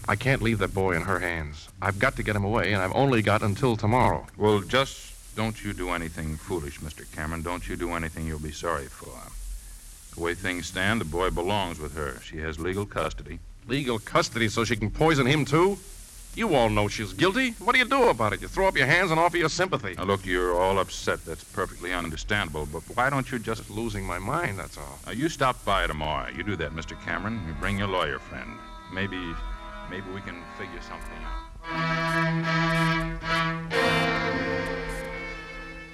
I 0.08 0.16
can't 0.16 0.41
leave 0.41 0.60
that 0.60 0.74
boy 0.74 0.95
in 0.95 1.02
her 1.02 1.20
hands. 1.20 1.68
I've 1.82 2.00
got 2.00 2.16
to 2.18 2.24
get 2.24 2.36
him 2.36 2.43
away, 2.43 2.72
and 2.74 2.82
I've 2.82 2.95
only 2.95 3.22
got 3.22 3.41
until 3.41 3.76
tomorrow. 3.76 4.28
Well, 4.38 4.62
just 4.62 5.36
don't 5.36 5.64
you 5.64 5.74
do 5.74 5.89
anything 5.89 6.38
foolish, 6.38 6.80
Mr. 6.80 7.12
Cameron. 7.16 7.41
Don't 7.41 7.68
you 7.68 7.76
do 7.76 7.93
anything 7.93 8.28
you'll 8.28 8.39
be 8.39 8.52
sorry 8.52 8.86
for. 8.86 9.12
The 10.16 10.22
way 10.22 10.34
things 10.36 10.68
stand, 10.68 11.02
the 11.02 11.06
boy 11.06 11.32
belongs 11.32 11.80
with 11.80 11.95
her. 11.95 12.20
She 12.22 12.38
has 12.38 12.60
legal 12.60 12.86
custody. 12.86 13.39
Legal 13.68 14.00
custody 14.00 14.48
so 14.48 14.64
she 14.64 14.76
can 14.76 14.91
poison 14.91 15.26
him, 15.26 15.43
too? 15.43 15.78
You 16.38 16.53
all 16.53 16.69
know 16.69 16.88
she's 16.88 17.13
guilty. 17.13 17.55
What 17.57 17.73
do 17.73 17.79
you 17.79 17.85
do 17.85 18.09
about 18.09 18.31
it? 18.31 18.43
You 18.43 18.47
throw 18.47 18.67
up 18.67 18.77
your 18.77 18.85
hands 18.85 19.09
and 19.09 19.19
offer 19.19 19.38
your 19.38 19.49
sympathy. 19.49 19.95
Now, 19.97 20.03
look, 20.03 20.23
you're 20.23 20.55
all 20.55 20.77
upset. 20.77 21.25
That's 21.25 21.43
perfectly 21.43 21.91
understandable. 21.95 22.67
But 22.71 22.83
why 22.93 23.09
don't 23.09 23.31
you 23.31 23.39
just. 23.39 23.71
losing 23.71 24.05
my 24.05 24.19
mind, 24.19 24.59
that's 24.59 24.77
all. 24.77 24.99
Now, 25.07 25.13
you 25.13 25.29
stop 25.29 25.65
by 25.65 25.88
tomorrow. 25.88 26.29
You 26.29 26.43
do 26.43 26.55
that, 26.57 26.73
Mr. 26.73 26.95
Cameron. 27.03 27.41
You 27.47 27.55
bring 27.55 27.79
your 27.79 27.88
lawyer 27.88 28.19
friend. 28.19 28.51
Maybe. 28.93 29.17
Maybe 29.89 30.05
we 30.13 30.21
can 30.21 30.43
figure 30.59 30.79
something 30.79 31.17
out. 31.25 31.47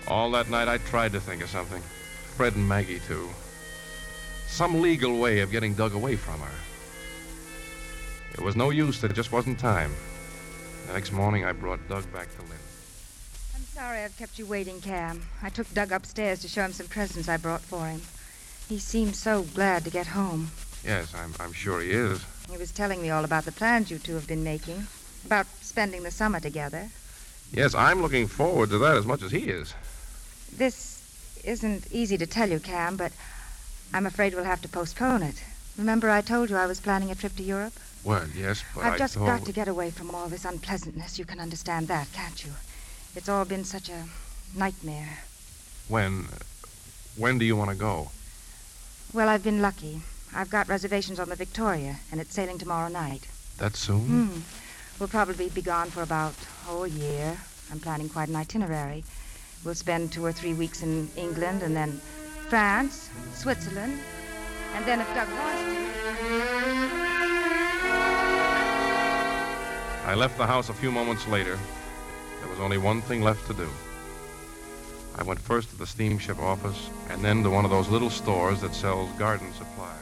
All 0.09 0.29
that 0.31 0.49
night, 0.49 0.67
I 0.67 0.77
tried 0.77 1.13
to 1.13 1.21
think 1.21 1.41
of 1.41 1.49
something. 1.49 1.81
Fred 2.35 2.57
and 2.57 2.67
Maggie, 2.67 2.99
too. 3.07 3.29
Some 4.47 4.81
legal 4.81 5.19
way 5.19 5.39
of 5.39 5.51
getting 5.51 5.73
Doug 5.73 5.93
away 5.93 6.17
from 6.17 6.41
her. 6.41 6.59
It 8.33 8.41
was 8.41 8.57
no 8.57 8.71
use. 8.71 8.99
There 8.99 9.09
just 9.09 9.31
wasn't 9.31 9.57
time. 9.57 9.93
The 10.87 10.93
next 10.93 11.11
morning, 11.11 11.45
I 11.45 11.53
brought 11.53 11.87
Doug 11.87 12.11
back 12.13 12.29
to 12.35 12.41
Lynn. 12.41 12.59
I'm 13.55 13.63
sorry 13.63 13.99
I've 13.99 14.17
kept 14.17 14.37
you 14.37 14.45
waiting, 14.45 14.81
Cam. 14.81 15.21
I 15.41 15.49
took 15.49 15.71
Doug 15.73 15.91
upstairs 15.91 16.39
to 16.41 16.47
show 16.47 16.63
him 16.63 16.73
some 16.73 16.87
presents 16.87 17.29
I 17.29 17.37
brought 17.37 17.61
for 17.61 17.87
him. 17.87 18.01
He 18.69 18.79
seemed 18.79 19.15
so 19.15 19.43
glad 19.43 19.83
to 19.85 19.89
get 19.89 20.07
home. 20.07 20.51
Yes, 20.83 21.13
I'm, 21.15 21.33
I'm 21.39 21.53
sure 21.53 21.81
he 21.81 21.91
is. 21.91 22.23
He 22.51 22.57
was 22.57 22.71
telling 22.71 23.01
me 23.01 23.09
all 23.09 23.23
about 23.23 23.45
the 23.45 23.51
plans 23.51 23.89
you 23.89 23.97
two 23.97 24.15
have 24.15 24.27
been 24.27 24.43
making, 24.43 24.85
about 25.25 25.47
spending 25.61 26.03
the 26.03 26.11
summer 26.11 26.39
together. 26.39 26.89
Yes, 27.51 27.73
I'm 27.73 28.01
looking 28.01 28.27
forward 28.27 28.69
to 28.71 28.77
that 28.79 28.97
as 28.97 29.05
much 29.05 29.21
as 29.23 29.31
he 29.31 29.39
is. 29.39 29.73
This 30.55 31.39
isn't 31.43 31.87
easy 31.91 32.17
to 32.17 32.27
tell 32.27 32.49
you, 32.49 32.59
Cam, 32.59 32.97
but 32.97 33.13
I'm 33.93 34.05
afraid 34.05 34.33
we'll 34.33 34.43
have 34.43 34.61
to 34.61 34.69
postpone 34.69 35.23
it. 35.23 35.43
Remember 35.77 36.09
I 36.09 36.21
told 36.21 36.49
you 36.49 36.57
I 36.57 36.67
was 36.67 36.79
planning 36.79 37.09
a 37.09 37.15
trip 37.15 37.35
to 37.37 37.43
Europe? 37.43 37.73
Well, 38.03 38.25
yes, 38.35 38.63
but 38.75 38.83
I've 38.83 38.93
I 38.93 38.97
just 38.97 39.15
thought... 39.15 39.25
got 39.25 39.45
to 39.45 39.51
get 39.53 39.67
away 39.67 39.89
from 39.89 40.13
all 40.13 40.27
this 40.27 40.45
unpleasantness. 40.45 41.17
You 41.17 41.25
can 41.25 41.39
understand 41.39 41.87
that, 41.87 42.11
can't 42.11 42.43
you? 42.43 42.51
It's 43.15 43.29
all 43.29 43.45
been 43.45 43.63
such 43.63 43.89
a 43.89 44.05
nightmare. 44.55 45.19
When... 45.87 46.27
When 47.15 47.37
do 47.37 47.45
you 47.45 47.55
want 47.55 47.69
to 47.69 47.75
go? 47.75 48.09
Well, 49.13 49.29
I've 49.29 49.43
been 49.43 49.61
lucky. 49.61 50.01
I've 50.35 50.49
got 50.49 50.67
reservations 50.67 51.19
on 51.19 51.29
the 51.29 51.35
Victoria, 51.35 51.97
and 52.11 52.19
it's 52.19 52.33
sailing 52.33 52.57
tomorrow 52.57 52.89
night. 52.89 53.27
That 53.59 53.75
soon? 53.75 53.99
Hmm. 54.01 54.39
We'll 54.99 55.09
probably 55.09 55.49
be 55.49 55.61
gone 55.61 55.91
for 55.91 56.01
about, 56.01 56.33
oh, 56.67 56.85
a 56.85 56.87
year. 56.87 57.37
I'm 57.71 57.79
planning 57.79 58.09
quite 58.09 58.29
an 58.29 58.35
itinerary. 58.35 59.03
We'll 59.63 59.75
spend 59.75 60.11
two 60.11 60.25
or 60.25 60.31
three 60.31 60.53
weeks 60.53 60.81
in 60.81 61.09
England, 61.15 61.61
and 61.61 61.75
then 61.75 62.01
France, 62.49 63.09
Switzerland, 63.35 63.99
and 64.75 64.85
then 64.85 64.99
if 64.99 65.07
Doug 65.13 65.29
wants 65.29 65.61
to. 65.61 67.12
I 70.05 70.15
left 70.15 70.37
the 70.37 70.45
house 70.45 70.67
a 70.67 70.73
few 70.73 70.91
moments 70.91 71.27
later. 71.27 71.57
There 72.41 72.49
was 72.49 72.59
only 72.59 72.77
one 72.77 73.01
thing 73.01 73.21
left 73.21 73.47
to 73.47 73.53
do. 73.53 73.69
I 75.15 75.23
went 75.23 75.39
first 75.39 75.69
to 75.69 75.77
the 75.77 75.87
steamship 75.87 76.39
office 76.39 76.89
and 77.09 77.23
then 77.23 77.41
to 77.43 77.49
one 77.49 77.63
of 77.63 77.71
those 77.71 77.87
little 77.87 78.09
stores 78.09 78.59
that 78.61 78.75
sells 78.75 79.09
garden 79.13 79.53
supplies. 79.53 79.95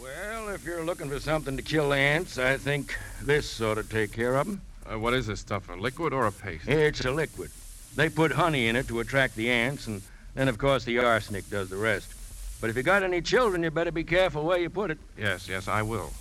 Well, 0.00 0.50
if 0.50 0.64
you're 0.64 0.84
looking 0.84 1.08
for 1.08 1.18
something 1.18 1.56
to 1.56 1.62
kill 1.62 1.90
the 1.90 1.96
ants, 1.96 2.38
I 2.38 2.56
think 2.56 2.96
this 3.20 3.60
ought 3.60 3.74
to 3.74 3.82
take 3.82 4.12
care 4.12 4.36
of 4.36 4.46
them. 4.46 4.60
Uh, 4.88 4.98
what 4.98 5.12
is 5.12 5.26
this 5.26 5.40
stuff, 5.40 5.68
a 5.70 5.72
liquid 5.72 6.12
or 6.12 6.26
a 6.26 6.32
paste? 6.32 6.68
It's 6.68 7.04
a 7.04 7.10
liquid. 7.10 7.50
They 7.96 8.08
put 8.08 8.30
honey 8.30 8.68
in 8.68 8.76
it 8.76 8.86
to 8.88 9.00
attract 9.00 9.34
the 9.34 9.50
ants, 9.50 9.88
and 9.88 10.02
then, 10.34 10.46
of 10.46 10.58
course, 10.58 10.84
the 10.84 10.98
arsenic 10.98 11.48
does 11.50 11.68
the 11.68 11.76
rest. 11.76 12.12
But 12.60 12.70
if 12.70 12.76
you 12.76 12.82
got 12.84 13.02
any 13.02 13.22
children, 13.22 13.62
you 13.64 13.70
better 13.70 13.92
be 13.92 14.04
careful 14.04 14.44
where 14.44 14.58
you 14.58 14.70
put 14.70 14.90
it. 14.90 14.98
Yes, 15.18 15.48
yes, 15.48 15.66
I 15.66 15.82
will. 15.82 16.12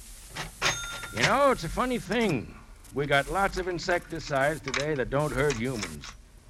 You 1.16 1.22
know, 1.24 1.52
it's 1.52 1.64
a 1.64 1.70
funny 1.70 2.00
thing. 2.00 2.56
We 2.94 3.08
got 3.08 3.32
lots 3.32 3.58
of 3.58 3.68
insecticides 3.68 4.60
today 4.60 4.94
that 4.94 5.10
don't 5.10 5.34
hurt 5.34 5.54
humans. 5.54 6.06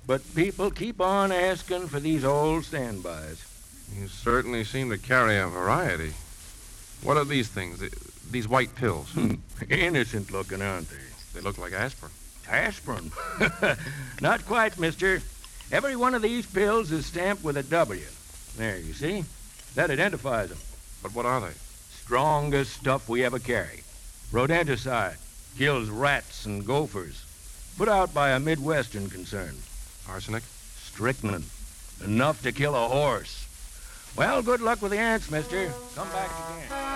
But 0.05 0.21
people 0.35 0.69
keep 0.69 0.99
on 0.99 1.31
asking 1.31 1.87
for 1.87 2.01
these 2.01 2.25
old 2.25 2.65
standbys. 2.65 3.45
You 3.97 4.09
certainly 4.09 4.65
seem 4.65 4.89
to 4.89 4.97
carry 4.97 5.37
a 5.37 5.47
variety. 5.47 6.13
What 7.01 7.15
are 7.15 7.23
these 7.23 7.47
things? 7.47 7.81
These 8.29 8.49
white 8.49 8.75
pills? 8.75 9.09
Hmm, 9.11 9.35
innocent 9.69 10.31
looking, 10.31 10.61
aren't 10.61 10.89
they? 10.89 10.97
They 11.33 11.39
look 11.39 11.57
like 11.57 11.71
aspirin. 11.71 12.11
Aspirin? 12.49 13.11
Not 14.21 14.45
quite, 14.45 14.77
mister. 14.77 15.21
Every 15.71 15.95
one 15.95 16.13
of 16.13 16.21
these 16.21 16.45
pills 16.45 16.91
is 16.91 17.05
stamped 17.05 17.43
with 17.43 17.55
a 17.55 17.63
W. 17.63 18.01
There, 18.57 18.77
you 18.79 18.93
see? 18.93 19.23
That 19.75 19.91
identifies 19.91 20.49
them. 20.49 20.59
But 21.01 21.15
what 21.15 21.25
are 21.25 21.39
they? 21.39 21.53
Strongest 21.91 22.73
stuff 22.73 23.07
we 23.07 23.23
ever 23.23 23.39
carry. 23.39 23.83
Rodenticide. 24.31 25.17
Kills 25.57 25.89
rats 25.89 26.45
and 26.45 26.65
gophers. 26.65 27.23
Put 27.77 27.87
out 27.87 28.13
by 28.13 28.31
a 28.31 28.39
Midwestern 28.39 29.09
concern. 29.09 29.55
Arsenic? 30.09 30.43
Strychnine. 30.75 31.43
Enough 32.03 32.41
to 32.41 32.51
kill 32.51 32.75
a 32.75 32.87
horse. 32.87 33.47
Well, 34.15 34.41
good 34.41 34.61
luck 34.61 34.81
with 34.81 34.91
the 34.91 34.97
ants, 34.97 35.29
mister. 35.31 35.71
Come 35.95 36.09
back 36.09 36.29
again. 36.29 36.93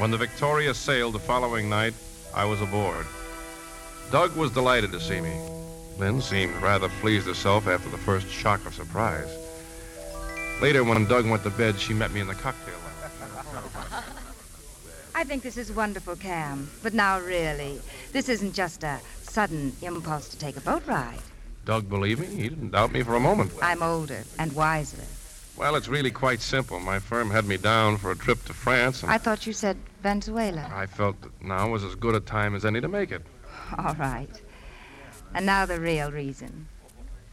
When 0.00 0.10
the 0.10 0.16
Victoria 0.16 0.74
sailed 0.74 1.14
the 1.14 1.20
following 1.20 1.68
night, 1.68 1.94
I 2.34 2.44
was 2.44 2.60
aboard. 2.60 3.06
Doug 4.12 4.36
was 4.36 4.50
delighted 4.52 4.92
to 4.92 5.00
see 5.00 5.20
me. 5.20 5.36
Lynn 5.98 6.20
seemed 6.22 6.54
rather 6.62 6.88
pleased 7.00 7.26
herself 7.26 7.66
after 7.66 7.88
the 7.88 7.98
first 7.98 8.28
shock 8.28 8.64
of 8.64 8.74
surprise. 8.74 9.28
Later, 10.62 10.84
when 10.84 11.06
Doug 11.06 11.28
went 11.28 11.42
to 11.42 11.50
bed, 11.50 11.78
she 11.80 11.94
met 11.94 12.12
me 12.12 12.20
in 12.20 12.28
the 12.28 12.34
cocktail. 12.34 12.77
I 15.18 15.24
think 15.24 15.42
this 15.42 15.56
is 15.56 15.72
wonderful, 15.72 16.14
Cam. 16.14 16.70
But 16.80 16.94
now, 16.94 17.18
really, 17.18 17.80
this 18.12 18.28
isn't 18.28 18.52
just 18.52 18.84
a 18.84 19.00
sudden 19.22 19.72
impulse 19.82 20.28
to 20.28 20.38
take 20.38 20.56
a 20.56 20.60
boat 20.60 20.86
ride. 20.86 21.18
Doug 21.64 21.88
believe 21.88 22.20
me. 22.20 22.28
He 22.28 22.48
didn't 22.48 22.70
doubt 22.70 22.92
me 22.92 23.02
for 23.02 23.16
a 23.16 23.20
moment. 23.20 23.50
I'm 23.60 23.82
older 23.82 24.22
and 24.38 24.52
wiser. 24.52 25.02
Well, 25.56 25.74
it's 25.74 25.88
really 25.88 26.12
quite 26.12 26.40
simple. 26.40 26.78
My 26.78 27.00
firm 27.00 27.30
had 27.30 27.46
me 27.46 27.56
down 27.56 27.96
for 27.96 28.12
a 28.12 28.16
trip 28.16 28.44
to 28.44 28.52
France, 28.52 29.02
and 29.02 29.10
I 29.10 29.18
thought 29.18 29.44
you 29.44 29.52
said 29.52 29.76
Venezuela. 30.04 30.70
I 30.72 30.86
felt 30.86 31.20
that 31.22 31.42
now 31.42 31.68
was 31.68 31.82
as 31.82 31.96
good 31.96 32.14
a 32.14 32.20
time 32.20 32.54
as 32.54 32.64
any 32.64 32.80
to 32.80 32.86
make 32.86 33.10
it. 33.10 33.22
All 33.76 33.94
right. 33.94 34.40
And 35.34 35.44
now 35.44 35.66
the 35.66 35.80
real 35.80 36.12
reason. 36.12 36.68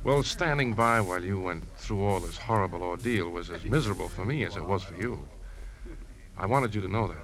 Well, 0.03 0.23
standing 0.23 0.73
by 0.73 1.01
while 1.01 1.23
you 1.23 1.39
went 1.39 1.63
through 1.77 2.03
all 2.03 2.19
this 2.19 2.38
horrible 2.38 2.81
ordeal 2.81 3.29
was 3.29 3.51
as 3.51 3.63
miserable 3.63 4.09
for 4.09 4.25
me 4.25 4.43
as 4.43 4.55
it 4.55 4.63
was 4.65 4.83
for 4.83 4.95
you. 4.95 5.27
I 6.38 6.45
wanted 6.45 6.75
you 6.75 6.81
to 6.81 6.88
know 6.88 7.07
that. 7.07 7.17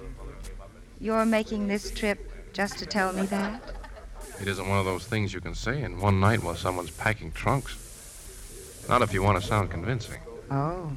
You're 1.02 1.26
making 1.26 1.66
this 1.66 1.90
trip 1.90 2.30
just 2.52 2.78
to 2.78 2.86
tell 2.86 3.12
me 3.12 3.26
that? 3.26 3.60
It 4.40 4.46
isn't 4.46 4.68
one 4.68 4.78
of 4.78 4.84
those 4.84 5.04
things 5.04 5.34
you 5.34 5.40
can 5.40 5.52
say 5.52 5.82
in 5.82 6.00
one 6.00 6.20
night 6.20 6.44
while 6.44 6.54
someone's 6.54 6.92
packing 6.92 7.32
trunks. 7.32 7.76
Not 8.88 9.02
if 9.02 9.12
you 9.12 9.20
want 9.20 9.42
to 9.42 9.44
sound 9.44 9.68
convincing. 9.68 10.20
Oh, 10.48 10.92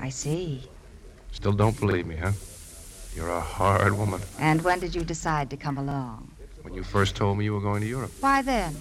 I 0.00 0.08
see. 0.08 0.68
Still 1.30 1.52
don't 1.52 1.78
believe 1.78 2.04
me, 2.04 2.16
huh? 2.16 2.32
You're 3.14 3.30
a 3.30 3.40
hard 3.40 3.96
woman. 3.96 4.20
And 4.40 4.60
when 4.62 4.80
did 4.80 4.92
you 4.92 5.04
decide 5.04 5.50
to 5.50 5.56
come 5.56 5.78
along? 5.78 6.32
When 6.62 6.74
you 6.74 6.82
first 6.82 7.14
told 7.14 7.38
me 7.38 7.44
you 7.44 7.54
were 7.54 7.60
going 7.60 7.80
to 7.80 7.86
Europe. 7.86 8.10
Why 8.18 8.42
then? 8.42 8.74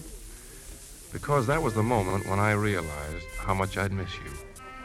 Because 1.11 1.45
that 1.45 1.61
was 1.61 1.75
the 1.75 1.83
moment 1.83 2.27
when 2.27 2.39
I 2.39 2.53
realized 2.53 3.27
how 3.37 3.53
much 3.53 3.77
I'd 3.77 3.91
miss 3.91 4.11
you. 4.15 4.31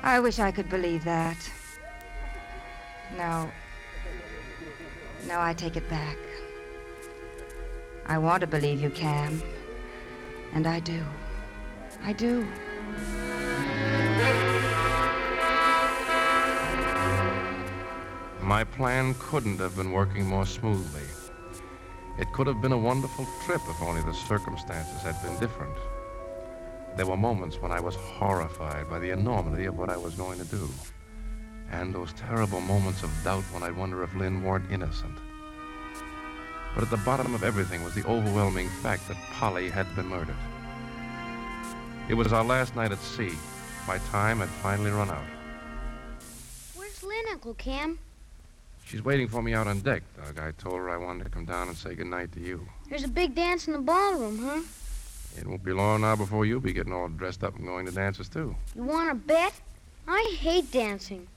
I 0.03 0.21
wish 0.21 0.39
I 0.39 0.53
could 0.53 0.69
believe 0.69 1.05
that. 1.05 1.39
No. 3.17 3.51
No, 5.27 5.41
I 5.41 5.53
take 5.53 5.77
it 5.77 5.89
back. 5.89 6.17
I 8.07 8.19
want 8.19 8.41
to 8.41 8.47
believe 8.47 8.81
you, 8.81 8.91
Cam. 8.91 9.43
And 10.55 10.67
I 10.67 10.81
do. 10.81 11.05
I 12.03 12.13
do. 12.13 12.47
My 18.41 18.65
plan 18.65 19.15
couldn't 19.19 19.59
have 19.59 19.77
been 19.77 19.93
working 19.93 20.25
more 20.25 20.47
smoothly. 20.47 21.03
It 22.19 22.33
could 22.33 22.47
have 22.47 22.63
been 22.63 22.73
a 22.73 22.79
wonderful 22.79 23.27
trip 23.45 23.61
if 23.69 23.83
only 23.83 24.01
the 24.03 24.15
circumstances 24.15 25.03
had 25.03 25.23
been 25.23 25.39
different. 25.39 25.77
There 26.97 27.07
were 27.07 27.17
moments 27.17 27.61
when 27.61 27.71
I 27.71 27.79
was 27.79 27.95
horrified 27.95 28.89
by 28.89 28.99
the 28.99 29.11
enormity 29.11 29.67
of 29.67 29.77
what 29.77 29.91
I 29.91 29.97
was 29.97 30.15
going 30.15 30.39
to 30.39 30.45
do. 30.47 30.69
And 31.71 31.95
those 31.95 32.13
terrible 32.15 32.61
moments 32.61 33.03
of 33.03 33.11
doubt 33.23 33.45
when 33.53 33.63
I'd 33.63 33.77
wonder 33.77 34.03
if 34.03 34.15
Lynn 34.15 34.43
weren't 34.43 34.71
innocent. 34.71 35.17
But 36.75 36.85
at 36.85 36.91
the 36.91 36.97
bottom 36.99 37.35
of 37.35 37.45
everything 37.45 37.83
was 37.85 37.95
the 37.95 38.07
overwhelming 38.07 38.69
fact 38.83 39.09
that 39.09 39.17
Polly 39.33 39.69
had 39.69 39.95
been 39.97 40.07
murdered. 40.07 40.37
It 42.09 42.15
was 42.15 42.33
our 42.33 42.45
last 42.45 42.75
night 42.75 42.93
at 42.93 42.99
sea. 42.99 43.33
My 43.87 43.99
time 44.11 44.39
had 44.39 44.49
finally 44.49 44.91
run 44.91 45.11
out. 45.11 45.25
Where's 46.75 47.03
Lynn, 47.03 47.25
Uncle 47.31 47.55
Cam? 47.55 47.99
She's 48.85 49.05
waiting 49.05 49.29
for 49.29 49.43
me 49.43 49.53
out 49.53 49.67
on 49.67 49.81
deck, 49.81 50.03
Doug. 50.17 50.39
I 50.39 50.53
told 50.53 50.77
her 50.77 50.89
I 50.89 50.97
wanted 50.97 51.25
to 51.25 51.31
come 51.31 51.45
down 51.45 51.69
and 51.69 51.77
say 51.77 51.95
goodnight 51.95 52.33
to 52.33 52.41
you. 52.41 52.67
There's 52.89 53.05
a 53.05 53.09
big 53.09 53.35
dance 53.35 53.67
in 53.67 53.75
the 53.75 53.79
ballroom, 53.79 54.39
huh? 54.39 54.63
It 55.39 55.47
won't 55.47 55.63
be 55.63 55.73
long 55.73 56.01
now 56.01 56.17
before 56.17 56.47
you'll 56.47 56.61
be 56.61 56.73
getting 56.73 56.95
all 56.95 57.09
dressed 57.09 57.45
up 57.45 57.57
and 57.57 57.67
going 57.67 57.85
to 57.85 57.93
dances, 57.93 58.31
too. 58.31 58.57
You 58.75 58.85
want 58.85 59.11
to 59.11 59.15
bet? 59.15 59.53
I 60.07 60.35
hate 60.39 60.73
dancing. 60.73 61.29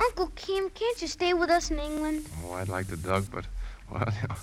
Uncle 0.00 0.28
Cam, 0.34 0.70
can't 0.70 1.00
you 1.02 1.08
stay 1.08 1.34
with 1.34 1.50
us 1.50 1.70
in 1.70 1.78
England? 1.78 2.26
Oh, 2.44 2.52
I'd 2.54 2.68
like 2.68 2.88
to, 2.88 2.96
Doug, 2.96 3.26
but, 3.30 3.44
well, 3.90 4.04
you 4.22 4.28
know, 4.28 4.34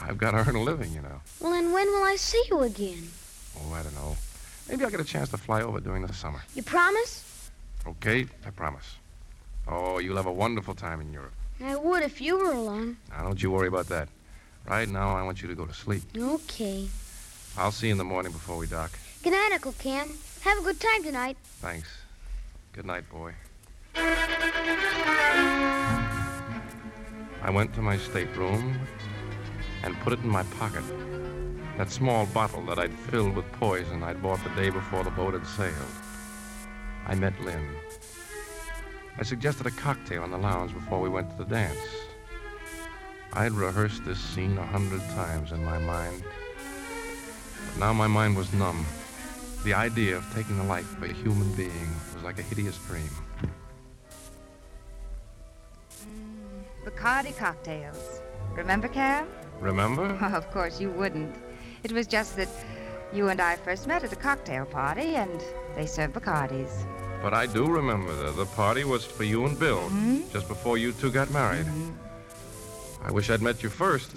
I've 0.00 0.18
got 0.18 0.32
to 0.32 0.38
earn 0.38 0.56
a 0.56 0.62
living, 0.62 0.92
you 0.92 1.02
know. 1.02 1.20
Well, 1.40 1.52
then 1.52 1.72
when 1.72 1.86
will 1.88 2.02
I 2.02 2.16
see 2.16 2.42
you 2.50 2.60
again? 2.60 3.08
Oh, 3.58 3.72
I 3.74 3.82
don't 3.82 3.94
know. 3.94 4.16
Maybe 4.68 4.84
I'll 4.84 4.90
get 4.90 5.00
a 5.00 5.04
chance 5.04 5.28
to 5.30 5.36
fly 5.36 5.62
over 5.62 5.80
during 5.80 6.06
the 6.06 6.12
summer. 6.14 6.42
You 6.54 6.62
promise? 6.62 7.50
Okay, 7.86 8.26
I 8.46 8.50
promise. 8.50 8.96
Oh, 9.68 9.98
you'll 9.98 10.16
have 10.16 10.26
a 10.26 10.32
wonderful 10.32 10.74
time 10.74 11.00
in 11.00 11.12
Europe. 11.12 11.32
I 11.62 11.76
would 11.76 12.02
if 12.02 12.20
you 12.20 12.38
were 12.38 12.52
along. 12.52 12.96
Now, 13.10 13.24
don't 13.24 13.42
you 13.42 13.50
worry 13.50 13.68
about 13.68 13.88
that. 13.88 14.08
Right 14.66 14.88
now, 14.88 15.14
I 15.14 15.22
want 15.22 15.42
you 15.42 15.48
to 15.48 15.54
go 15.54 15.66
to 15.66 15.74
sleep. 15.74 16.02
Okay. 16.16 16.88
I'll 17.56 17.72
see 17.72 17.88
you 17.88 17.92
in 17.92 17.98
the 17.98 18.04
morning 18.04 18.32
before 18.32 18.56
we 18.56 18.66
dock. 18.66 18.90
Good 19.22 19.32
night, 19.32 19.50
Uncle 19.52 19.72
Cam. 19.72 20.08
Have 20.42 20.58
a 20.58 20.62
good 20.62 20.80
time 20.80 21.02
tonight. 21.04 21.36
Thanks. 21.60 21.88
Good 22.72 22.86
night, 22.86 23.08
boy. 23.10 23.34
I 23.94 25.50
went 27.50 27.74
to 27.74 27.82
my 27.82 27.98
stateroom 27.98 28.78
and 29.82 29.98
put 30.00 30.12
it 30.12 30.20
in 30.20 30.28
my 30.28 30.44
pocket. 30.44 30.84
That 31.76 31.90
small 31.90 32.26
bottle 32.26 32.64
that 32.66 32.78
I'd 32.78 32.92
filled 32.92 33.34
with 33.34 33.50
poison 33.52 34.02
I'd 34.02 34.22
bought 34.22 34.42
the 34.44 34.50
day 34.50 34.70
before 34.70 35.02
the 35.02 35.10
boat 35.10 35.34
had 35.34 35.46
sailed. 35.46 35.74
I 37.06 37.14
met 37.14 37.40
Lynn. 37.42 37.68
I 39.18 39.24
suggested 39.24 39.66
a 39.66 39.72
cocktail 39.72 40.24
in 40.24 40.30
the 40.30 40.38
lounge 40.38 40.72
before 40.72 41.00
we 41.00 41.08
went 41.08 41.30
to 41.30 41.36
the 41.36 41.44
dance. 41.44 41.78
I'd 43.32 43.52
rehearsed 43.52 44.04
this 44.04 44.20
scene 44.20 44.56
a 44.58 44.66
hundred 44.66 45.00
times 45.10 45.52
in 45.52 45.64
my 45.64 45.78
mind. 45.78 46.22
But 47.66 47.78
now 47.78 47.92
my 47.92 48.06
mind 48.06 48.36
was 48.36 48.52
numb. 48.52 48.86
The 49.64 49.74
idea 49.74 50.16
of 50.16 50.34
taking 50.34 50.58
the 50.58 50.64
life 50.64 50.96
of 50.96 51.02
a 51.02 51.12
human 51.12 51.52
being 51.54 51.90
was 52.14 52.22
like 52.22 52.38
a 52.38 52.42
hideous 52.42 52.78
dream. 52.86 53.10
Bacardi 56.84 57.36
cocktails. 57.36 58.20
Remember, 58.54 58.88
Cam? 58.88 59.28
Remember? 59.60 60.04
of 60.34 60.50
course 60.50 60.80
you 60.80 60.90
wouldn't. 60.90 61.34
It 61.84 61.92
was 61.92 62.06
just 62.06 62.36
that 62.36 62.48
you 63.12 63.28
and 63.28 63.40
I 63.40 63.56
first 63.56 63.86
met 63.86 64.04
at 64.04 64.12
a 64.12 64.16
cocktail 64.16 64.64
party, 64.64 65.14
and 65.14 65.42
they 65.76 65.86
served 65.86 66.14
Bacardis. 66.14 66.84
But 67.22 67.34
I 67.34 67.46
do 67.46 67.66
remember 67.66 68.14
that 68.24 68.36
the 68.36 68.46
party 68.46 68.84
was 68.84 69.04
for 69.04 69.24
you 69.24 69.46
and 69.46 69.58
Bill, 69.58 69.82
mm-hmm. 69.82 70.28
just 70.32 70.48
before 70.48 70.76
you 70.76 70.92
two 70.92 71.10
got 71.10 71.30
married. 71.30 71.66
Mm-hmm. 71.66 73.06
I 73.06 73.12
wish 73.12 73.30
I'd 73.30 73.42
met 73.42 73.62
you 73.62 73.68
first. 73.68 74.16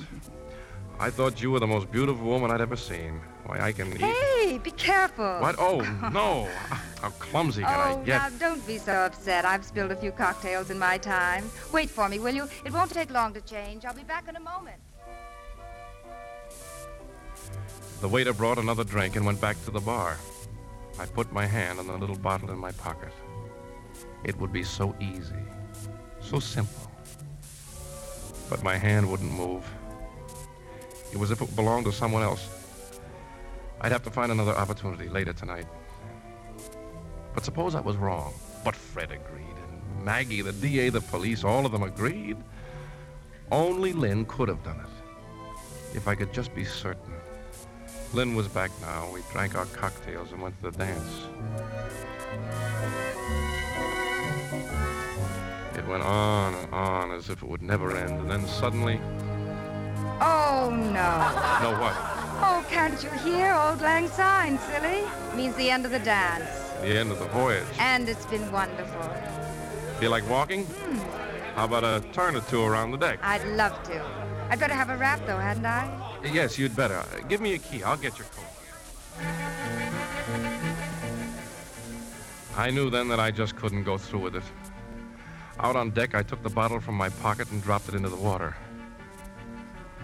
I 1.00 1.10
thought 1.10 1.42
you 1.42 1.52
were 1.52 1.60
the 1.60 1.68
most 1.68 1.92
beautiful 1.92 2.26
woman 2.26 2.52
I'd 2.52 2.62
ever 2.62 2.76
seen. 2.76 3.20
Why, 3.46 3.60
I 3.60 3.72
can 3.74 3.92
eat. 3.94 4.35
Hey, 4.56 4.60
be 4.60 4.72
careful. 4.72 5.40
What? 5.40 5.58
Oh, 5.60 5.82
no. 6.14 6.48
How 7.02 7.10
clumsy 7.20 7.62
can 7.62 7.76
oh, 7.76 8.00
I 8.00 8.06
get? 8.06 8.18
now 8.18 8.30
don't 8.40 8.66
be 8.66 8.78
so 8.78 8.94
upset. 8.94 9.44
I've 9.44 9.66
spilled 9.66 9.92
a 9.92 9.98
few 9.98 10.14
cocktails 10.14 10.70
in 10.70 10.80
my 10.80 10.98
time. 10.98 11.52
Wait 11.74 11.90
for 11.90 12.08
me, 12.08 12.20
will 12.20 12.34
you? 12.34 12.48
It 12.64 12.72
won't 12.72 12.90
take 12.90 13.12
long 13.12 13.34
to 13.34 13.42
change. 13.42 13.84
I'll 13.84 13.94
be 13.94 14.04
back 14.04 14.30
in 14.30 14.38
a 14.38 14.40
moment. 14.40 14.78
The 18.00 18.08
waiter 18.08 18.32
brought 18.32 18.58
another 18.58 18.86
drink 18.86 19.18
and 19.18 19.26
went 19.26 19.42
back 19.42 19.62
to 19.66 19.72
the 19.72 19.82
bar. 19.82 20.16
I 20.98 21.06
put 21.06 21.34
my 21.34 21.46
hand 21.46 21.78
on 21.78 21.88
the 21.88 21.98
little 21.98 22.16
bottle 22.16 22.50
in 22.50 22.58
my 22.58 22.72
pocket. 22.72 23.12
It 24.24 24.40
would 24.40 24.54
be 24.54 24.64
so 24.64 24.96
easy, 25.02 25.44
so 26.22 26.40
simple. 26.40 26.90
But 28.50 28.64
my 28.64 28.78
hand 28.78 29.12
wouldn't 29.12 29.34
move. 29.34 29.70
It 31.12 31.18
was 31.18 31.32
as 31.32 31.42
if 31.42 31.50
it 31.50 31.56
belonged 31.58 31.88
to 31.88 31.92
someone 31.92 32.24
else. 32.24 32.55
I'd 33.82 33.92
have 33.92 34.04
to 34.04 34.12
find 34.12 34.32
another 34.32 34.56
opportunity 34.56 35.10
later 35.10 35.34
tonight. 35.34 35.68
But 37.34 37.44
suppose 37.44 37.76
I 37.76 37.82
was 37.82 37.98
wrong. 37.98 38.34
But 38.64 38.76
Fred 38.76 39.12
agreed, 39.12 39.56
and 39.70 40.06
Maggie, 40.06 40.42
the 40.42 40.54
DA, 40.54 40.90
the 40.90 41.02
police, 41.02 41.44
all 41.44 41.66
of 41.66 41.72
them 41.72 41.84
agreed. 41.84 42.38
Only 43.52 43.94
Lynn 43.94 44.26
could 44.26 44.50
have 44.50 44.64
done 44.64 44.80
it. 44.80 45.96
If 45.96 46.08
I 46.08 46.16
could 46.16 46.34
just 46.34 46.56
be 46.56 46.66
certain. 46.66 47.14
Lynn 48.14 48.36
was 48.36 48.48
back 48.48 48.72
now. 48.82 49.10
We 49.14 49.22
drank 49.32 49.56
our 49.56 49.66
cocktails 49.66 50.32
and 50.32 50.42
went 50.42 50.58
to 50.62 50.72
the 50.72 50.78
dance. 50.78 51.26
It 55.78 55.86
went 55.86 56.04
on 56.04 56.54
and 56.56 56.74
on 56.74 57.12
as 57.12 57.30
if 57.30 57.44
it 57.44 57.50
would 57.50 57.62
never 57.62 57.96
end, 57.96 58.22
and 58.22 58.32
then 58.32 58.48
suddenly. 58.48 59.00
Oh, 60.22 60.70
no. 60.72 61.70
No, 61.70 61.80
what? 61.80 61.94
Oh, 62.42 62.66
can't 62.70 63.02
you 63.04 63.10
hear 63.10 63.52
Auld 63.52 63.82
Lang 63.82 64.08
Syne, 64.08 64.58
silly? 64.60 65.04
Means 65.36 65.56
the 65.56 65.70
end 65.70 65.86
of 65.86 65.92
the 65.92 66.00
dance. 66.00 66.50
The 66.82 66.98
end 66.98 67.12
of 67.12 67.20
the 67.20 67.26
voyage. 67.26 67.66
And 67.80 68.08
it's 68.08 68.26
been 68.26 68.52
wonderful. 68.52 69.10
Feel 70.00 70.12
like 70.12 70.30
walking? 70.30 70.66
Hmm. 70.66 70.98
How 71.56 71.66
about 71.66 71.84
a 71.84 72.06
turn 72.12 72.36
or 72.36 72.42
two 72.42 72.62
around 72.64 72.92
the 72.92 72.98
deck? 72.98 73.20
I'd 73.24 73.46
love 73.56 73.82
to. 73.84 74.06
I'd 74.50 74.60
better 74.60 74.74
have 74.74 74.90
a 74.90 74.98
wrap, 74.98 75.26
though, 75.26 75.38
hadn't 75.38 75.66
I? 75.66 75.90
Yes, 76.24 76.60
you'd 76.60 76.76
better. 76.76 77.04
Give 77.30 77.42
me 77.42 77.54
a 77.54 77.58
key. 77.58 77.84
I'll 77.84 77.98
get 77.98 78.18
your 78.18 78.28
coat. 78.28 78.46
I 82.58 82.70
knew 82.72 82.90
then 82.90 83.08
that 83.10 83.20
I 83.20 83.32
just 83.32 83.56
couldn't 83.56 83.84
go 83.84 83.98
through 83.98 84.20
with 84.20 84.36
it. 84.36 84.44
Out 85.60 85.76
on 85.76 85.92
deck, 85.92 86.16
I 86.16 86.24
took 86.24 86.44
the 86.44 86.50
bottle 86.50 86.80
from 86.80 86.96
my 86.96 87.10
pocket 87.10 87.50
and 87.52 87.62
dropped 87.64 87.90
it 87.90 87.96
into 87.96 88.10
the 88.10 88.16
water. 88.16 88.56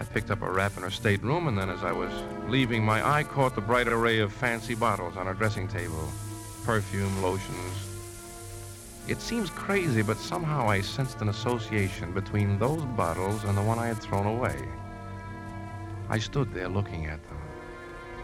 I 0.00 0.04
picked 0.04 0.30
up 0.30 0.42
a 0.42 0.50
wrap 0.50 0.76
in 0.76 0.82
her 0.82 0.90
stateroom, 0.90 1.48
and 1.48 1.56
then 1.56 1.70
as 1.70 1.84
I 1.84 1.92
was 1.92 2.12
leaving, 2.48 2.84
my 2.84 3.06
eye 3.06 3.24
caught 3.24 3.54
the 3.54 3.60
bright 3.60 3.88
array 3.88 4.18
of 4.18 4.32
fancy 4.32 4.74
bottles 4.74 5.16
on 5.16 5.26
her 5.26 5.34
dressing 5.34 5.68
table 5.68 6.08
perfume, 6.64 7.22
lotions. 7.22 7.88
It 9.08 9.20
seems 9.20 9.50
crazy, 9.50 10.02
but 10.02 10.16
somehow 10.16 10.68
I 10.68 10.80
sensed 10.80 11.20
an 11.20 11.28
association 11.28 12.12
between 12.12 12.58
those 12.58 12.82
bottles 12.96 13.42
and 13.44 13.56
the 13.56 13.62
one 13.62 13.78
I 13.78 13.88
had 13.88 13.98
thrown 13.98 14.26
away. 14.26 14.56
I 16.08 16.18
stood 16.18 16.54
there 16.54 16.68
looking 16.68 17.06
at 17.06 17.22
them. 17.28 17.38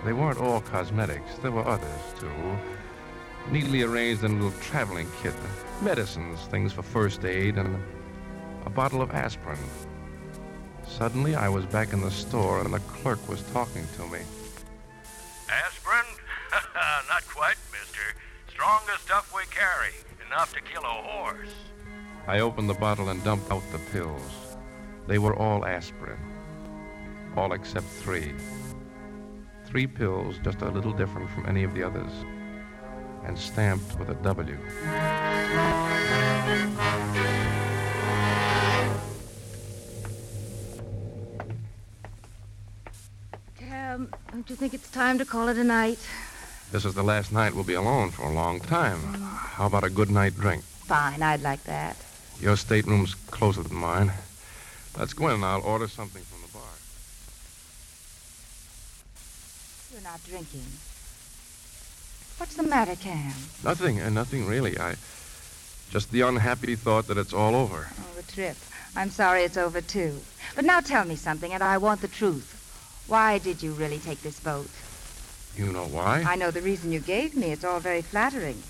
They 0.05 0.12
weren't 0.12 0.41
all 0.41 0.61
cosmetics, 0.61 1.39
there 1.43 1.51
were 1.51 1.66
others, 1.66 2.01
too. 2.21 2.31
Neatly 3.51 3.83
arranged 3.83 4.23
in 4.23 4.33
a 4.33 4.35
little 4.35 4.61
traveling 4.61 5.09
kit 5.21 5.35
medicines, 5.83 6.41
things 6.47 6.73
for 6.73 6.83
first 6.83 7.25
aid, 7.25 7.57
and 7.57 7.83
a 8.64 8.71
bottle 8.71 9.03
of 9.03 9.11
aspirin. 9.11 9.59
Suddenly, 10.99 11.36
I 11.36 11.49
was 11.49 11.64
back 11.64 11.92
in 11.92 12.01
the 12.01 12.11
store, 12.11 12.61
and 12.61 12.74
the 12.74 12.80
clerk 12.80 13.20
was 13.28 13.40
talking 13.53 13.86
to 13.96 14.03
me. 14.09 14.18
Aspirin? 15.49 16.05
Not 17.09 17.24
quite, 17.28 17.55
mister. 17.70 18.01
Strongest 18.51 19.03
stuff 19.05 19.32
we 19.32 19.42
carry. 19.44 19.92
Enough 20.26 20.53
to 20.55 20.61
kill 20.61 20.82
a 20.82 20.86
horse. 20.86 21.55
I 22.26 22.40
opened 22.40 22.68
the 22.68 22.74
bottle 22.74 23.11
and 23.11 23.22
dumped 23.22 23.53
out 23.53 23.62
the 23.70 23.78
pills. 23.92 24.57
They 25.07 25.18
were 25.18 25.36
all 25.36 25.64
aspirin. 25.64 26.18
All 27.36 27.53
except 27.53 27.86
three. 27.86 28.34
Three 29.66 29.86
pills, 29.86 30.40
just 30.42 30.62
a 30.62 30.68
little 30.68 30.92
different 30.92 31.30
from 31.30 31.46
any 31.46 31.62
of 31.62 31.74
the 31.74 31.84
others. 31.84 32.11
And 33.24 33.38
stamped 33.38 33.96
with 34.01 34.09
a 34.09 34.14
W. 34.14 34.59
Cam, 43.99 44.09
don't 44.30 44.49
you 44.49 44.55
think 44.55 44.74
it's 44.74 44.88
time 44.90 45.18
to 45.18 45.24
call 45.24 45.49
it 45.49 45.57
a 45.57 45.64
night? 45.64 45.99
This 46.70 46.84
is 46.84 46.94
the 46.94 47.03
last 47.03 47.32
night 47.32 47.55
we'll 47.55 47.64
be 47.64 47.74
alone 47.74 48.11
for 48.11 48.22
a 48.22 48.32
long 48.32 48.61
time. 48.61 49.01
How 49.01 49.66
about 49.66 49.82
a 49.82 49.90
good 49.90 50.09
night 50.11 50.36
drink? 50.36 50.62
Fine, 50.62 51.20
I'd 51.20 51.42
like 51.42 51.64
that. 51.64 51.96
Your 52.40 52.57
stateroom's 52.57 53.14
closer 53.14 53.62
than 53.64 53.76
mine. 53.76 54.12
Let's 54.96 55.12
go 55.12 55.28
in 55.28 55.34
and 55.34 55.44
I'll 55.44 55.62
order 55.62 55.88
something 55.88 56.22
from 56.22 56.42
the 56.42 56.53
bar. 56.53 56.62
You're 59.92 60.09
not 60.09 60.22
drinking. 60.24 60.66
What's 62.36 62.55
the 62.55 62.62
matter, 62.62 62.94
Cam? 62.94 63.32
Nothing, 63.64 64.01
uh, 64.01 64.11
nothing 64.11 64.46
really. 64.46 64.78
I 64.78 64.94
just 65.90 66.12
the 66.12 66.20
unhappy 66.20 66.76
thought 66.76 67.09
that 67.09 67.18
it's 67.18 67.32
all 67.32 67.57
over. 67.57 67.88
Oh, 67.90 68.20
the 68.20 68.32
trip. 68.32 68.57
I'm 68.94 69.11
sorry 69.11 69.42
it's 69.42 69.57
over, 69.57 69.80
too. 69.80 70.20
But 70.55 70.64
now 70.64 70.80
tell 70.80 71.05
me 71.05 71.16
something, 71.16 71.53
and 71.53 71.64
I 71.64 71.78
want 71.78 72.01
the 72.01 72.09
truth. 72.09 72.58
Why 73.09 73.39
did 73.39 73.63
you 73.63 73.73
really 73.73 73.99
take 73.99 74.23
this 74.23 74.39
boat? 74.41 74.69
You 75.57 75.73
know 75.73 75.87
why? 75.87 76.23
I 76.27 76.37
know 76.37 76.51
the 76.51 76.61
reason 76.63 76.93
you 76.93 77.01
gave 77.01 77.35
me. 77.35 77.51
It's 77.53 77.65
all 77.65 77.81
very 77.81 78.03
flattering. 78.03 78.63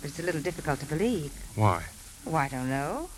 But 0.00 0.10
it's 0.10 0.18
a 0.20 0.22
little 0.22 0.40
difficult 0.40 0.80
to 0.80 0.86
believe. 0.86 1.32
Why? 1.56 1.82
Oh, 2.26 2.34
I 2.36 2.48
don't 2.48 2.68
know. 2.68 3.08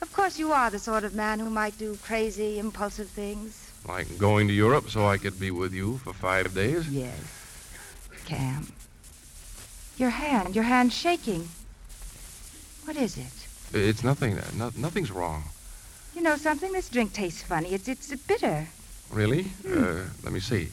Of 0.00 0.12
course, 0.12 0.38
you 0.38 0.52
are 0.52 0.70
the 0.70 0.78
sort 0.78 1.04
of 1.04 1.14
man 1.14 1.40
who 1.40 1.50
might 1.50 1.76
do 1.78 1.96
crazy, 2.02 2.58
impulsive 2.58 3.08
things. 3.08 3.72
Like 3.86 4.18
going 4.18 4.46
to 4.48 4.54
Europe 4.54 4.90
so 4.90 5.06
I 5.06 5.18
could 5.18 5.40
be 5.40 5.50
with 5.50 5.72
you 5.72 5.98
for 5.98 6.12
five 6.12 6.54
days? 6.54 6.88
Yes. 6.88 7.18
Cam. 8.26 8.72
Your 9.96 10.10
hand, 10.10 10.54
your 10.54 10.64
hand's 10.64 10.94
shaking. 10.94 11.48
What 12.84 12.96
is 12.96 13.16
it? 13.16 13.32
It's 13.72 14.04
nothing. 14.04 14.38
uh, 14.38 14.44
No, 14.56 14.70
nothing's 14.76 15.10
wrong. 15.10 15.42
You 16.14 16.22
know 16.22 16.36
something? 16.36 16.72
This 16.72 16.88
drink 16.88 17.12
tastes 17.12 17.42
funny. 17.42 17.70
It's 17.74 17.88
it's 17.88 18.14
bitter. 18.14 18.66
Really? 19.10 19.46
Uh, 19.68 20.04
let 20.22 20.32
me 20.32 20.40
see. 20.40 20.68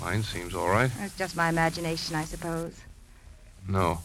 Mine 0.00 0.22
seems 0.22 0.54
all 0.54 0.68
right. 0.68 0.90
It's 1.00 1.16
just 1.16 1.36
my 1.36 1.48
imagination, 1.48 2.16
I 2.16 2.24
suppose. 2.24 2.74
No. 3.68 4.00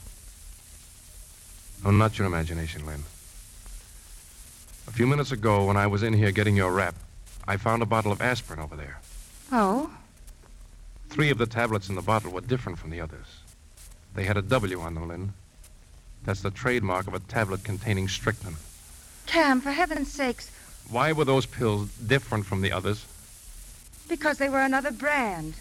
No, 1.84 1.92
not 1.92 2.18
your 2.18 2.28
imagination, 2.28 2.86
Lynn. 2.86 3.04
A 4.88 4.92
few 4.92 5.08
minutes 5.08 5.32
ago, 5.32 5.66
when 5.66 5.78
I 5.78 5.88
was 5.88 6.04
in 6.04 6.14
here 6.14 6.32
getting 6.32 6.56
your 6.56 6.72
wrap, 6.72 6.96
I 7.48 7.58
found 7.58 7.82
a 7.82 7.86
bottle 7.86 8.12
of 8.12 8.22
aspirin 8.22 8.60
over 8.60 8.76
there. 8.76 9.00
Oh? 9.52 9.90
Three 11.10 11.30
of 11.30 11.38
the 11.38 11.46
tablets 11.48 11.90
in 11.90 11.96
the 11.96 12.02
bottle 12.02 12.32
were 12.32 12.42
different 12.42 12.78
from 12.78 12.90
the 12.90 13.02
others. 13.02 13.26
They 14.14 14.26
had 14.26 14.38
a 14.38 14.42
W 14.42 14.80
on 14.82 14.96
them, 14.96 15.08
Lynn. 15.08 15.34
That's 16.24 16.42
the 16.42 16.52
trademark 16.52 17.08
of 17.08 17.14
a 17.14 17.20
tablet 17.20 17.64
containing 17.64 18.08
strychnine. 18.08 18.58
Cam, 19.26 19.62
for 19.62 19.72
heaven's 19.72 20.12
sakes, 20.12 20.52
Why 20.90 21.12
were 21.12 21.26
those 21.26 21.46
pills 21.46 21.90
different 22.08 22.46
from 22.46 22.62
the 22.62 22.72
others? 22.72 23.06
because 24.10 24.40
they 24.40 24.50
were 24.50 24.62
another 24.62 24.92
brand. 24.92 25.54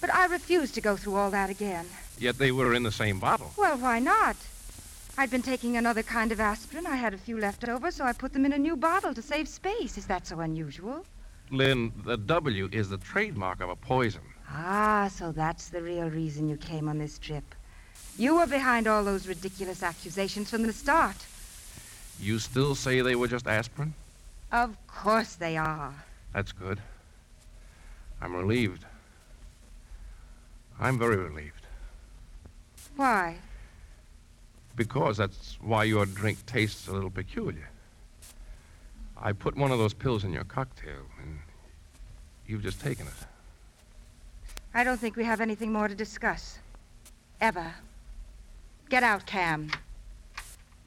But 0.00 0.12
I 0.12 0.26
refuse 0.26 0.72
to 0.72 0.80
go 0.80 0.96
through 0.96 1.14
all 1.14 1.30
that 1.30 1.48
again. 1.48 1.86
Yet 2.18 2.36
they 2.36 2.52
were 2.52 2.74
in 2.74 2.82
the 2.82 2.92
same 2.92 3.20
bottle. 3.20 3.52
Well, 3.56 3.78
why 3.78 4.00
not? 4.00 4.36
I'd 5.16 5.30
been 5.30 5.42
taking 5.42 5.76
another 5.76 6.02
kind 6.02 6.30
of 6.30 6.40
aspirin. 6.40 6.86
I 6.86 6.96
had 6.96 7.14
a 7.14 7.18
few 7.18 7.38
left 7.38 7.66
over, 7.68 7.90
so 7.90 8.04
I 8.04 8.12
put 8.12 8.32
them 8.32 8.44
in 8.44 8.52
a 8.52 8.58
new 8.58 8.76
bottle 8.76 9.14
to 9.14 9.22
save 9.22 9.48
space. 9.48 9.96
Is 9.96 10.06
that 10.06 10.26
so 10.26 10.40
unusual? 10.40 11.06
Lynn, 11.50 11.92
the 12.04 12.16
W 12.16 12.68
is 12.72 12.88
the 12.88 12.98
trademark 12.98 13.60
of 13.60 13.70
a 13.70 13.76
poison. 13.76 14.20
Ah, 14.50 15.10
so 15.12 15.32
that's 15.32 15.68
the 15.68 15.82
real 15.82 16.10
reason 16.10 16.48
you 16.48 16.56
came 16.56 16.88
on 16.88 16.98
this 16.98 17.18
trip. 17.18 17.54
You 18.16 18.36
were 18.36 18.46
behind 18.46 18.86
all 18.86 19.04
those 19.04 19.26
ridiculous 19.26 19.82
accusations 19.82 20.50
from 20.50 20.64
the 20.64 20.72
start. 20.72 21.16
You 22.20 22.38
still 22.38 22.74
say 22.74 23.00
they 23.00 23.14
were 23.14 23.28
just 23.28 23.46
aspirin? 23.46 23.94
Of 24.50 24.76
course 24.86 25.34
they 25.34 25.56
are. 25.56 25.94
That's 26.32 26.52
good. 26.52 26.80
I'm 28.20 28.34
relieved. 28.34 28.84
I'm 30.80 30.98
very 30.98 31.16
relieved. 31.16 31.66
Why? 32.96 33.36
Because 34.76 35.16
that's 35.16 35.58
why 35.60 35.84
your 35.84 36.06
drink 36.06 36.44
tastes 36.46 36.88
a 36.88 36.92
little 36.92 37.10
peculiar. 37.10 37.68
I 39.20 39.32
put 39.32 39.56
one 39.56 39.72
of 39.72 39.78
those 39.78 39.94
pills 39.94 40.24
in 40.24 40.32
your 40.32 40.44
cocktail, 40.44 41.02
and 41.20 41.38
you've 42.46 42.62
just 42.62 42.80
taken 42.80 43.06
it. 43.06 43.12
I 44.74 44.84
don't 44.84 44.98
think 44.98 45.16
we 45.16 45.24
have 45.24 45.40
anything 45.40 45.72
more 45.72 45.88
to 45.88 45.94
discuss. 45.94 46.58
Ever. 47.40 47.74
Get 48.88 49.02
out, 49.02 49.26
Cam. 49.26 49.70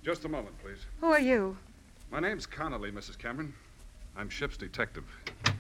Just 0.04 0.26
a 0.26 0.30
moment, 0.30 0.58
please. 0.64 0.80
Who 1.02 1.08
are 1.08 1.20
you? 1.20 1.58
My 2.12 2.20
name's 2.20 2.46
Connolly, 2.46 2.92
Mrs. 2.92 3.18
Cameron. 3.18 3.54
I'm 4.18 4.30
ship's 4.30 4.58
detective. 4.58 5.06
Uh, 5.46 5.52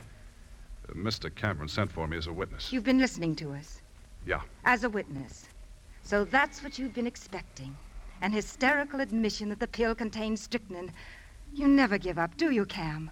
Mr. 0.93 1.33
Cameron 1.33 1.69
sent 1.69 1.89
for 1.91 2.07
me 2.07 2.17
as 2.17 2.27
a 2.27 2.33
witness. 2.33 2.73
You've 2.73 2.83
been 2.83 2.99
listening 2.99 3.35
to 3.37 3.53
us 3.53 3.81
Yeah. 4.25 4.41
as 4.65 4.83
a 4.83 4.89
witness. 4.89 5.47
So 6.03 6.25
that's 6.25 6.61
what 6.63 6.77
you've 6.77 6.93
been 6.93 7.07
expecting. 7.07 7.75
An 8.21 8.31
hysterical 8.31 8.99
admission 8.99 9.49
that 9.49 9.59
the 9.59 9.67
pill 9.67 9.95
contained 9.95 10.39
strychnine. 10.39 10.91
You 11.53 11.67
never 11.67 11.97
give 11.97 12.19
up, 12.19 12.35
do 12.37 12.51
you, 12.51 12.65
Cam? 12.65 13.11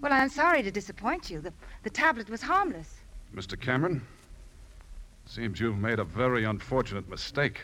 Well, 0.00 0.12
I'm 0.12 0.28
sorry 0.28 0.62
to 0.62 0.70
disappoint 0.70 1.30
you. 1.30 1.40
The, 1.40 1.52
the 1.84 1.90
tablet 1.90 2.28
was 2.28 2.42
harmless. 2.42 2.96
Mr. 3.34 3.58
Cameron, 3.58 4.02
it 5.24 5.30
seems 5.30 5.58
you've 5.58 5.78
made 5.78 5.98
a 5.98 6.04
very 6.04 6.44
unfortunate 6.44 7.08
mistake. 7.08 7.60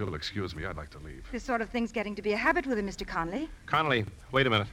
You'll 0.00 0.14
excuse 0.14 0.56
me, 0.56 0.64
I'd 0.64 0.78
like 0.78 0.88
to 0.90 0.98
leave. 0.98 1.28
This 1.30 1.44
sort 1.44 1.60
of 1.60 1.68
thing's 1.68 1.92
getting 1.92 2.14
to 2.14 2.22
be 2.22 2.32
a 2.32 2.36
habit 2.36 2.64
with 2.64 2.78
him, 2.78 2.88
Mr. 2.88 3.06
Conley. 3.06 3.50
Connolly, 3.66 4.06
wait 4.32 4.46
a 4.46 4.50
minute. 4.50 4.68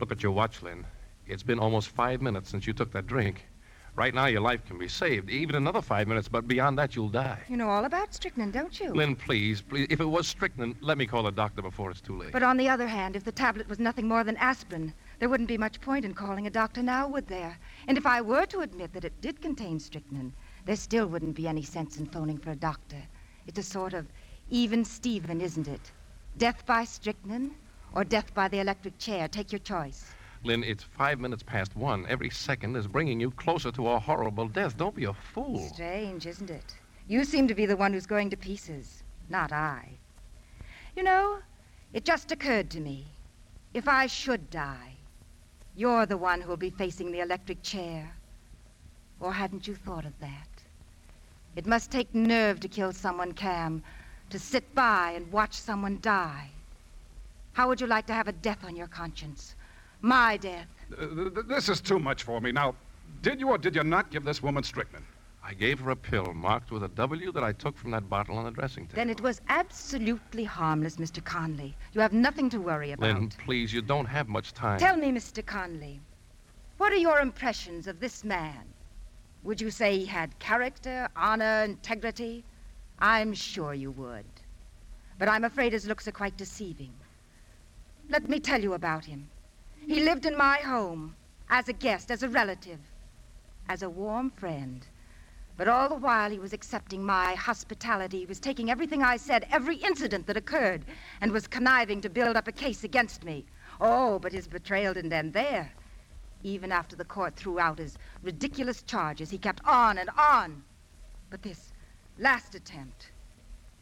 Look 0.00 0.10
at 0.10 0.24
your 0.24 0.32
watch, 0.32 0.60
Lynn. 0.60 0.84
It's 1.28 1.44
been 1.44 1.60
almost 1.60 1.90
five 1.90 2.20
minutes 2.20 2.50
since 2.50 2.66
you 2.66 2.72
took 2.72 2.90
that 2.94 3.06
drink. 3.06 3.46
Right 3.94 4.12
now, 4.12 4.26
your 4.26 4.40
life 4.40 4.66
can 4.66 4.76
be 4.76 4.88
saved. 4.88 5.30
Even 5.30 5.54
another 5.54 5.80
five 5.80 6.08
minutes, 6.08 6.26
but 6.26 6.48
beyond 6.48 6.76
that, 6.78 6.96
you'll 6.96 7.08
die. 7.08 7.38
You 7.48 7.56
know 7.56 7.68
all 7.68 7.84
about 7.84 8.12
strychnine, 8.12 8.50
don't 8.50 8.80
you? 8.80 8.92
Lynn, 8.92 9.14
please, 9.14 9.60
please. 9.60 9.86
If 9.88 10.00
it 10.00 10.04
was 10.04 10.26
strychnine, 10.26 10.74
let 10.80 10.98
me 10.98 11.06
call 11.06 11.28
a 11.28 11.32
doctor 11.32 11.62
before 11.62 11.92
it's 11.92 12.00
too 12.00 12.18
late. 12.18 12.32
But 12.32 12.42
on 12.42 12.56
the 12.56 12.68
other 12.68 12.88
hand, 12.88 13.14
if 13.14 13.22
the 13.22 13.30
tablet 13.30 13.68
was 13.68 13.78
nothing 13.78 14.08
more 14.08 14.24
than 14.24 14.36
aspirin, 14.38 14.92
there 15.20 15.28
wouldn't 15.28 15.48
be 15.48 15.58
much 15.58 15.80
point 15.80 16.04
in 16.04 16.12
calling 16.12 16.48
a 16.48 16.50
doctor 16.50 16.82
now, 16.82 17.06
would 17.06 17.28
there? 17.28 17.56
And 17.86 17.96
if 17.96 18.04
I 18.04 18.20
were 18.20 18.46
to 18.46 18.60
admit 18.60 18.92
that 18.94 19.04
it 19.04 19.20
did 19.20 19.40
contain 19.40 19.78
strychnine, 19.78 20.32
there 20.64 20.74
still 20.74 21.06
wouldn't 21.06 21.36
be 21.36 21.46
any 21.46 21.62
sense 21.62 21.98
in 21.98 22.06
phoning 22.06 22.38
for 22.38 22.50
a 22.50 22.56
doctor. 22.56 23.00
It's 23.48 23.58
a 23.58 23.62
sort 23.62 23.94
of 23.94 24.06
even 24.50 24.84
Steven, 24.84 25.40
isn't 25.40 25.66
it? 25.66 25.90
Death 26.36 26.66
by 26.66 26.84
strychnine 26.84 27.54
or 27.94 28.04
death 28.04 28.34
by 28.34 28.46
the 28.46 28.60
electric 28.60 28.98
chair. 28.98 29.26
Take 29.26 29.50
your 29.50 29.58
choice. 29.60 30.12
Lynn, 30.44 30.62
it's 30.62 30.84
five 30.84 31.18
minutes 31.18 31.42
past 31.42 31.74
one. 31.74 32.04
Every 32.08 32.28
second 32.28 32.76
is 32.76 32.86
bringing 32.86 33.18
you 33.18 33.30
closer 33.30 33.72
to 33.72 33.88
a 33.88 33.98
horrible 33.98 34.48
death. 34.48 34.76
Don't 34.76 34.94
be 34.94 35.04
a 35.04 35.14
fool. 35.14 35.66
Strange, 35.70 36.26
isn't 36.26 36.50
it? 36.50 36.74
You 37.08 37.24
seem 37.24 37.48
to 37.48 37.54
be 37.54 37.64
the 37.64 37.76
one 37.76 37.94
who's 37.94 38.04
going 38.04 38.28
to 38.30 38.36
pieces, 38.36 39.02
not 39.30 39.50
I. 39.50 39.96
You 40.94 41.02
know, 41.02 41.38
it 41.94 42.04
just 42.04 42.30
occurred 42.30 42.68
to 42.72 42.80
me. 42.80 43.06
If 43.72 43.88
I 43.88 44.08
should 44.08 44.50
die, 44.50 44.96
you're 45.74 46.04
the 46.04 46.18
one 46.18 46.42
who'll 46.42 46.58
be 46.58 46.70
facing 46.70 47.12
the 47.12 47.20
electric 47.20 47.62
chair. 47.62 48.14
Or 49.20 49.32
hadn't 49.32 49.66
you 49.66 49.74
thought 49.74 50.04
of 50.04 50.18
that? 50.20 50.47
It 51.58 51.66
must 51.66 51.90
take 51.90 52.14
nerve 52.14 52.60
to 52.60 52.68
kill 52.68 52.92
someone, 52.92 53.32
Cam, 53.32 53.82
to 54.30 54.38
sit 54.38 54.76
by 54.76 55.10
and 55.16 55.32
watch 55.32 55.54
someone 55.54 55.98
die. 56.00 56.50
How 57.54 57.66
would 57.66 57.80
you 57.80 57.88
like 57.88 58.06
to 58.06 58.14
have 58.14 58.28
a 58.28 58.32
death 58.32 58.64
on 58.64 58.76
your 58.76 58.86
conscience? 58.86 59.56
My 60.00 60.36
death. 60.36 60.68
Uh, 60.92 61.06
th- 61.06 61.34
th- 61.34 61.46
this 61.48 61.68
is 61.68 61.80
too 61.80 61.98
much 61.98 62.22
for 62.22 62.40
me. 62.40 62.52
Now, 62.52 62.76
did 63.22 63.40
you 63.40 63.48
or 63.48 63.58
did 63.58 63.74
you 63.74 63.82
not 63.82 64.12
give 64.12 64.22
this 64.22 64.40
woman 64.40 64.62
strychnine? 64.62 65.04
I 65.42 65.52
gave 65.52 65.80
her 65.80 65.90
a 65.90 65.96
pill 65.96 66.32
marked 66.32 66.70
with 66.70 66.84
a 66.84 66.88
W 66.90 67.32
that 67.32 67.42
I 67.42 67.50
took 67.50 67.76
from 67.76 67.90
that 67.90 68.08
bottle 68.08 68.38
on 68.38 68.44
the 68.44 68.52
dressing 68.52 68.84
table. 68.84 68.94
Then 68.94 69.10
it 69.10 69.20
was 69.20 69.40
absolutely 69.48 70.44
harmless, 70.44 70.94
Mr. 70.94 71.24
Conley. 71.24 71.74
You 71.92 72.00
have 72.02 72.12
nothing 72.12 72.48
to 72.50 72.58
worry 72.58 72.92
about. 72.92 73.16
Lynn, 73.16 73.30
please, 73.30 73.72
you 73.72 73.82
don't 73.82 74.06
have 74.06 74.28
much 74.28 74.52
time. 74.52 74.78
Tell 74.78 74.96
me, 74.96 75.10
Mr. 75.10 75.44
Conley, 75.44 75.98
what 76.76 76.92
are 76.92 77.02
your 77.08 77.18
impressions 77.18 77.88
of 77.88 77.98
this 77.98 78.22
man? 78.22 78.74
Would 79.48 79.62
you 79.62 79.70
say 79.70 79.96
he 79.96 80.04
had 80.04 80.38
character, 80.40 81.08
honor, 81.16 81.62
integrity? 81.64 82.44
I'm 82.98 83.32
sure 83.32 83.72
you 83.72 83.90
would. 83.92 84.26
But 85.18 85.30
I'm 85.30 85.44
afraid 85.44 85.72
his 85.72 85.86
looks 85.86 86.06
are 86.06 86.12
quite 86.12 86.36
deceiving. 86.36 86.92
Let 88.10 88.28
me 88.28 88.40
tell 88.40 88.60
you 88.60 88.74
about 88.74 89.06
him. 89.06 89.30
He 89.86 90.04
lived 90.04 90.26
in 90.26 90.36
my 90.36 90.58
home 90.58 91.16
as 91.48 91.66
a 91.66 91.72
guest, 91.72 92.10
as 92.10 92.22
a 92.22 92.28
relative, 92.28 92.78
as 93.70 93.82
a 93.82 93.88
warm 93.88 94.32
friend. 94.32 94.86
But 95.56 95.66
all 95.66 95.88
the 95.88 95.94
while 95.94 96.30
he 96.30 96.38
was 96.38 96.52
accepting 96.52 97.02
my 97.02 97.34
hospitality, 97.34 98.18
he 98.18 98.26
was 98.26 98.40
taking 98.40 98.70
everything 98.70 99.02
I 99.02 99.16
said, 99.16 99.46
every 99.50 99.76
incident 99.76 100.26
that 100.26 100.36
occurred, 100.36 100.84
and 101.22 101.32
was 101.32 101.46
conniving 101.46 102.02
to 102.02 102.10
build 102.10 102.36
up 102.36 102.48
a 102.48 102.52
case 102.52 102.84
against 102.84 103.24
me. 103.24 103.46
Oh, 103.80 104.18
but 104.18 104.32
his 104.32 104.46
betrayal 104.46 104.92
didn't 104.92 105.14
end 105.14 105.32
there. 105.32 105.72
Even 106.42 106.70
after 106.70 106.94
the 106.94 107.04
court 107.04 107.34
threw 107.34 107.58
out 107.58 107.78
his 107.78 107.98
ridiculous 108.22 108.82
charges, 108.82 109.30
he 109.30 109.38
kept 109.38 109.60
on 109.64 109.98
and 109.98 110.10
on. 110.16 110.62
But 111.30 111.42
this 111.42 111.72
last 112.18 112.54
attempt, 112.54 113.10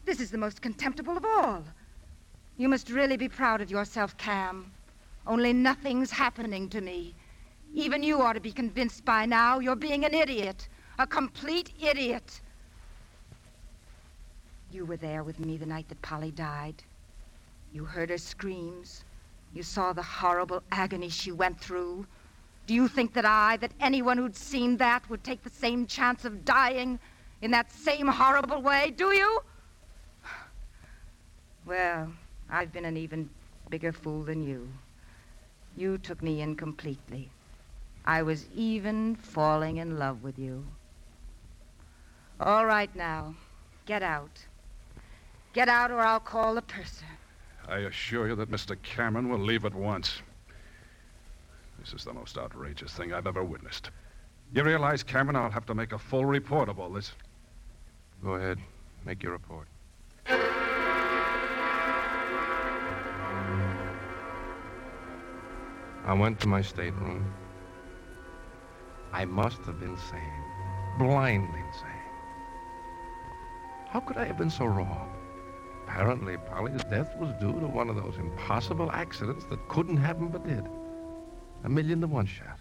this 0.04 0.20
is 0.20 0.30
the 0.30 0.38
most 0.38 0.62
contemptible 0.62 1.16
of 1.16 1.24
all. 1.24 1.64
You 2.57 2.68
must 2.68 2.88
really 2.90 3.16
be 3.16 3.28
proud 3.28 3.61
of 3.61 3.70
yourself, 3.70 4.16
Cam. 4.16 4.72
Only 5.26 5.52
nothing's 5.52 6.11
happening 6.11 6.68
to 6.70 6.80
me. 6.80 7.14
Even 7.74 8.02
you 8.02 8.22
ought 8.22 8.34
to 8.34 8.40
be 8.40 8.52
convinced 8.52 9.04
by 9.04 9.26
now 9.26 9.59
you're 9.59 9.76
being 9.76 10.04
an 10.04 10.14
idiot, 10.14 10.68
a 10.98 11.07
complete 11.07 11.72
idiot. 11.78 12.40
You 14.72 14.86
were 14.86 14.96
there 14.96 15.22
with 15.24 15.38
me 15.40 15.57
the 15.57 15.66
night 15.66 15.88
that 15.88 16.00
Polly 16.00 16.30
died. 16.30 16.82
You 17.72 17.84
heard 17.84 18.11
her 18.11 18.18
screams. 18.18 19.04
You 19.52 19.62
saw 19.62 19.92
the 19.92 20.02
horrible 20.02 20.62
agony 20.72 21.09
she 21.09 21.32
went 21.32 21.61
through. 21.61 22.07
Do 22.66 22.74
you 22.74 22.88
think 22.88 23.14
that 23.14 23.24
I, 23.24 23.56
that 23.58 23.72
anyone 23.80 24.18
who'd 24.18 24.34
seen 24.34 24.76
that, 24.78 25.08
would 25.08 25.22
take 25.22 25.42
the 25.44 25.50
same 25.50 25.86
chance 25.86 26.24
of 26.24 26.44
dying 26.44 26.98
in 27.40 27.52
that 27.52 27.70
same 27.70 28.08
horrible 28.08 28.60
way? 28.60 28.92
Do 28.96 29.14
you? 29.14 29.40
Well, 31.64 32.12
I've 32.50 32.72
been 32.72 32.84
an 32.84 32.96
even 32.96 33.28
bigger 33.70 33.92
fool 33.92 34.22
than 34.22 34.46
you. 34.46 34.68
You 35.76 35.98
took 35.98 36.22
me 36.22 36.40
in 36.40 36.56
completely. 36.56 37.28
I 38.04 38.22
was 38.22 38.46
even 38.54 39.16
falling 39.16 39.76
in 39.78 39.98
love 39.98 40.22
with 40.22 40.38
you. 40.38 40.64
All 42.40 42.66
right 42.66 42.94
now, 42.94 43.34
get 43.84 44.02
out. 44.02 44.44
Get 45.52 45.68
out 45.68 45.90
or 45.90 46.00
I'll 46.00 46.20
call 46.20 46.54
the 46.54 46.62
purser. 46.62 47.06
I 47.68 47.78
assure 47.78 48.28
you 48.28 48.36
that 48.36 48.50
Mr. 48.50 48.76
Cameron 48.82 49.28
will 49.28 49.38
leave 49.38 49.64
at 49.64 49.74
once. 49.74 50.20
This 51.87 52.01
is 52.01 52.05
the 52.05 52.12
most 52.12 52.37
outrageous 52.37 52.93
thing 52.95 53.12
I've 53.12 53.28
ever 53.28 53.45
witnessed. 53.45 53.93
You 54.53 54.64
realize, 54.64 55.05
Cameron, 55.05 55.37
I'll 55.37 55.53
have 55.53 55.66
to 55.66 55.74
make 55.74 55.93
a 55.93 55.99
full 55.99 56.24
report 56.24 56.68
of 56.68 56.80
all 56.80 56.91
this. 56.91 57.12
Go 58.24 58.32
ahead. 58.32 58.59
Make 59.05 59.22
your 59.22 59.30
report. 59.30 59.68
I 66.05 66.12
went 66.12 66.41
to 66.41 66.49
my 66.49 66.61
stateroom. 66.61 67.32
I 69.12 69.24
must 69.24 69.59
have 69.59 69.78
been 69.78 69.97
sane. 69.97 70.45
Blindly 70.99 71.61
insane. 71.61 72.03
How 73.91 74.01
could 74.01 74.16
I 74.16 74.24
have 74.24 74.39
been 74.39 74.51
so 74.51 74.64
wrong? 74.64 75.12
Apparently, 75.84 76.37
Polly's 76.37 76.82
death 76.91 77.16
was 77.16 77.32
due 77.34 77.61
to 77.61 77.68
one 77.68 77.89
of 77.89 77.95
those 77.95 78.16
impossible 78.18 78.91
accidents 78.91 79.45
that 79.45 79.68
couldn't 79.68 79.99
happen 79.99 80.26
but 80.26 80.45
did. 80.45 80.68
A 81.66 81.68
million 81.68 82.00
to 82.00 82.06
one 82.06 82.26
shot. 82.26 82.60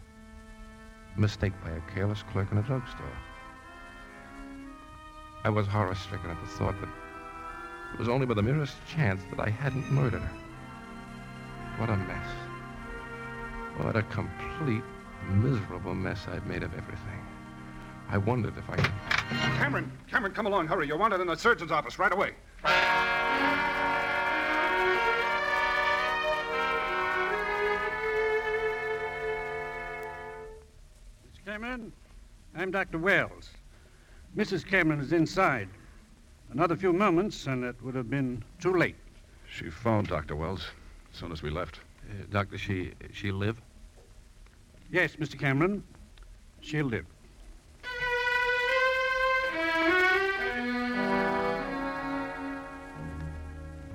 A 1.16 1.20
mistake 1.20 1.54
by 1.64 1.70
a 1.70 1.80
careless 1.94 2.24
clerk 2.32 2.52
in 2.52 2.58
a 2.58 2.64
drugstore. 2.64 3.06
I 5.44 5.50
was 5.50 5.68
horror 5.68 5.94
stricken 5.94 6.32
at 6.32 6.42
the 6.42 6.48
thought 6.48 6.74
that 6.82 6.90
it 7.94 8.00
was 8.00 8.10
only 8.10 8.26
by 8.26 8.34
the 8.34 8.42
merest 8.42 8.74
chance 8.88 9.22
that 9.30 9.40
I 9.40 9.52
hadn't 9.52 9.92
murdered 9.92 10.24
her. 10.24 10.38
What 11.78 11.92
a 11.92 11.98
mess. 11.98 12.28
What 13.78 13.96
a 13.96 14.02
complete, 14.02 14.84
miserable 15.30 15.94
mess 15.94 16.26
I'd 16.28 16.48
made 16.48 16.64
of 16.64 16.74
everything. 16.74 17.22
I 18.10 18.18
wondered 18.18 18.58
if 18.58 18.68
I 18.68 18.78
could. 18.78 18.92
Cameron, 19.60 19.92
Cameron, 20.10 20.34
come 20.34 20.48
along, 20.48 20.66
hurry. 20.66 20.88
You're 20.88 20.98
wanted 20.98 21.22
in 21.22 21.28
the 21.28 21.36
surgeon's 21.36 21.72
office 21.72 22.00
right 22.00 22.12
away. 22.12 22.34
Cameron, 31.56 31.94
I'm 32.54 32.70
Dr. 32.70 32.98
Wells. 32.98 33.52
Mrs. 34.36 34.68
Cameron 34.68 35.00
is 35.00 35.14
inside. 35.14 35.70
Another 36.52 36.76
few 36.76 36.92
moments, 36.92 37.48
and 37.48 37.64
it 37.64 37.82
would 37.82 37.96
have 37.96 38.10
been 38.10 38.44
too 38.60 38.74
late. 38.76 38.98
She 39.50 39.70
phoned 39.70 40.10
Dr. 40.10 40.36
Wells 40.36 40.68
as 41.14 41.18
soon 41.18 41.32
as 41.32 41.42
we 41.42 41.50
left. 41.50 41.80
Uh, 42.10 42.26
doctor, 42.30 42.58
she 42.58 42.92
she 43.14 43.32
live? 43.32 43.62
Yes, 44.92 45.16
Mr. 45.16 45.40
Cameron. 45.40 45.82
She'll 46.60 46.88
live. 46.88 47.06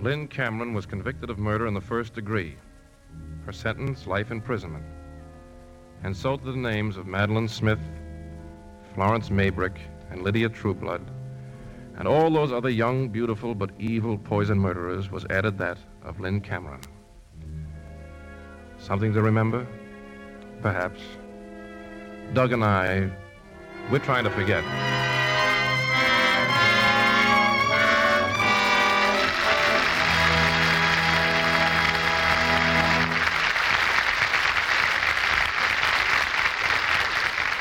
Lynn 0.01 0.29
Cameron 0.29 0.73
was 0.73 0.87
convicted 0.87 1.29
of 1.29 1.39
murder 1.39 1.67
in 1.67 1.75
the 1.75 1.81
first 1.83 2.15
degree. 2.15 2.57
Her 3.45 3.53
sentence, 3.53 4.07
life 4.07 4.31
imprisonment. 4.31 4.87
And 6.03 6.17
so 6.17 6.37
to 6.37 6.45
the 6.45 6.57
names 6.57 6.97
of 6.97 7.07
Madeline 7.07 7.49
Smith, 7.49 7.81
Florence 8.95 9.29
Maybrick, 9.29 9.77
and 10.11 10.23
Lydia 10.23 10.49
Trueblood, 10.49 11.03
and 11.99 12.09
all 12.09 12.31
those 12.31 12.53
other 12.53 12.71
young, 12.71 13.09
beautiful, 13.09 13.55
but 13.55 13.71
evil 13.79 14.17
poison 14.17 14.59
murderers 14.59 15.11
was 15.11 15.27
added 15.29 15.59
that 15.59 15.79
of 16.03 16.19
Lynn 16.19 16.41
Cameron. 16.41 16.81
Something 18.79 19.13
to 19.13 19.21
remember? 19.21 19.67
Perhaps. 20.63 21.01
Doug 22.33 22.53
and 22.53 22.65
I, 22.65 23.11
we're 23.91 23.99
trying 23.99 24.25
to 24.25 24.31
forget. 24.31 24.65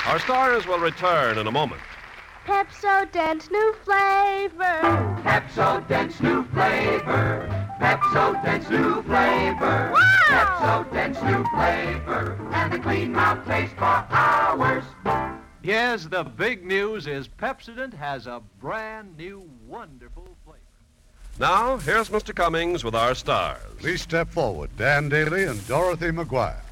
Our 0.10 0.18
stars 0.18 0.66
will 0.66 0.80
return 0.80 1.38
in 1.38 1.46
a 1.46 1.52
moment. 1.52 1.82
Pepso 2.44 3.12
Dent 3.12 3.52
new 3.52 3.76
flavor. 3.84 5.22
Pepsodent's 5.24 6.20
new 6.20 6.44
flavor. 6.46 7.48
Pepsodent's 7.80 8.72
new 8.72 9.04
flavor. 9.04 9.92
Wow! 9.94 10.88
Pepsodent's 10.90 11.22
new 11.22 11.44
flavor. 11.56 12.36
And 12.54 12.74
the 12.74 12.80
clean 12.80 13.14
mouth 13.14 13.46
taste 13.46 13.76
for 13.76 13.84
hours. 14.10 14.84
Yes, 15.62 16.06
the 16.06 16.24
big 16.24 16.66
news 16.66 17.06
is 17.06 17.28
Pepsi 17.28 17.76
Pepsodent 17.76 17.94
has 17.94 18.26
a 18.26 18.42
brand 18.60 19.16
new 19.16 19.48
wonderful 19.68 20.36
flavor. 20.44 20.60
Now, 21.38 21.78
here's 21.78 22.10
Mr. 22.10 22.34
Cummings 22.34 22.84
with 22.84 22.96
our 22.96 23.14
stars. 23.14 23.62
Please 23.78 24.02
step 24.02 24.28
forward, 24.30 24.72
Dan 24.76 25.12
Dailey 25.12 25.48
and 25.48 25.68
Dorothy 25.68 26.10
McGuire. 26.10 26.64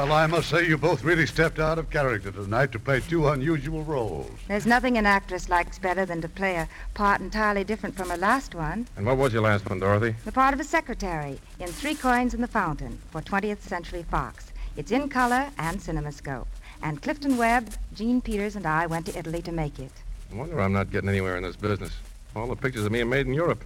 Well, 0.00 0.12
I 0.12 0.26
must 0.26 0.48
say 0.48 0.66
you 0.66 0.78
both 0.78 1.04
really 1.04 1.26
stepped 1.26 1.58
out 1.58 1.78
of 1.78 1.90
character 1.90 2.30
tonight 2.30 2.72
to 2.72 2.78
play 2.78 3.00
two 3.00 3.28
unusual 3.28 3.84
roles. 3.84 4.30
There's 4.48 4.64
nothing 4.64 4.96
an 4.96 5.04
actress 5.04 5.50
likes 5.50 5.78
better 5.78 6.06
than 6.06 6.22
to 6.22 6.28
play 6.28 6.56
a 6.56 6.66
part 6.94 7.20
entirely 7.20 7.64
different 7.64 7.98
from 7.98 8.08
her 8.08 8.16
last 8.16 8.54
one. 8.54 8.88
And 8.96 9.04
what 9.04 9.18
was 9.18 9.34
your 9.34 9.42
last 9.42 9.68
one, 9.68 9.78
Dorothy? 9.78 10.14
The 10.24 10.32
part 10.32 10.54
of 10.54 10.60
a 10.60 10.64
secretary 10.64 11.38
in 11.58 11.68
Three 11.68 11.94
Coins 11.94 12.32
in 12.32 12.40
the 12.40 12.46
Fountain 12.46 12.98
for 13.10 13.20
20th 13.20 13.60
Century 13.60 14.02
Fox. 14.02 14.52
It's 14.74 14.90
in 14.90 15.10
color 15.10 15.50
and 15.58 15.78
cinemascope. 15.78 16.48
And 16.82 17.02
Clifton 17.02 17.36
Webb, 17.36 17.68
Jean 17.94 18.22
Peters, 18.22 18.56
and 18.56 18.64
I 18.64 18.86
went 18.86 19.04
to 19.04 19.18
Italy 19.18 19.42
to 19.42 19.52
make 19.52 19.78
it. 19.78 19.92
I 20.32 20.36
wonder 20.36 20.58
I'm 20.62 20.72
not 20.72 20.90
getting 20.90 21.10
anywhere 21.10 21.36
in 21.36 21.42
this 21.42 21.56
business. 21.56 21.92
All 22.34 22.46
the 22.46 22.56
pictures 22.56 22.86
of 22.86 22.92
me 22.92 23.02
are 23.02 23.04
made 23.04 23.26
in 23.26 23.34
Europe. 23.34 23.62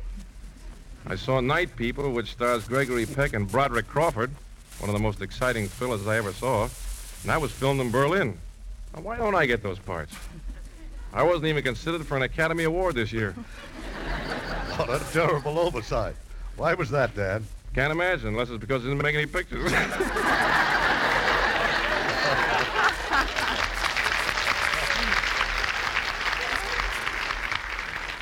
I 1.07 1.15
saw 1.15 1.39
Night 1.39 1.77
People, 1.77 2.11
which 2.11 2.33
stars 2.33 2.67
Gregory 2.67 3.07
Peck 3.07 3.35
and 3.35 3.49
Broderick 3.49 3.87
Crawford, 3.87 4.33
one 4.79 4.91
of 4.91 4.95
the 4.95 5.03
most 5.03 5.21
exciting 5.21 5.69
thrillers 5.69 6.07
I 6.07 6.17
ever 6.17 6.33
saw, 6.33 6.65
and 6.65 6.71
that 7.25 7.41
was 7.41 7.53
filmed 7.53 7.81
in 7.81 7.91
Berlin. 7.91 8.37
Now, 8.95 9.03
why 9.03 9.17
don't 9.17 9.35
I 9.35 9.47
get 9.47 9.63
those 9.63 9.79
parts? 9.79 10.15
I 11.13 11.23
wasn't 11.23 11.47
even 11.47 11.63
considered 11.63 12.07
for 12.07 12.17
an 12.17 12.23
Academy 12.23 12.65
Award 12.65 12.95
this 12.95 13.13
year. 13.13 13.35
What 14.77 14.91
a 14.91 14.99
terrible 15.13 15.61
oversight. 15.61 16.17
Why 16.57 16.75
was 16.75 16.91
that, 16.91 17.15
Dan? 17.15 17.47
Can't 17.77 17.93
imagine, 17.93 18.27
unless 18.27 18.51
it's 18.51 18.59
because 18.59 18.83
he 18.83 18.89
didn't 18.89 19.05
make 19.05 19.15
any 19.15 19.27
pictures. 19.27 19.73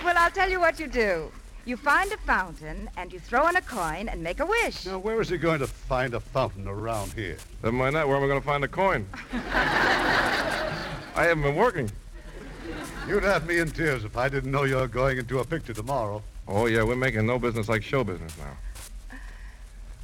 Well, 0.05 0.17
I'll 0.19 0.31
tell 0.33 0.51
you 0.51 0.59
what 0.59 0.81
you 0.81 0.89
do. 0.89 1.31
You 1.65 1.77
find 1.77 2.11
a 2.13 2.17
fountain 2.17 2.91
and 2.97 3.13
you 3.13 3.21
throw 3.21 3.47
in 3.47 3.55
a 3.55 3.61
coin 3.61 4.09
and 4.09 4.21
make 4.21 4.41
a 4.41 4.47
wish. 4.47 4.85
Now, 4.85 4.99
where 4.99 5.21
is 5.21 5.29
he 5.29 5.37
going 5.37 5.61
to 5.61 5.69
find 5.69 6.13
a 6.15 6.19
fountain 6.19 6.67
around 6.67 7.13
here? 7.13 7.37
Never 7.63 7.77
mind 7.77 7.95
that. 7.95 8.09
Where 8.09 8.17
am 8.17 8.25
I 8.25 8.27
going 8.27 8.41
to 8.41 8.47
find 8.47 8.65
a 8.65 8.69
coin? 8.69 9.07
I 11.15 11.25
haven't 11.25 11.45
been 11.45 11.55
working. 11.55 11.89
You'd 13.07 13.23
have 13.23 13.47
me 13.47 13.59
in 13.59 13.71
tears 13.71 14.05
if 14.05 14.17
I 14.17 14.29
didn't 14.29 14.51
know 14.51 14.65
you 14.65 14.75
were 14.75 14.89
going 14.89 15.19
into 15.19 15.39
a 15.39 15.45
picture 15.45 15.73
tomorrow. 15.73 16.23
Oh, 16.49 16.67
yeah, 16.67 16.83
we're 16.83 16.97
making 16.97 17.27
no 17.27 17.39
business 17.39 17.69
like 17.69 17.85
show 17.85 18.03
business 18.03 18.37
now. 18.39 18.57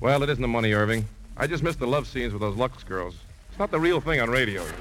Well, 0.01 0.23
it 0.23 0.29
isn't 0.29 0.43
the 0.43 0.47
money, 0.47 0.73
Irving. 0.75 1.09
I 1.37 1.49
just 1.49 1.65
missed 1.65 1.81
the 1.81 1.89
love 1.89 2.07
scenes 2.07 2.33
with 2.33 2.41
those 2.41 2.57
Lux 2.57 2.85
girls. 2.85 3.17
It's 3.51 3.59
not 3.59 3.73
the 3.73 3.81
real 3.81 4.01
thing 4.01 4.21
on 4.21 4.31
radio. 4.31 4.63
you 4.63 4.69
know. 4.69 4.75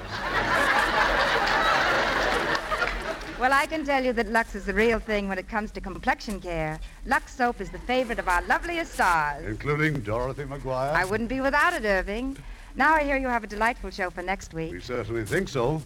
Well, 3.38 3.52
I 3.52 3.66
can 3.66 3.84
tell 3.84 4.04
you 4.04 4.12
that 4.14 4.28
Lux 4.32 4.56
is 4.56 4.64
the 4.64 4.74
real 4.74 4.98
thing 4.98 5.28
when 5.28 5.38
it 5.38 5.48
comes 5.48 5.70
to 5.70 5.80
complexion 5.80 6.40
care. 6.40 6.80
Lux 7.06 7.36
soap 7.36 7.60
is 7.60 7.70
the 7.70 7.78
favorite 7.78 8.18
of 8.18 8.26
our 8.26 8.42
loveliest 8.42 8.94
stars. 8.94 9.44
Including 9.46 10.00
Dorothy 10.00 10.42
McGuire? 10.42 10.92
I 10.92 11.04
wouldn't 11.04 11.28
be 11.28 11.40
without 11.40 11.72
it, 11.72 11.84
Irving. 11.84 12.36
Now 12.74 12.94
I 12.94 13.04
hear 13.04 13.16
you 13.16 13.28
have 13.28 13.44
a 13.44 13.46
delightful 13.46 13.90
show 13.90 14.10
for 14.10 14.22
next 14.22 14.54
week. 14.54 14.72
We 14.72 14.80
certainly 14.80 15.24
think 15.24 15.48
so. 15.48 15.80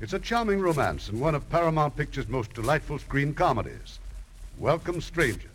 It's 0.00 0.12
a 0.12 0.20
charming 0.20 0.60
romance 0.60 1.08
and 1.08 1.20
one 1.20 1.34
of 1.34 1.50
Paramount 1.50 1.96
Pictures' 1.96 2.28
most 2.28 2.54
delightful 2.54 3.00
screen 3.00 3.34
comedies. 3.34 3.98
Welcome, 4.60 5.00
Stranger. 5.00 5.50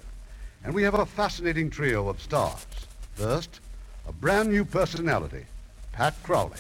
And 0.65 0.73
we 0.73 0.83
have 0.83 0.95
a 0.95 1.05
fascinating 1.05 1.69
trio 1.69 2.09
of 2.09 2.21
stars. 2.21 2.65
First, 3.13 3.61
a 4.09 4.11
brand 4.11 4.49
new 4.49 4.65
personality, 4.65 5.45
Pat 5.93 6.21
Crowley. 6.21 6.59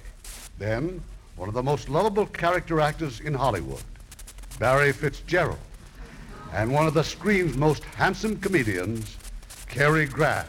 Then, 0.57 1.03
one 1.35 1.49
of 1.49 1.53
the 1.53 1.63
most 1.63 1.89
lovable 1.89 2.27
character 2.27 2.79
actors 2.79 3.19
in 3.19 3.33
Hollywood, 3.33 3.83
Barry 4.59 4.91
Fitzgerald. 4.91 5.57
And 6.53 6.71
one 6.71 6.85
of 6.85 6.93
the 6.93 7.03
screen's 7.03 7.55
most 7.55 7.83
handsome 7.85 8.37
comedians, 8.37 9.17
Cary 9.67 10.05
Grant. 10.05 10.47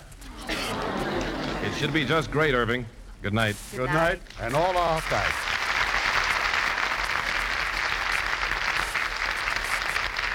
It 0.48 1.74
should 1.76 1.92
be 1.92 2.04
just 2.04 2.30
great, 2.30 2.54
Irving. 2.54 2.84
Good 3.22 3.34
night. 3.34 3.54
Good, 3.76 3.86
night. 3.90 4.20
and 4.40 4.54
all 4.56 4.76
our 4.76 5.00
thanks. 5.02 5.36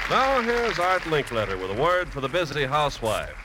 Now, 0.10 0.40
here's 0.42 0.78
Art 0.78 1.02
Linkletter 1.04 1.60
with 1.60 1.78
a 1.78 1.82
word 1.82 2.10
for 2.10 2.22
the 2.22 2.30
busy 2.30 2.64
housewife. 2.64 3.45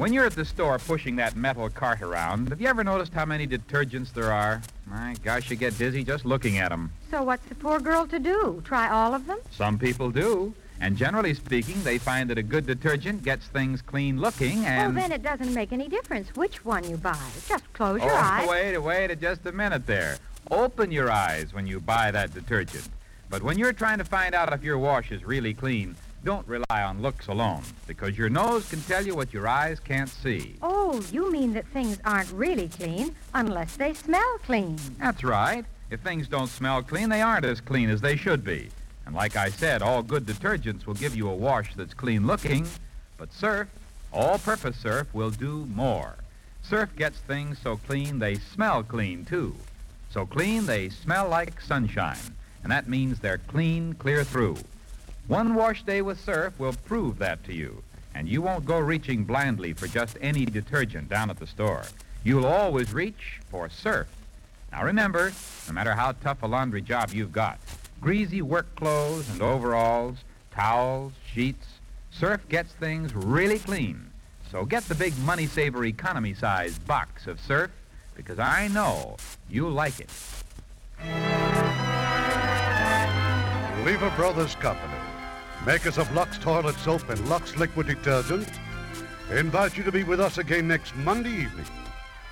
When 0.00 0.14
you're 0.14 0.24
at 0.24 0.32
the 0.32 0.46
store 0.46 0.78
pushing 0.78 1.16
that 1.16 1.36
metal 1.36 1.68
cart 1.68 2.00
around, 2.00 2.48
have 2.48 2.58
you 2.58 2.68
ever 2.68 2.82
noticed 2.82 3.12
how 3.12 3.26
many 3.26 3.46
detergents 3.46 4.14
there 4.14 4.32
are? 4.32 4.62
My 4.86 5.14
gosh, 5.22 5.50
you 5.50 5.56
get 5.56 5.76
dizzy 5.76 6.04
just 6.04 6.24
looking 6.24 6.56
at 6.56 6.70
them. 6.70 6.90
So 7.10 7.22
what's 7.22 7.44
the 7.50 7.54
poor 7.54 7.78
girl 7.80 8.06
to 8.06 8.18
do? 8.18 8.62
Try 8.64 8.88
all 8.88 9.12
of 9.12 9.26
them? 9.26 9.36
Some 9.50 9.78
people 9.78 10.10
do. 10.10 10.54
And 10.80 10.96
generally 10.96 11.34
speaking, 11.34 11.82
they 11.82 11.98
find 11.98 12.30
that 12.30 12.38
a 12.38 12.42
good 12.42 12.64
detergent 12.64 13.24
gets 13.24 13.48
things 13.48 13.82
clean 13.82 14.18
looking 14.18 14.64
and. 14.64 14.94
Well, 14.94 15.02
then 15.02 15.12
it 15.12 15.22
doesn't 15.22 15.52
make 15.52 15.70
any 15.70 15.86
difference 15.86 16.34
which 16.34 16.64
one 16.64 16.88
you 16.88 16.96
buy. 16.96 17.20
Just 17.46 17.70
close 17.74 18.00
your 18.00 18.10
oh, 18.10 18.16
eyes. 18.16 18.48
wait, 18.48 18.74
a 18.76 18.80
wait 18.80 19.10
a 19.10 19.16
just 19.16 19.44
a 19.44 19.52
minute 19.52 19.86
there. 19.86 20.16
Open 20.50 20.90
your 20.90 21.10
eyes 21.10 21.52
when 21.52 21.66
you 21.66 21.78
buy 21.78 22.10
that 22.10 22.32
detergent. 22.32 22.88
But 23.28 23.42
when 23.42 23.58
you're 23.58 23.74
trying 23.74 23.98
to 23.98 24.04
find 24.04 24.34
out 24.34 24.50
if 24.50 24.64
your 24.64 24.78
wash 24.78 25.12
is 25.12 25.24
really 25.24 25.52
clean, 25.52 25.94
don't 26.24 26.46
rely 26.46 26.82
on 26.82 27.00
looks 27.00 27.28
alone, 27.28 27.62
because 27.86 28.16
your 28.16 28.28
nose 28.28 28.68
can 28.68 28.80
tell 28.82 29.04
you 29.04 29.14
what 29.14 29.32
your 29.32 29.48
eyes 29.48 29.80
can't 29.80 30.08
see. 30.08 30.56
Oh, 30.62 31.02
you 31.10 31.32
mean 31.32 31.52
that 31.54 31.66
things 31.68 31.98
aren't 32.04 32.30
really 32.32 32.68
clean 32.68 33.14
unless 33.34 33.76
they 33.76 33.94
smell 33.94 34.38
clean. 34.44 34.78
That's 34.98 35.24
right. 35.24 35.64
If 35.90 36.00
things 36.00 36.28
don't 36.28 36.48
smell 36.48 36.82
clean, 36.82 37.08
they 37.08 37.22
aren't 37.22 37.44
as 37.44 37.60
clean 37.60 37.88
as 37.90 38.00
they 38.00 38.16
should 38.16 38.44
be. 38.44 38.68
And 39.06 39.14
like 39.14 39.34
I 39.34 39.48
said, 39.48 39.82
all 39.82 40.02
good 40.02 40.26
detergents 40.26 40.86
will 40.86 40.94
give 40.94 41.16
you 41.16 41.28
a 41.28 41.34
wash 41.34 41.74
that's 41.74 41.94
clean 41.94 42.26
looking, 42.26 42.66
but 43.16 43.32
Surf, 43.32 43.68
all 44.12 44.38
purpose 44.38 44.76
Surf, 44.76 45.12
will 45.12 45.30
do 45.30 45.66
more. 45.74 46.16
Surf 46.62 46.90
gets 46.96 47.18
things 47.18 47.58
so 47.62 47.76
clean 47.76 48.18
they 48.18 48.36
smell 48.36 48.82
clean, 48.82 49.24
too. 49.24 49.56
So 50.10 50.26
clean 50.26 50.66
they 50.66 50.90
smell 50.90 51.28
like 51.28 51.60
sunshine. 51.60 52.18
And 52.62 52.70
that 52.70 52.88
means 52.88 53.18
they're 53.18 53.38
clean 53.38 53.94
clear 53.94 54.22
through. 54.22 54.58
One 55.30 55.54
wash 55.54 55.84
day 55.84 56.02
with 56.02 56.18
Surf 56.18 56.58
will 56.58 56.72
prove 56.72 57.18
that 57.18 57.44
to 57.44 57.54
you. 57.54 57.84
And 58.16 58.28
you 58.28 58.42
won't 58.42 58.64
go 58.64 58.80
reaching 58.80 59.22
blindly 59.22 59.72
for 59.72 59.86
just 59.86 60.18
any 60.20 60.44
detergent 60.44 61.08
down 61.08 61.30
at 61.30 61.38
the 61.38 61.46
store. 61.46 61.84
You'll 62.24 62.46
always 62.46 62.92
reach 62.92 63.38
for 63.48 63.68
Surf. 63.68 64.08
Now 64.72 64.82
remember, 64.82 65.32
no 65.68 65.72
matter 65.72 65.94
how 65.94 66.10
tough 66.20 66.42
a 66.42 66.48
laundry 66.48 66.82
job 66.82 67.10
you've 67.12 67.30
got, 67.30 67.60
greasy 68.00 68.42
work 68.42 68.74
clothes 68.74 69.30
and 69.30 69.40
overalls, 69.40 70.16
towels, 70.50 71.12
sheets, 71.32 71.78
Surf 72.10 72.40
gets 72.48 72.72
things 72.72 73.14
really 73.14 73.60
clean. 73.60 74.10
So 74.50 74.64
get 74.64 74.82
the 74.88 74.96
big 74.96 75.16
money 75.18 75.46
saver 75.46 75.84
economy 75.84 76.34
size 76.34 76.76
box 76.80 77.28
of 77.28 77.38
Surf 77.38 77.70
because 78.16 78.40
I 78.40 78.66
know 78.66 79.16
you'll 79.48 79.70
like 79.70 80.00
it. 80.00 80.10
Lever 83.84 84.10
Brothers 84.10 84.54
Company, 84.56 84.99
makers 85.66 85.98
of 85.98 86.10
Lux 86.14 86.38
Toilet 86.38 86.74
Soap 86.76 87.10
and 87.10 87.28
Lux 87.28 87.56
Liquid 87.56 87.86
Detergent, 87.86 88.48
invite 89.30 89.76
you 89.76 89.84
to 89.84 89.92
be 89.92 90.04
with 90.04 90.18
us 90.18 90.38
again 90.38 90.66
next 90.66 90.96
Monday 90.96 91.30
evening 91.30 91.66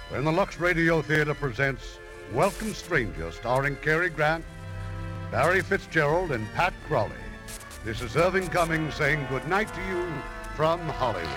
when 0.09 0.25
the 0.25 0.33
Lux 0.33 0.59
Radio 0.59 1.03
Theater 1.03 1.35
presents 1.35 1.99
Welcome 2.33 2.73
Stranger, 2.73 3.31
starring 3.31 3.77
Cary 3.77 4.09
Grant, 4.09 4.45
Barry 5.31 5.61
Fitzgerald, 5.61 6.33
and 6.33 6.51
Pat 6.55 6.73
Crowley. 6.87 7.13
This 7.85 8.01
is 8.01 8.17
Irving 8.17 8.49
Cummings 8.49 8.95
saying 8.95 9.27
good 9.29 9.47
night 9.47 9.73
to 9.75 9.81
you 9.87 10.07
from 10.57 10.81
Hollywood. 10.81 11.29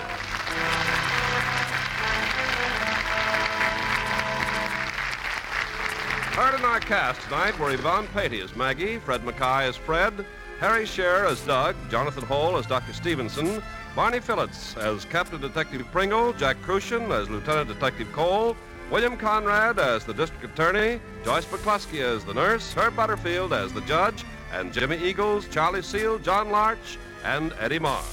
Heard 6.32 6.58
in 6.58 6.64
our 6.64 6.80
cast 6.80 7.20
tonight 7.22 7.58
were 7.58 7.70
Yvonne 7.70 8.08
Peattie 8.08 8.40
as 8.40 8.56
Maggie, 8.56 8.96
Fred 8.96 9.22
MacKaye 9.22 9.68
as 9.68 9.76
Fred, 9.76 10.24
Harry 10.62 10.84
Scher 10.84 11.28
as 11.28 11.40
Doug, 11.40 11.74
Jonathan 11.90 12.22
Hall 12.22 12.56
as 12.56 12.66
Dr. 12.66 12.92
Stevenson, 12.92 13.60
Barney 13.96 14.20
Phillips 14.20 14.76
as 14.76 15.04
Captain 15.04 15.40
Detective 15.40 15.84
Pringle, 15.90 16.32
Jack 16.34 16.56
Kruschen 16.62 17.10
as 17.10 17.28
Lieutenant 17.28 17.66
Detective 17.66 18.12
Cole, 18.12 18.56
William 18.88 19.16
Conrad 19.16 19.80
as 19.80 20.04
the 20.04 20.14
District 20.14 20.44
Attorney, 20.44 21.00
Joyce 21.24 21.46
McCluskey 21.46 22.00
as 22.00 22.24
the 22.24 22.32
nurse, 22.32 22.72
Herb 22.74 22.94
Butterfield 22.94 23.52
as 23.52 23.72
the 23.72 23.80
judge, 23.80 24.24
and 24.52 24.72
Jimmy 24.72 24.98
Eagles, 24.98 25.48
Charlie 25.48 25.82
Seel, 25.82 26.20
John 26.20 26.50
Larch, 26.50 26.96
and 27.24 27.52
Eddie 27.58 27.80
Marr. 27.80 28.04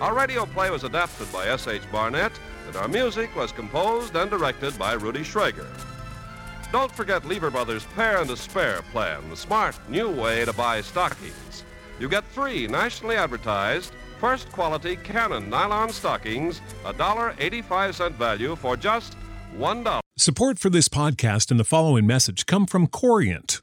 Our 0.00 0.16
radio 0.16 0.46
play 0.46 0.70
was 0.70 0.82
adapted 0.82 1.30
by 1.32 1.46
S.H. 1.46 1.82
Barnett, 1.92 2.32
and 2.66 2.74
our 2.74 2.88
music 2.88 3.36
was 3.36 3.52
composed 3.52 4.16
and 4.16 4.28
directed 4.28 4.76
by 4.76 4.94
Rudy 4.94 5.20
Schrager. 5.20 5.68
Don't 6.72 6.90
forget 6.90 7.24
Lever 7.24 7.52
Brothers' 7.52 7.86
Pair 7.94 8.20
and 8.20 8.36
Spare 8.36 8.82
plan, 8.90 9.30
the 9.30 9.36
smart 9.36 9.78
new 9.88 10.10
way 10.10 10.44
to 10.44 10.52
buy 10.52 10.80
stockings. 10.80 11.62
You 12.00 12.08
get 12.08 12.24
three 12.26 12.66
nationally 12.66 13.16
advertised, 13.16 13.92
first 14.18 14.50
quality 14.50 14.96
Cannon 14.96 15.48
nylon 15.48 15.90
stockings, 15.90 16.60
a 16.84 16.92
dollar 16.92 17.34
eighty-five 17.38 17.94
cent 17.94 18.14
value 18.16 18.56
for 18.56 18.76
just 18.76 19.14
one 19.56 19.84
dollar. 19.84 20.00
Support 20.16 20.58
for 20.58 20.70
this 20.70 20.88
podcast 20.88 21.50
and 21.50 21.58
the 21.58 21.64
following 21.64 22.06
message 22.06 22.46
come 22.46 22.66
from 22.66 22.86
Corient. 22.86 23.62